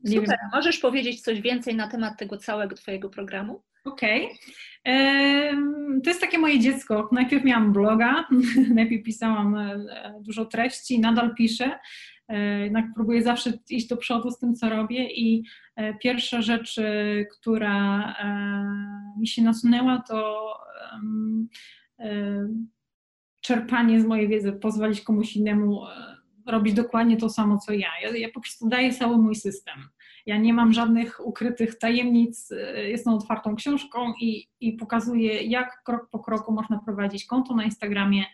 Nie 0.04 0.20
Super. 0.20 0.28
Wiem. 0.28 0.50
Możesz 0.52 0.78
powiedzieć 0.78 1.20
coś 1.20 1.40
więcej 1.40 1.76
na 1.76 1.88
temat 1.88 2.18
tego 2.18 2.36
całego 2.36 2.76
Twojego 2.76 3.10
programu? 3.10 3.62
Okej. 3.84 4.24
Okay. 4.24 4.38
To 6.04 6.10
jest 6.10 6.20
takie 6.20 6.38
moje 6.38 6.60
dziecko. 6.60 7.08
Najpierw 7.12 7.44
miałam 7.44 7.72
bloga, 7.72 8.28
najpierw 8.74 9.04
pisałam 9.04 9.56
e, 9.56 9.84
dużo 10.20 10.44
treści, 10.44 11.00
nadal 11.00 11.34
piszę. 11.34 11.78
E, 12.28 12.60
jednak 12.60 12.84
próbuję 12.94 13.22
zawsze 13.22 13.52
iść 13.70 13.86
do 13.86 13.96
przodu 13.96 14.30
z 14.30 14.38
tym, 14.38 14.54
co 14.54 14.68
robię 14.68 15.10
i 15.10 15.44
e, 15.76 15.94
pierwsza 15.94 16.42
rzecz, 16.42 16.80
która 17.32 18.14
mi 19.18 19.28
się 19.28 19.42
nasunęła, 19.42 20.02
to 20.08 20.50
czerpanie 23.40 24.00
z 24.00 24.06
mojej 24.06 24.28
wiedzy, 24.28 24.52
pozwolić 24.52 25.00
komuś 25.00 25.36
innemu 25.36 25.80
robić 26.46 26.74
dokładnie 26.74 27.16
to 27.16 27.30
samo, 27.30 27.58
co 27.58 27.72
ja. 27.72 27.88
ja. 28.02 28.16
Ja 28.16 28.28
po 28.34 28.40
prostu 28.40 28.68
daję 28.68 28.92
cały 28.92 29.18
mój 29.18 29.34
system. 29.34 29.74
Ja 30.26 30.38
nie 30.38 30.54
mam 30.54 30.72
żadnych 30.72 31.26
ukrytych 31.26 31.78
tajemnic, 31.78 32.50
y, 32.50 32.88
jestem 32.88 33.14
otwartą 33.14 33.56
książką 33.56 34.12
i, 34.20 34.48
i 34.60 34.72
pokazuję, 34.72 35.42
jak 35.42 35.82
krok 35.82 36.10
po 36.10 36.18
kroku 36.18 36.52
można 36.52 36.78
prowadzić 36.78 37.26
konto 37.26 37.54
na 37.54 37.64
Instagramie 37.64 38.24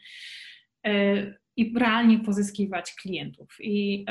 y, 0.86 1.34
i 1.56 1.78
realnie 1.78 2.18
pozyskiwać 2.18 2.94
klientów. 2.94 3.56
I 3.60 4.04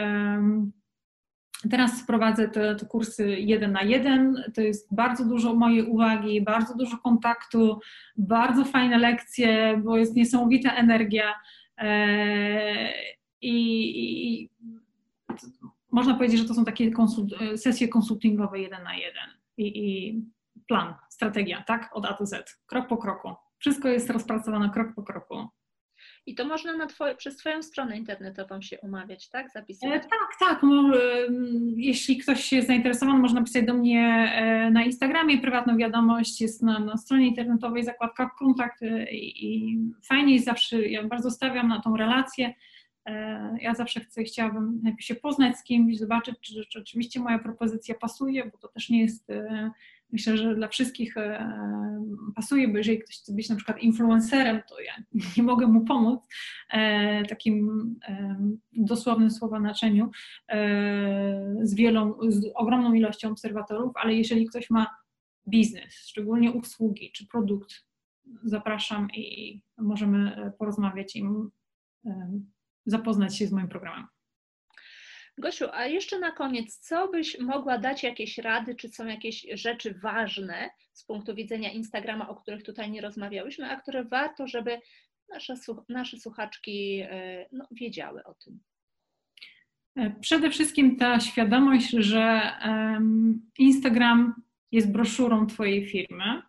Teraz 1.72 2.04
prowadzę 2.08 2.48
te, 2.48 2.76
te, 2.76 2.86
kursy 2.86 3.40
jeden 3.40 3.72
na 3.72 3.82
jeden. 3.82 4.44
To 4.56 4.62
jest 4.62 4.96
bardzo 4.96 5.26
dużo 5.26 5.54
mojej 5.54 5.84
uwagi, 5.84 6.42
bardzo 6.42 6.76
dużo 6.76 6.98
kontaktu, 6.98 7.80
bardzo 8.18 8.66
fajne 8.66 8.98
lekcje, 8.98 9.82
bo 9.84 9.98
jest 9.98 10.16
niesamowita 10.16 10.76
energia. 10.76 11.34
E, 11.78 12.94
I, 13.42 13.58
i 14.44 14.50
można 15.92 16.14
powiedzieć, 16.14 16.40
że 16.40 16.48
to 16.48 16.54
są 16.54 16.66
takie 16.66 16.92
konsult 16.92 17.30
sesje 17.56 17.88
konsultingowe 17.88 18.60
jeden 18.60 18.84
na 18.84 18.96
jeden 18.96 19.30
i, 19.58 19.80
i 19.80 20.16
plan, 20.68 20.94
strategia, 21.10 21.64
tak? 21.68 21.90
Od 21.94 22.06
A 22.06 22.14
do 22.14 22.26
Z, 22.26 22.60
krok 22.66 22.88
po 22.88 22.98
kroku. 22.98 23.34
Wszystko 23.60 23.88
jest 23.88 24.10
rozpracowane 24.10 24.70
krok 24.70 24.96
po 24.96 25.04
kroku. 25.04 25.48
I 26.26 26.36
to 26.36 26.46
można 26.46 26.78
na 26.78 26.86
twoje, 26.86 27.16
przez 27.16 27.38
Twoją 27.38 27.64
stronę 27.64 27.98
internetową 27.98 28.62
się 28.62 28.80
umawiać, 28.80 29.30
tak? 29.30 29.52
Zapisywać? 29.52 30.04
E, 30.04 30.08
tak, 30.10 30.30
tak. 30.40 30.62
jeśli 31.76 32.18
ktoś 32.18 32.52
jest 32.52 32.68
zainteresowany, 32.68 33.20
można 33.20 33.44
pisać 33.44 33.66
do 33.66 33.74
mnie 33.74 34.32
e, 34.36 34.72
na 34.72 34.84
Instagramie, 34.84 35.42
prywatną 35.42 35.78
wiadomość 35.78 36.42
jest 36.42 36.64
na, 36.64 36.80
na 36.80 36.98
stronie 36.98 37.28
internetowej, 37.28 37.84
zakładka 37.84 38.30
kontakt 38.40 38.82
e, 38.82 39.12
i, 39.12 39.46
i 39.46 39.78
fajnie 40.08 40.34
jest 40.34 40.46
zawsze, 40.46 40.88
ja 40.88 41.04
bardzo 41.04 41.32
stawiam 41.32 41.68
na 41.68 41.82
tą 41.82 41.98
relację 41.98 42.48
E, 42.48 42.54
ja 43.62 43.76
zawsze 43.76 44.00
chcę, 44.00 44.24
chciałabym 44.24 44.80
najpierw 44.84 45.06
się 45.06 45.16
poznać 45.16 45.58
z 45.58 45.64
kimś, 45.64 45.98
zobaczyć, 45.98 46.36
czy, 46.42 46.66
czy 46.70 46.80
oczywiście 46.80 47.20
moja 47.20 47.40
propozycja 47.40 47.96
pasuje, 47.96 48.46
bo 48.46 48.58
to 48.58 48.68
też 48.68 48.90
nie 48.90 49.02
jest, 49.02 49.30
e, 49.30 49.72
myślę, 50.12 50.38
że 50.38 50.56
dla 50.56 50.68
wszystkich 50.68 51.18
e, 51.18 51.56
pasuje, 52.36 52.68
bo 52.68 52.78
jeżeli 52.78 53.00
ktoś 53.00 53.18
chce 53.18 53.34
być 53.34 53.50
na 53.50 53.56
przykład 53.56 53.80
influencerem, 53.80 54.62
to 54.70 54.80
ja 54.80 54.94
nie 55.38 55.44
mogę 55.44 55.68
mu 55.68 55.86
pomóc 55.86 56.28
takim 57.30 57.70
dosłownym 58.74 59.32
słowa 59.32 59.60
znaczeniu 59.60 60.12
z 61.62 61.76
wielą, 61.76 62.18
z 62.28 62.52
ogromną 62.56 62.94
ilością 62.94 63.32
obserwatorów, 63.32 63.92
ale 63.96 64.14
jeżeli 64.14 64.46
ktoś 64.46 64.70
ma 64.70 64.88
biznes, 65.48 65.94
szczególnie 65.94 66.52
usługi 66.52 67.12
czy 67.12 67.28
produkt, 67.28 67.74
zapraszam 68.44 69.08
i 69.12 69.62
możemy 69.78 70.52
porozmawiać 70.58 71.16
im 71.16 71.52
zapoznać 72.86 73.38
się 73.38 73.48
z 73.48 73.52
moim 73.52 73.68
programem. 73.68 74.08
Gosiu, 75.38 75.66
a 75.74 75.86
jeszcze 75.86 76.20
na 76.20 76.32
koniec, 76.32 76.78
co 76.78 77.08
byś 77.08 77.40
mogła 77.40 77.78
dać 77.78 78.04
jakieś 78.04 78.38
rady, 78.38 78.76
czy 78.76 78.90
są 78.90 79.06
jakieś 79.06 79.46
rzeczy 79.54 79.94
ważne 79.94 80.70
z 80.94 81.06
punktu 81.06 81.36
widzenia 81.36 81.72
Instagrama, 81.72 82.30
o 82.30 82.36
których 82.36 82.64
tutaj 82.64 82.92
nie 82.92 83.02
rozmawiałyśmy, 83.02 83.72
a 83.72 83.82
które 83.82 84.04
warto, 84.04 84.48
żeby 84.48 84.80
nasze, 85.30 85.54
nasze 85.90 86.18
słuchaczki 86.18 87.02
e, 87.04 87.46
no, 87.52 87.68
wiedziały 87.72 88.24
o 88.24 88.34
tym? 88.34 88.60
E, 89.96 90.12
przede 90.22 90.50
wszystkim 90.50 90.98
ta 90.98 91.20
świadomość, 91.20 91.90
że 91.90 92.52
Instagram 93.58 94.42
jest 94.72 94.92
broszurą 94.92 95.48
Twojej 95.48 95.88
firmy, 95.88 96.42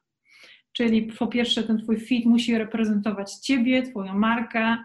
czyli 0.72 1.02
po 1.02 1.26
pierwsze 1.26 1.62
ten 1.62 1.78
Twój 1.78 2.00
feed 2.00 2.24
musi 2.24 2.58
reprezentować 2.58 3.32
Ciebie, 3.34 3.82
Twoją 3.82 4.14
markę, 4.14 4.76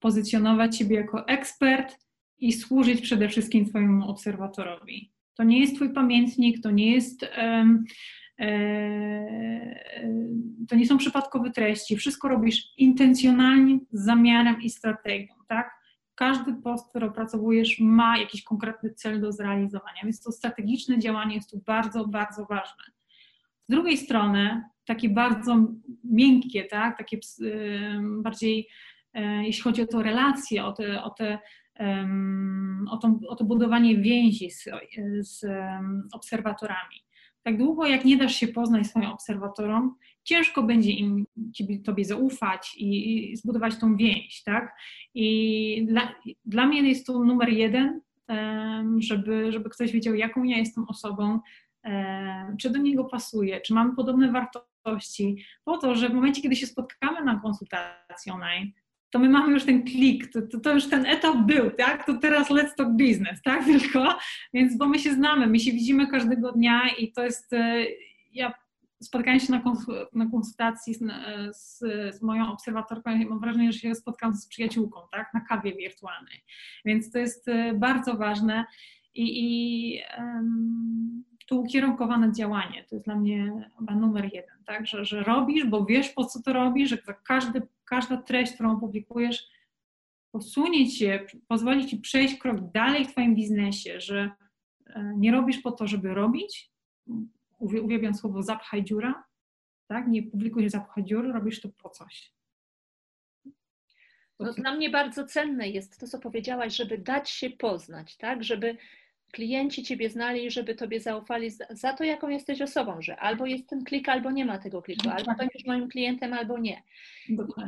pozycjonować 0.00 0.76
siebie 0.78 0.96
jako 0.96 1.28
ekspert 1.28 1.98
i 2.38 2.52
służyć 2.52 3.00
przede 3.00 3.28
wszystkim 3.28 3.66
Twojemu 3.66 4.10
obserwatorowi. 4.10 5.12
To 5.34 5.44
nie 5.44 5.60
jest 5.60 5.76
Twój 5.76 5.92
pamiętnik, 5.92 6.62
to 6.62 6.70
nie 6.70 6.92
jest 6.92 7.26
um, 7.42 7.84
to 10.68 10.76
nie 10.76 10.86
są 10.86 10.98
przypadkowe 10.98 11.50
treści, 11.50 11.96
wszystko 11.96 12.28
robisz 12.28 12.72
intencjonalnie, 12.76 13.78
z 13.92 14.04
zamiarem 14.04 14.62
i 14.62 14.70
strategią, 14.70 15.34
tak? 15.48 15.80
Każdy 16.14 16.54
post, 16.54 16.88
który 16.88 17.06
opracowujesz, 17.06 17.78
ma 17.80 18.18
jakiś 18.18 18.42
konkretny 18.42 18.94
cel 18.94 19.20
do 19.20 19.32
zrealizowania, 19.32 20.00
więc 20.02 20.22
to 20.22 20.32
strategiczne 20.32 20.98
działanie 20.98 21.34
jest 21.34 21.50
tu 21.50 21.62
bardzo, 21.66 22.08
bardzo 22.08 22.44
ważne. 22.44 22.84
Z 23.68 23.70
drugiej 23.70 23.96
strony, 23.96 24.64
takie 24.84 25.08
bardzo 25.08 25.66
miękkie, 26.04 26.64
tak? 26.64 26.98
takie 26.98 27.18
bardziej, 28.22 28.68
jeśli 29.14 29.62
chodzi 29.62 29.82
o 29.82 29.86
to 29.86 30.02
relacje, 30.02 30.64
o, 30.64 30.72
te, 30.72 31.02
o, 31.02 31.10
te, 31.10 31.38
o, 32.90 32.96
to, 32.96 33.18
o 33.28 33.36
to 33.36 33.44
budowanie 33.44 33.96
więzi 33.96 34.50
z, 34.50 34.68
z 35.20 35.44
obserwatorami 36.12 37.10
tak 37.42 37.58
długo 37.58 37.86
jak 37.86 38.04
nie 38.04 38.16
dasz 38.16 38.34
się 38.34 38.48
poznać 38.48 38.86
swoim 38.86 39.10
obserwatorom, 39.10 39.96
ciężko 40.24 40.62
będzie 40.62 40.90
im 40.90 41.26
tobie 41.84 42.04
zaufać 42.04 42.74
i, 42.76 43.30
i 43.32 43.36
zbudować 43.36 43.76
tą 43.76 43.96
więź, 43.96 44.42
tak? 44.42 44.76
I 45.14 45.86
dla, 45.88 46.14
dla 46.44 46.66
mnie 46.66 46.88
jest 46.88 47.06
to 47.06 47.24
numer 47.24 47.48
jeden, 47.48 48.00
żeby, 48.98 49.52
żeby 49.52 49.70
ktoś 49.70 49.92
wiedział, 49.92 50.14
jaką 50.14 50.42
ja 50.42 50.56
jestem 50.58 50.84
osobą, 50.88 51.40
czy 52.60 52.70
do 52.70 52.78
niego 52.78 53.04
pasuje, 53.04 53.60
czy 53.60 53.74
mamy 53.74 53.96
podobne 53.96 54.32
wartości, 54.32 55.44
po 55.64 55.78
to, 55.78 55.94
że 55.94 56.08
w 56.08 56.14
momencie, 56.14 56.42
kiedy 56.42 56.56
się 56.56 56.66
spotkamy 56.66 57.24
na 57.24 57.40
konsultacji 57.40 58.32
online, 58.32 58.72
to 59.10 59.18
my 59.18 59.28
mamy 59.28 59.52
już 59.52 59.64
ten 59.64 59.84
klik, 59.84 60.32
to, 60.32 60.42
to, 60.42 60.60
to, 60.60 60.72
już 60.72 60.88
ten 60.88 61.06
etap 61.06 61.36
był, 61.36 61.70
tak? 61.70 62.06
To 62.06 62.18
teraz 62.18 62.50
let's 62.50 62.74
talk 62.76 62.88
business, 62.90 63.42
tak? 63.42 63.64
Tylko, 63.80 64.18
więc 64.54 64.76
bo 64.76 64.86
my 64.86 64.98
się 64.98 65.12
znamy, 65.12 65.46
my 65.46 65.60
się 65.60 65.72
widzimy 65.72 66.06
każdego 66.06 66.52
dnia 66.52 66.82
i 66.98 67.12
to 67.12 67.24
jest, 67.24 67.52
e, 67.52 67.84
ja 68.32 68.52
spotkałem 69.02 69.40
się 69.40 69.52
na, 70.12 70.26
konsultacji 70.30 70.94
z, 70.94 71.02
z, 71.56 71.78
z, 72.14 72.22
moją 72.22 72.52
obserwatorką 72.52 73.10
i 73.10 73.26
mam 73.26 73.40
wrażenie, 73.40 73.72
że 73.72 73.78
się 73.78 73.94
spotkam 73.94 74.34
z 74.34 74.46
przyjaciółką, 74.46 75.00
tak? 75.12 75.34
Na 75.34 75.40
kawie 75.40 75.74
wirtualnej, 75.74 76.44
więc 76.84 77.12
to 77.12 77.18
jest 77.18 77.48
e, 77.48 77.74
bardzo 77.74 78.14
ważne 78.16 78.64
i, 79.14 79.24
i 79.24 80.00
um, 80.18 81.24
to 81.50 81.56
ukierunkowane 81.56 82.32
działanie, 82.32 82.84
to 82.84 82.94
jest 82.94 83.04
dla 83.04 83.16
mnie 83.16 83.70
chyba 83.78 83.94
numer 83.94 84.24
jeden, 84.24 84.64
tak? 84.64 84.86
Że, 84.86 85.04
że 85.04 85.22
robisz, 85.22 85.66
bo 85.66 85.84
wiesz 85.84 86.08
po 86.08 86.24
co 86.24 86.42
to 86.42 86.52
robisz, 86.52 86.90
że 86.90 86.98
każdy 87.24 87.62
każda 87.84 88.16
treść, 88.16 88.52
którą 88.52 88.80
publikujesz, 88.80 89.48
posunie 90.30 90.90
cię, 90.90 91.26
pozwoli 91.48 91.86
ci 91.86 91.96
przejść 91.96 92.38
krok 92.38 92.72
dalej 92.72 93.04
w 93.04 93.12
Twoim 93.12 93.34
biznesie, 93.34 94.00
że 94.00 94.30
e, 94.86 95.12
nie 95.16 95.32
robisz 95.32 95.58
po 95.58 95.72
to, 95.72 95.86
żeby 95.86 96.14
robić, 96.14 96.70
uwielbiam 97.58 98.14
słowo 98.14 98.42
zapchaj 98.42 98.84
dziura, 98.84 99.24
tak? 99.86 100.08
Nie 100.08 100.22
publikujesz 100.22 100.72
zapchaj 100.72 101.04
dziur, 101.04 101.32
robisz 101.32 101.60
to 101.60 101.68
po 101.68 101.88
coś. 101.88 102.32
No, 104.40 104.52
dla 104.52 104.74
mnie 104.74 104.90
bardzo 104.90 105.24
cenne 105.24 105.68
jest 105.68 106.00
to, 106.00 106.06
co 106.06 106.18
powiedziałaś, 106.18 106.76
żeby 106.76 106.98
dać 106.98 107.30
się 107.30 107.50
poznać, 107.50 108.16
tak? 108.16 108.44
Żeby 108.44 108.76
klienci 109.30 109.82
Ciebie 109.82 110.10
znali, 110.10 110.50
żeby 110.50 110.74
Tobie 110.74 111.00
zaufali 111.00 111.50
za, 111.50 111.64
za, 111.70 111.92
to, 111.92 112.04
jaką 112.04 112.28
jesteś 112.28 112.62
osobą, 112.62 113.02
że 113.02 113.16
albo 113.16 113.46
jest 113.46 113.68
ten 113.68 113.84
klik, 113.84 114.08
albo 114.08 114.30
nie 114.30 114.44
ma 114.44 114.58
tego 114.58 114.82
kliku, 114.82 115.08
albo 115.08 115.34
będziesz 115.38 115.64
moim 115.66 115.88
klientem, 115.88 116.32
albo 116.32 116.58
nie. 116.58 116.82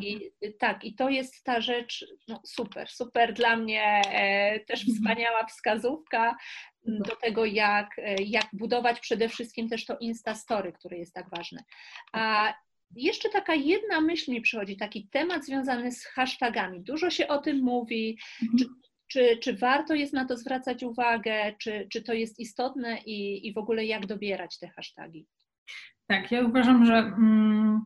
I, 0.01 0.31
tak, 0.59 0.85
i 0.85 0.95
to 0.95 1.09
jest 1.09 1.45
ta 1.45 1.61
rzecz, 1.61 2.07
no 2.29 2.41
super, 2.45 2.89
super 2.89 3.33
dla 3.33 3.57
mnie, 3.57 4.03
e, 4.13 4.61
też 4.61 4.81
mhm. 4.81 4.97
wspaniała 4.97 5.47
wskazówka 5.47 6.37
do 6.85 7.17
tego, 7.17 7.45
jak, 7.45 7.99
e, 7.99 8.23
jak 8.23 8.47
budować 8.53 9.01
przede 9.01 9.29
wszystkim 9.29 9.69
też 9.69 9.85
to 9.85 9.99
Insta 9.99 10.35
Story, 10.35 10.73
które 10.73 10.99
jest 10.99 11.15
tak 11.15 11.31
ważne. 11.31 11.65
A 12.13 12.55
jeszcze 12.97 13.29
taka 13.29 13.55
jedna 13.55 14.01
myśl 14.01 14.31
mi 14.31 14.41
przychodzi, 14.41 14.77
taki 14.77 15.09
temat 15.09 15.45
związany 15.45 15.93
z 15.93 16.05
hashtagami. 16.05 16.81
Dużo 16.81 17.11
się 17.11 17.29
o 17.29 17.39
tym 17.39 17.63
mówi, 17.63 18.19
mhm. 18.43 18.59
czy 18.59 18.65
czy, 19.13 19.37
czy 19.37 19.57
warto 19.57 19.95
jest 19.95 20.13
na 20.13 20.25
to 20.25 20.37
zwracać 20.37 20.83
uwagę, 20.83 21.55
czy, 21.59 21.87
czy 21.93 22.03
to 22.03 22.13
jest 22.13 22.41
istotne 22.41 22.99
i, 23.07 23.47
i 23.49 23.53
w 23.53 23.59
ogóle 23.59 23.85
jak 23.85 24.07
dobierać 24.07 24.59
te 24.59 24.69
hasztagi? 24.69 25.27
Tak, 26.07 26.33
ja 26.33 26.47
uważam, 26.47 26.87
że 26.87 26.95
mm, 26.95 27.85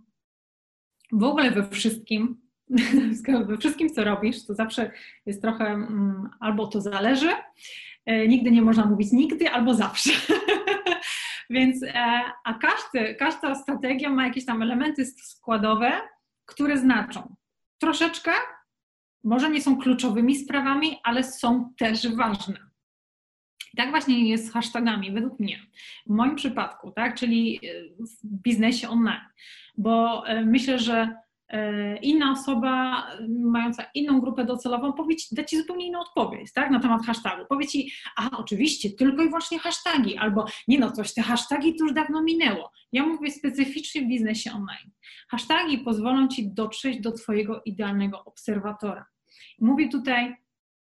w 1.13 1.23
ogóle 1.23 1.51
we 1.51 1.69
wszystkim, 1.69 2.41
we 3.49 3.59
wszystkim, 3.59 3.91
co 3.91 4.05
robisz, 4.05 4.47
to 4.47 4.55
zawsze 4.55 4.91
jest 5.27 5.43
trochę 5.43 5.65
mm, 5.65 6.29
albo 6.41 6.67
to 6.67 6.81
zależy, 6.81 7.31
e, 8.07 8.29
nigdy 8.29 8.51
nie 8.51 8.63
można 8.63 8.87
mówić 8.87 9.13
nigdy, 9.13 9.51
albo 9.51 9.75
zawsze. 9.75 10.11
Więc, 11.51 11.83
e, 11.83 12.23
a 12.45 12.55
każdy, 12.55 13.15
każda 13.15 13.55
strategia 13.55 14.11
ma 14.11 14.27
jakieś 14.27 14.45
tam 14.45 14.63
elementy 14.63 15.07
składowe, 15.07 15.93
które 16.45 16.79
znaczą 16.79 17.37
troszeczkę 17.79 18.31
może 19.27 19.51
nie 19.51 19.63
są 19.63 19.79
kluczowymi 19.79 20.37
sprawami, 20.37 20.97
ale 21.05 21.25
są 21.25 21.75
też 21.79 22.15
ważne. 22.17 22.59
Tak 23.77 23.91
właśnie 23.91 24.29
jest 24.29 24.47
z 24.47 24.53
hashtagami, 24.53 25.13
według 25.13 25.41
mnie. 25.41 25.59
W 26.07 26.11
moim 26.11 26.37
przypadku, 26.37 26.91
tak, 26.91 27.15
czyli 27.15 27.61
w 28.01 28.43
biznesie 28.43 28.89
online, 28.89 29.21
bo 29.79 30.27
e, 30.27 30.45
myślę, 30.45 30.79
że 30.79 31.17
e, 31.49 31.97
inna 31.97 32.33
osoba 32.33 33.07
mająca 33.29 33.85
inną 33.95 34.21
grupę 34.21 34.45
docelową 34.45 34.93
powie 34.93 35.17
ci, 35.17 35.35
da 35.35 35.45
Ci 35.45 35.57
zupełnie 35.57 35.87
inną 35.87 36.01
odpowiedź 36.01 36.53
tak, 36.53 36.71
na 36.71 36.81
temat 36.81 37.07
hashtagu. 37.07 37.47
Powie 37.49 37.67
Ci, 37.67 37.93
a 38.17 38.31
oczywiście, 38.37 38.91
tylko 38.91 39.23
i 39.23 39.27
wyłącznie 39.27 39.59
hasztagi, 39.59 40.17
albo 40.17 40.47
nie 40.69 40.79
no, 40.79 40.93
coś, 40.93 41.15
te 41.15 41.23
hasztagi 41.23 41.77
to 41.77 41.85
już 41.85 41.93
dawno 41.95 42.23
minęło. 42.23 42.73
Ja 42.93 43.07
mówię 43.07 43.31
specyficznie 43.31 44.03
w 44.03 44.09
biznesie 44.09 44.51
online. 44.53 44.91
Hasztagi 45.29 45.79
pozwolą 45.79 46.29
Ci 46.29 46.53
dotrzeć 46.53 47.01
do 47.01 47.13
Twojego 47.13 47.63
idealnego 47.65 48.25
obserwatora. 48.25 49.16
Mówię 49.59 49.89
tutaj 49.89 50.37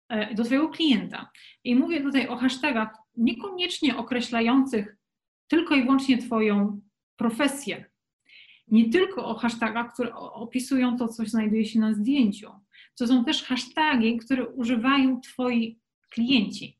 e, 0.10 0.36
do 0.36 0.44
Twojego 0.44 0.70
klienta 0.70 1.32
i 1.64 1.76
mówię 1.76 2.02
tutaj 2.02 2.28
o 2.28 2.36
hashtagach 2.36 2.90
niekoniecznie 3.18 3.98
określających 3.98 4.98
tylko 5.48 5.76
i 5.76 5.82
wyłącznie 5.82 6.18
Twoją 6.18 6.82
profesję. 7.16 7.86
Nie 8.68 8.90
tylko 8.90 9.26
o 9.26 9.36
hashtagach, 9.36 9.94
które 9.94 10.16
opisują 10.16 10.98
to, 10.98 11.08
co 11.08 11.26
znajduje 11.26 11.66
się 11.66 11.80
na 11.80 11.94
zdjęciu. 11.94 12.52
To 12.98 13.08
są 13.08 13.26
też 13.26 13.44
hashtagi, 13.44 14.18
które 14.18 14.50
używają 14.50 15.22
Twoi 15.22 15.80
klienci. 16.10 16.78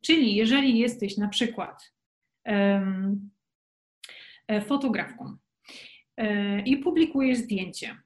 Czyli 0.00 0.34
jeżeli 0.34 0.78
jesteś 0.78 1.16
na 1.16 1.28
przykład 1.28 1.92
um, 2.46 3.30
fotografką 4.66 5.36
e, 6.16 6.60
i 6.62 6.76
publikujesz 6.76 7.38
zdjęcie, 7.38 7.96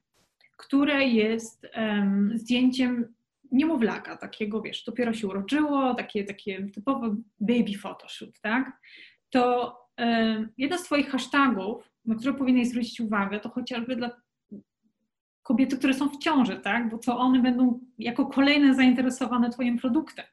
które 0.55 1.05
jest 1.05 1.67
um, 1.77 2.31
zdjęciem 2.35 3.13
niemowlaka, 3.51 4.17
takiego, 4.17 4.61
wiesz, 4.61 4.83
dopiero 4.83 5.13
się 5.13 5.27
urodziło, 5.27 5.95
takie, 5.95 6.23
takie 6.23 6.69
typowe 6.69 7.15
baby 7.39 7.77
photoshoot, 7.77 8.39
tak? 8.41 8.79
To 9.29 9.75
um, 9.97 10.49
jeden 10.57 10.79
z 10.79 10.83
Twoich 10.83 11.09
hashtagów, 11.09 11.91
na 12.05 12.15
które 12.15 12.33
powinieneś 12.33 12.69
zwrócić 12.69 12.99
uwagę, 12.99 13.39
to 13.39 13.49
chociażby 13.49 13.95
dla 13.95 14.11
kobiety, 15.43 15.77
które 15.77 15.93
są 15.93 16.09
w 16.09 16.17
ciąży, 16.17 16.59
tak? 16.59 16.89
Bo 16.89 16.97
to 16.97 17.17
one 17.17 17.39
będą 17.39 17.79
jako 17.99 18.25
kolejne 18.25 18.75
zainteresowane 18.75 19.49
Twoim 19.49 19.77
produktem. 19.77 20.25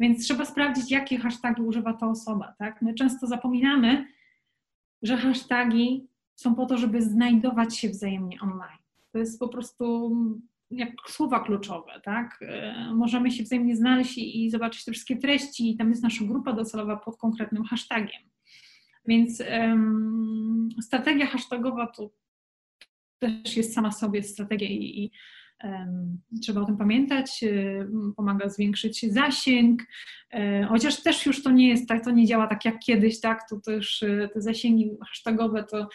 Więc 0.00 0.24
trzeba 0.24 0.44
sprawdzić, 0.44 0.90
jakie 0.90 1.18
hasztagi 1.18 1.62
używa 1.62 1.92
ta 1.92 2.08
osoba, 2.08 2.54
tak? 2.58 2.82
My 2.82 2.94
często 2.94 3.26
zapominamy, 3.26 4.06
że 5.02 5.16
hasztagi 5.16 6.08
są 6.34 6.54
po 6.54 6.66
to, 6.66 6.78
żeby 6.78 7.02
znajdować 7.02 7.76
się 7.76 7.88
wzajemnie 7.88 8.40
online. 8.40 8.77
To 9.12 9.18
jest 9.18 9.40
po 9.40 9.48
prostu 9.48 10.10
jak 10.70 10.90
słowa 11.08 11.40
kluczowe, 11.40 12.00
tak? 12.04 12.38
E, 12.42 12.92
możemy 12.94 13.30
się 13.30 13.42
wzajemnie 13.42 13.76
znaleźć 13.76 14.18
i 14.18 14.50
zobaczyć 14.50 14.84
te 14.84 14.92
wszystkie 14.92 15.16
treści 15.16 15.70
i 15.70 15.76
tam 15.76 15.90
jest 15.90 16.02
nasza 16.02 16.24
grupa 16.24 16.52
docelowa 16.52 16.96
pod 16.96 17.16
konkretnym 17.16 17.64
hashtagiem. 17.64 18.22
Więc 19.06 19.42
um, 19.60 20.68
strategia 20.82 21.26
hashtagowa 21.26 21.86
to 21.86 22.10
też 23.18 23.56
jest 23.56 23.74
sama 23.74 23.92
sobie 23.92 24.22
strategia 24.22 24.68
i, 24.68 25.10
i 26.32 26.40
trzeba 26.40 26.60
o 26.60 26.64
tym 26.64 26.76
pamiętać, 26.76 27.44
um, 27.78 28.12
pomaga 28.16 28.48
zwiększyć 28.48 29.12
zasięg, 29.12 29.82
e, 30.30 30.64
chociaż 30.64 31.02
też 31.02 31.26
już 31.26 31.42
to 31.42 31.50
nie 31.50 31.68
jest 31.68 31.88
tak, 31.88 32.04
to 32.04 32.10
nie 32.10 32.26
działa 32.26 32.46
tak 32.46 32.64
jak 32.64 32.78
kiedyś, 32.78 33.20
tak, 33.20 33.48
to 33.50 33.60
też 33.60 34.04
te 34.34 34.40
zasięgi 34.42 34.90
hashtagowe 35.08 35.64
to 35.64 35.88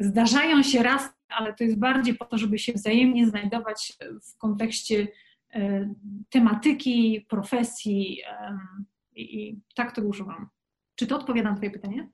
zdarzają 0.00 0.62
się 0.62 0.82
raz, 0.82 1.10
ale 1.28 1.54
to 1.54 1.64
jest 1.64 1.78
bardziej 1.78 2.14
po 2.14 2.24
to, 2.24 2.38
żeby 2.38 2.58
się 2.58 2.72
wzajemnie 2.72 3.26
znajdować 3.26 3.92
w 4.32 4.38
kontekście 4.38 5.08
e, 5.54 5.94
tematyki, 6.30 7.26
profesji 7.28 8.22
i 9.16 9.58
tak 9.74 9.94
to 9.94 10.02
używam. 10.02 10.48
Czy 10.94 11.06
to 11.06 11.16
odpowiada 11.16 11.50
na 11.50 11.56
Twoje 11.56 11.70
pytanie? 11.70 12.08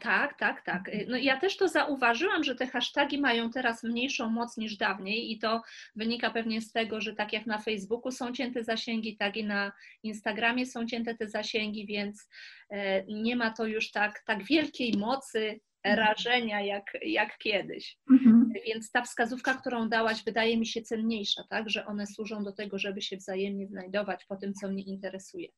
Tak, 0.00 0.38
tak, 0.38 0.64
tak. 0.64 0.90
No 1.08 1.16
ja 1.16 1.40
też 1.40 1.56
to 1.56 1.68
zauważyłam, 1.68 2.44
że 2.44 2.54
te 2.54 2.66
hasztagi 2.66 3.18
mają 3.18 3.50
teraz 3.50 3.82
mniejszą 3.82 4.30
moc 4.30 4.56
niż 4.56 4.76
dawniej 4.76 5.32
i 5.32 5.38
to 5.38 5.62
wynika 5.96 6.30
pewnie 6.30 6.60
z 6.60 6.72
tego, 6.72 7.00
że 7.00 7.14
tak 7.14 7.32
jak 7.32 7.46
na 7.46 7.58
Facebooku 7.58 8.12
są 8.12 8.32
cięte 8.32 8.64
zasięgi, 8.64 9.16
tak 9.16 9.36
i 9.36 9.44
na 9.44 9.72
Instagramie 10.02 10.66
są 10.66 10.86
cięte 10.86 11.14
te 11.14 11.28
zasięgi, 11.28 11.86
więc 11.86 12.28
e, 12.70 13.04
nie 13.04 13.36
ma 13.36 13.50
to 13.50 13.66
już 13.66 13.90
tak, 13.90 14.22
tak 14.26 14.44
wielkiej 14.44 14.92
mocy 14.98 15.60
rażenia 15.94 16.60
jak, 16.60 16.84
jak 17.02 17.38
kiedyś. 17.38 17.98
Mhm. 18.10 18.52
Więc 18.66 18.90
ta 18.90 19.02
wskazówka, 19.02 19.54
którą 19.54 19.88
dałaś, 19.88 20.24
wydaje 20.24 20.58
mi 20.58 20.66
się 20.66 20.82
cenniejsza, 20.82 21.42
tak? 21.50 21.70
że 21.70 21.86
one 21.86 22.06
służą 22.06 22.44
do 22.44 22.52
tego, 22.52 22.78
żeby 22.78 23.02
się 23.02 23.16
wzajemnie 23.16 23.66
znajdować 23.66 24.24
po 24.24 24.36
tym, 24.36 24.54
co 24.54 24.68
mnie 24.68 24.82
interesuje. 24.82 25.48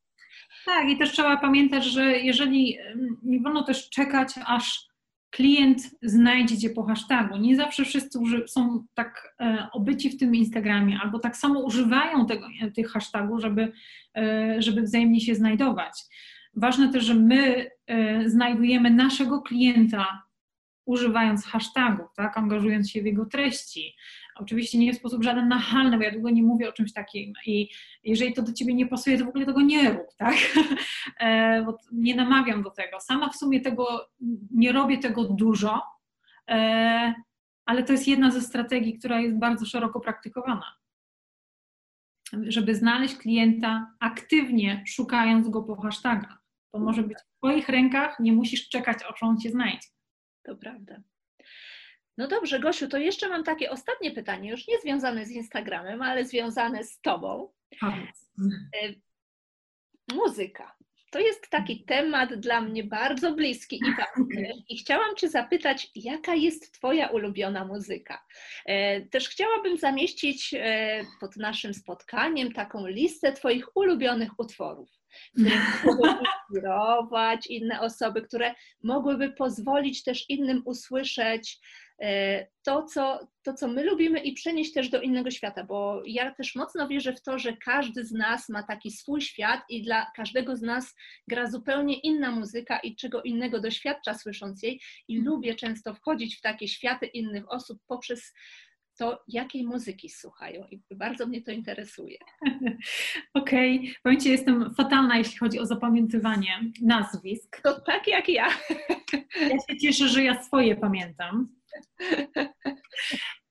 Tak, 0.65 0.89
i 0.89 0.99
też 0.99 1.13
trzeba 1.13 1.37
pamiętać, 1.37 1.85
że 1.85 2.19
jeżeli 2.19 2.79
nie 3.23 3.41
wolno 3.41 3.63
też 3.63 3.91
czekać, 3.91 4.35
aż 4.47 4.89
klient 5.31 5.83
znajdzie 6.03 6.59
cię 6.59 6.71
po 6.71 6.83
hashtagu. 6.83 7.37
Nie 7.37 7.57
zawsze 7.57 7.85
wszyscy 7.85 8.19
są 8.47 8.85
tak 8.95 9.35
e, 9.41 9.69
obyci 9.73 10.11
w 10.11 10.19
tym 10.19 10.35
Instagramie, 10.35 10.99
albo 11.03 11.19
tak 11.19 11.37
samo 11.37 11.61
używają 11.61 12.27
tego, 12.27 12.49
tych 12.75 12.91
hashtagów, 12.91 13.41
żeby, 13.41 13.73
e, 14.17 14.57
żeby 14.63 14.83
wzajemnie 14.83 15.21
się 15.21 15.35
znajdować. 15.35 16.05
Ważne 16.61 16.93
też, 16.93 17.05
że 17.05 17.15
my 17.15 17.71
e, 17.87 18.29
znajdujemy 18.31 18.91
naszego 18.91 19.43
klienta 19.43 20.23
używając 20.89 21.45
hashtagów, 21.45 22.07
tak, 22.17 22.39
angażując 22.39 22.91
się 22.91 23.03
w 23.03 23.05
jego 23.05 23.27
treści. 23.27 23.97
Oczywiście 24.35 24.79
nie 24.79 24.93
w 24.93 24.97
sposób 24.97 25.23
żaden 25.23 25.49
nachalny, 25.49 25.97
bo 25.99 26.03
ja 26.03 26.13
długo 26.13 26.31
nie 26.31 26.43
mówię 26.43 26.69
o 26.69 26.73
czymś 26.73 26.93
takim 26.93 27.33
i 27.47 27.69
jeżeli 28.05 28.33
to 28.33 28.43
do 28.43 28.53
ciebie 28.53 28.75
nie 28.75 28.87
pasuje, 28.87 29.19
to 29.19 29.25
w 29.25 29.29
ogóle 29.29 29.47
tego 29.47 29.61
nie 29.61 29.91
rób, 29.91 30.07
tak? 30.17 30.35
E, 31.21 31.63
bo 31.63 31.79
nie 31.93 32.15
namawiam 32.15 32.63
do 32.63 32.71
tego. 32.71 33.01
Sama 33.01 33.29
w 33.29 33.37
sumie 33.37 33.61
tego 33.61 34.09
nie 34.51 34.73
robię 34.73 34.99
tego 34.99 35.25
dużo, 35.25 35.83
e, 36.51 37.15
ale 37.67 37.83
to 37.83 37.93
jest 37.93 38.09
jedna 38.09 38.31
ze 38.31 38.41
strategii, 38.41 38.99
która 38.99 39.21
jest 39.21 39.39
bardzo 39.39 39.67
szeroko 39.67 40.01
praktykowana. 40.01 40.75
Żeby 42.33 42.75
znaleźć 42.75 43.17
klienta 43.17 43.95
aktywnie 44.01 44.85
szukając 44.87 45.49
go 45.49 45.63
po 45.63 45.77
hashtagach. 45.77 46.48
To 46.73 46.79
może 46.79 47.03
być 47.03 47.19
w 47.19 47.39
Twoich 47.39 47.69
rękach, 47.69 48.21
nie 48.21 48.33
musisz 48.33 48.69
czekać, 48.69 48.99
aż 49.09 49.23
on 49.23 49.39
cię 49.39 49.51
znajdzie. 49.51 49.89
To 50.43 50.57
prawda. 50.57 51.03
No 52.19 52.29
dobrze, 52.29 52.61
Gosiu, 52.61 52.89
to 52.89 52.99
jeszcze 52.99 53.29
mam 53.29 53.45
takie 53.45 53.71
ostatnie 53.71 54.11
pytanie, 54.11 54.51
już 54.51 54.69
nie 54.69 54.79
związane 54.79 55.27
z 55.27 55.31
Instagramem, 55.31 56.03
ale 56.03 56.25
związane 56.25 56.85
z 56.85 57.01
Tobą. 57.01 57.53
E, 58.83 58.95
muzyka. 60.15 60.77
To 61.11 61.19
jest 61.19 61.51
taki 61.51 61.85
temat 61.85 62.35
dla 62.35 62.61
mnie 62.61 62.85
bardzo 62.85 63.33
bliski 63.33 63.77
i 63.77 63.95
ważny. 63.97 64.53
I 64.69 64.79
chciałam 64.79 65.17
Cię 65.17 65.29
zapytać, 65.29 65.91
jaka 65.95 66.35
jest 66.35 66.75
Twoja 66.75 67.07
ulubiona 67.07 67.65
muzyka? 67.65 68.27
E, 68.67 69.01
też 69.01 69.29
chciałabym 69.29 69.77
zamieścić 69.77 70.55
e, 70.55 71.05
pod 71.21 71.37
naszym 71.37 71.75
spotkaniem 71.75 72.53
taką 72.53 72.87
listę 72.87 73.33
Twoich 73.33 73.77
ulubionych 73.77 74.39
utworów 74.39 74.98
inspirować 76.49 77.47
inne 77.47 77.81
osoby, 77.81 78.23
które 78.23 78.55
mogłyby 78.83 79.33
pozwolić 79.33 80.03
też 80.03 80.25
innym 80.29 80.63
usłyszeć 80.65 81.59
e, 82.03 82.47
to 82.63 82.83
co, 82.83 83.29
to, 83.43 83.55
co 83.55 83.69
my 83.69 83.85
lubimy 83.85 84.21
i 84.21 84.33
przenieść 84.33 84.73
też 84.73 84.89
do 84.89 85.01
innego 85.01 85.31
świata, 85.31 85.65
bo 85.65 86.03
ja 86.07 86.35
też 86.35 86.55
mocno 86.55 86.89
wierzę 86.89 87.13
w 87.13 87.23
to, 87.23 87.39
że 87.39 87.57
każdy 87.57 88.05
z 88.05 88.13
nas 88.13 88.49
ma 88.49 88.63
taki 88.63 88.91
swój 88.91 89.21
świat 89.21 89.61
i 89.69 89.83
dla 89.83 90.07
każdego 90.17 90.57
z 90.57 90.63
nas 90.63 90.95
gra 91.29 91.51
zupełnie 91.51 91.99
inna 91.99 92.31
muzyka 92.31 92.79
i 92.79 92.97
czego 92.97 93.23
innego 93.23 93.61
doświadcza 93.61 94.15
słysząc 94.15 94.63
jej 94.63 94.81
i 95.09 95.17
mhm. 95.17 95.35
lubię 95.35 95.55
często 95.55 95.95
wchodzić 95.95 96.37
w 96.37 96.41
takie 96.41 96.69
światy 96.69 97.07
innych 97.07 97.53
osób 97.53 97.79
poprzez 97.87 98.35
to 98.99 99.23
jakiej 99.29 99.65
muzyki 99.65 100.09
słuchają 100.09 100.65
i 100.71 100.97
bardzo 100.97 101.27
mnie 101.27 101.43
to 101.43 101.51
interesuje. 101.51 102.19
Okej, 103.35 103.79
okay. 103.79 103.95
powiem 104.03 104.21
Ci, 104.21 104.29
jestem 104.31 104.75
fatalna, 104.75 105.19
jeśli 105.19 105.39
chodzi 105.39 105.59
o 105.59 105.67
zapamiętywanie 105.67 106.61
nazwisk. 106.83 107.63
To 107.63 107.81
tak 107.81 108.09
jak 108.09 108.29
ja. 108.29 108.49
Ja 109.41 109.57
się 109.69 109.79
cieszę, 109.83 110.09
że 110.09 110.23
ja 110.25 110.43
swoje 110.43 110.77
pamiętam. 110.77 111.49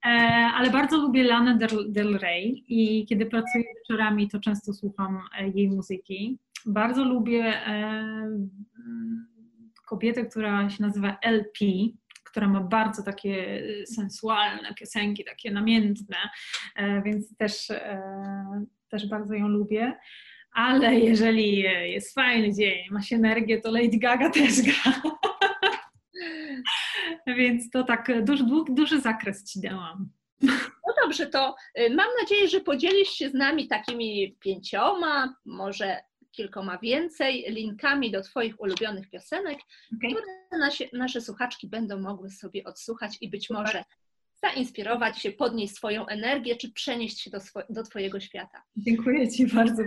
E, 0.05 0.09
ale 0.55 0.69
bardzo 0.69 0.97
lubię 0.97 1.23
Lana 1.23 1.55
Del, 1.55 1.91
Del 1.91 2.17
Rey 2.17 2.63
i 2.67 3.05
kiedy 3.05 3.25
pracuję 3.25 3.63
wieczorami, 3.77 4.29
to 4.29 4.39
często 4.39 4.73
słucham 4.73 5.19
e, 5.39 5.49
jej 5.49 5.69
muzyki. 5.69 6.39
Bardzo 6.65 7.03
lubię 7.03 7.43
e, 7.67 8.29
kobietę, 9.87 10.25
która 10.25 10.69
się 10.69 10.83
nazywa 10.83 11.17
LP, 11.21 11.65
która 12.29 12.47
ma 12.47 12.61
bardzo 12.61 13.03
takie 13.03 13.63
y, 13.81 13.85
sensualne 13.87 14.73
piosenki, 14.73 15.25
takie 15.25 15.51
namiętne, 15.51 16.17
e, 16.75 17.01
więc 17.01 17.37
też, 17.37 17.69
e, 17.69 18.65
też 18.89 19.09
bardzo 19.09 19.33
ją 19.33 19.47
lubię. 19.47 19.97
Ale 20.51 20.95
jeżeli 20.99 21.59
jest 21.91 22.13
fajny 22.13 22.53
dzień, 22.53 23.01
się 23.01 23.15
energię, 23.15 23.61
to 23.61 23.71
Lady 23.71 23.97
Gaga 23.97 24.29
też 24.29 24.61
gra. 24.61 25.01
Więc 27.37 27.69
to 27.69 27.83
tak 27.83 28.23
duży, 28.23 28.43
duży 28.69 29.01
zakres 29.01 29.43
ci 29.43 29.61
dałam. 29.61 30.09
No 30.87 30.93
dobrze, 31.03 31.27
to 31.27 31.55
y, 31.79 31.89
mam 31.89 32.07
nadzieję, 32.21 32.47
że 32.47 32.59
podzielisz 32.59 33.09
się 33.09 33.29
z 33.29 33.33
nami 33.33 33.67
takimi 33.67 34.37
pięcioma, 34.39 35.35
może 35.45 35.99
kilkoma 36.31 36.77
więcej 36.77 37.45
linkami 37.47 38.11
do 38.11 38.21
Twoich 38.21 38.61
ulubionych 38.61 39.09
piosenek, 39.09 39.59
okay. 39.97 40.11
które 40.11 40.59
nasi, 40.59 40.89
nasze 40.93 41.21
słuchaczki 41.21 41.67
będą 41.67 41.99
mogły 41.99 42.29
sobie 42.29 42.63
odsłuchać 42.63 43.17
i 43.21 43.29
być 43.29 43.49
może 43.49 43.83
zainspirować 44.43 45.21
się, 45.21 45.31
podnieść 45.31 45.75
swoją 45.75 46.05
energię, 46.07 46.55
czy 46.55 46.71
przenieść 46.71 47.19
się 47.21 47.29
do, 47.29 47.37
swo- 47.37 47.63
do 47.69 47.83
Twojego 47.83 48.19
świata. 48.19 48.63
Dziękuję 48.75 49.29
Ci 49.31 49.47
bardzo. 49.47 49.83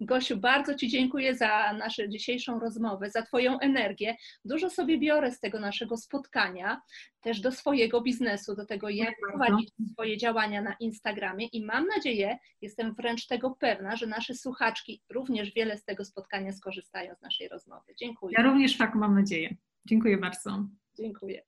Gosiu, 0.00 0.36
bardzo 0.36 0.74
Ci 0.74 0.88
dziękuję 0.88 1.34
za 1.34 1.72
naszą 1.72 2.02
dzisiejszą 2.08 2.60
rozmowę, 2.60 3.10
za 3.10 3.22
Twoją 3.22 3.58
energię. 3.60 4.16
Dużo 4.44 4.70
sobie 4.70 4.98
biorę 4.98 5.32
z 5.32 5.40
tego 5.40 5.60
naszego 5.60 5.96
spotkania, 5.96 6.80
też 7.20 7.40
do 7.40 7.52
swojego 7.52 8.00
biznesu, 8.00 8.56
do 8.56 8.66
tego, 8.66 8.88
jak 8.88 9.14
prowadzić 9.28 9.70
swoje 9.92 10.16
działania 10.16 10.62
na 10.62 10.74
Instagramie 10.80 11.46
i 11.46 11.64
mam 11.64 11.86
nadzieję, 11.86 12.38
jestem 12.60 12.94
wręcz 12.94 13.26
tego 13.26 13.50
pewna, 13.50 13.96
że 13.96 14.06
nasze 14.06 14.34
słuchaczki 14.34 15.02
również 15.10 15.54
wiele 15.54 15.76
z 15.78 15.84
tego 15.84 16.04
spotkania 16.04 16.52
skorzystają 16.52 17.14
z 17.14 17.22
naszej 17.22 17.48
rozmowy. 17.48 17.94
Dziękuję. 17.98 18.34
Ja 18.38 18.44
również 18.44 18.78
tak 18.78 18.94
mam 18.94 19.14
nadzieję. 19.14 19.56
Dziękuję 19.84 20.18
bardzo. 20.18 20.66
Dziękuję. 20.96 21.42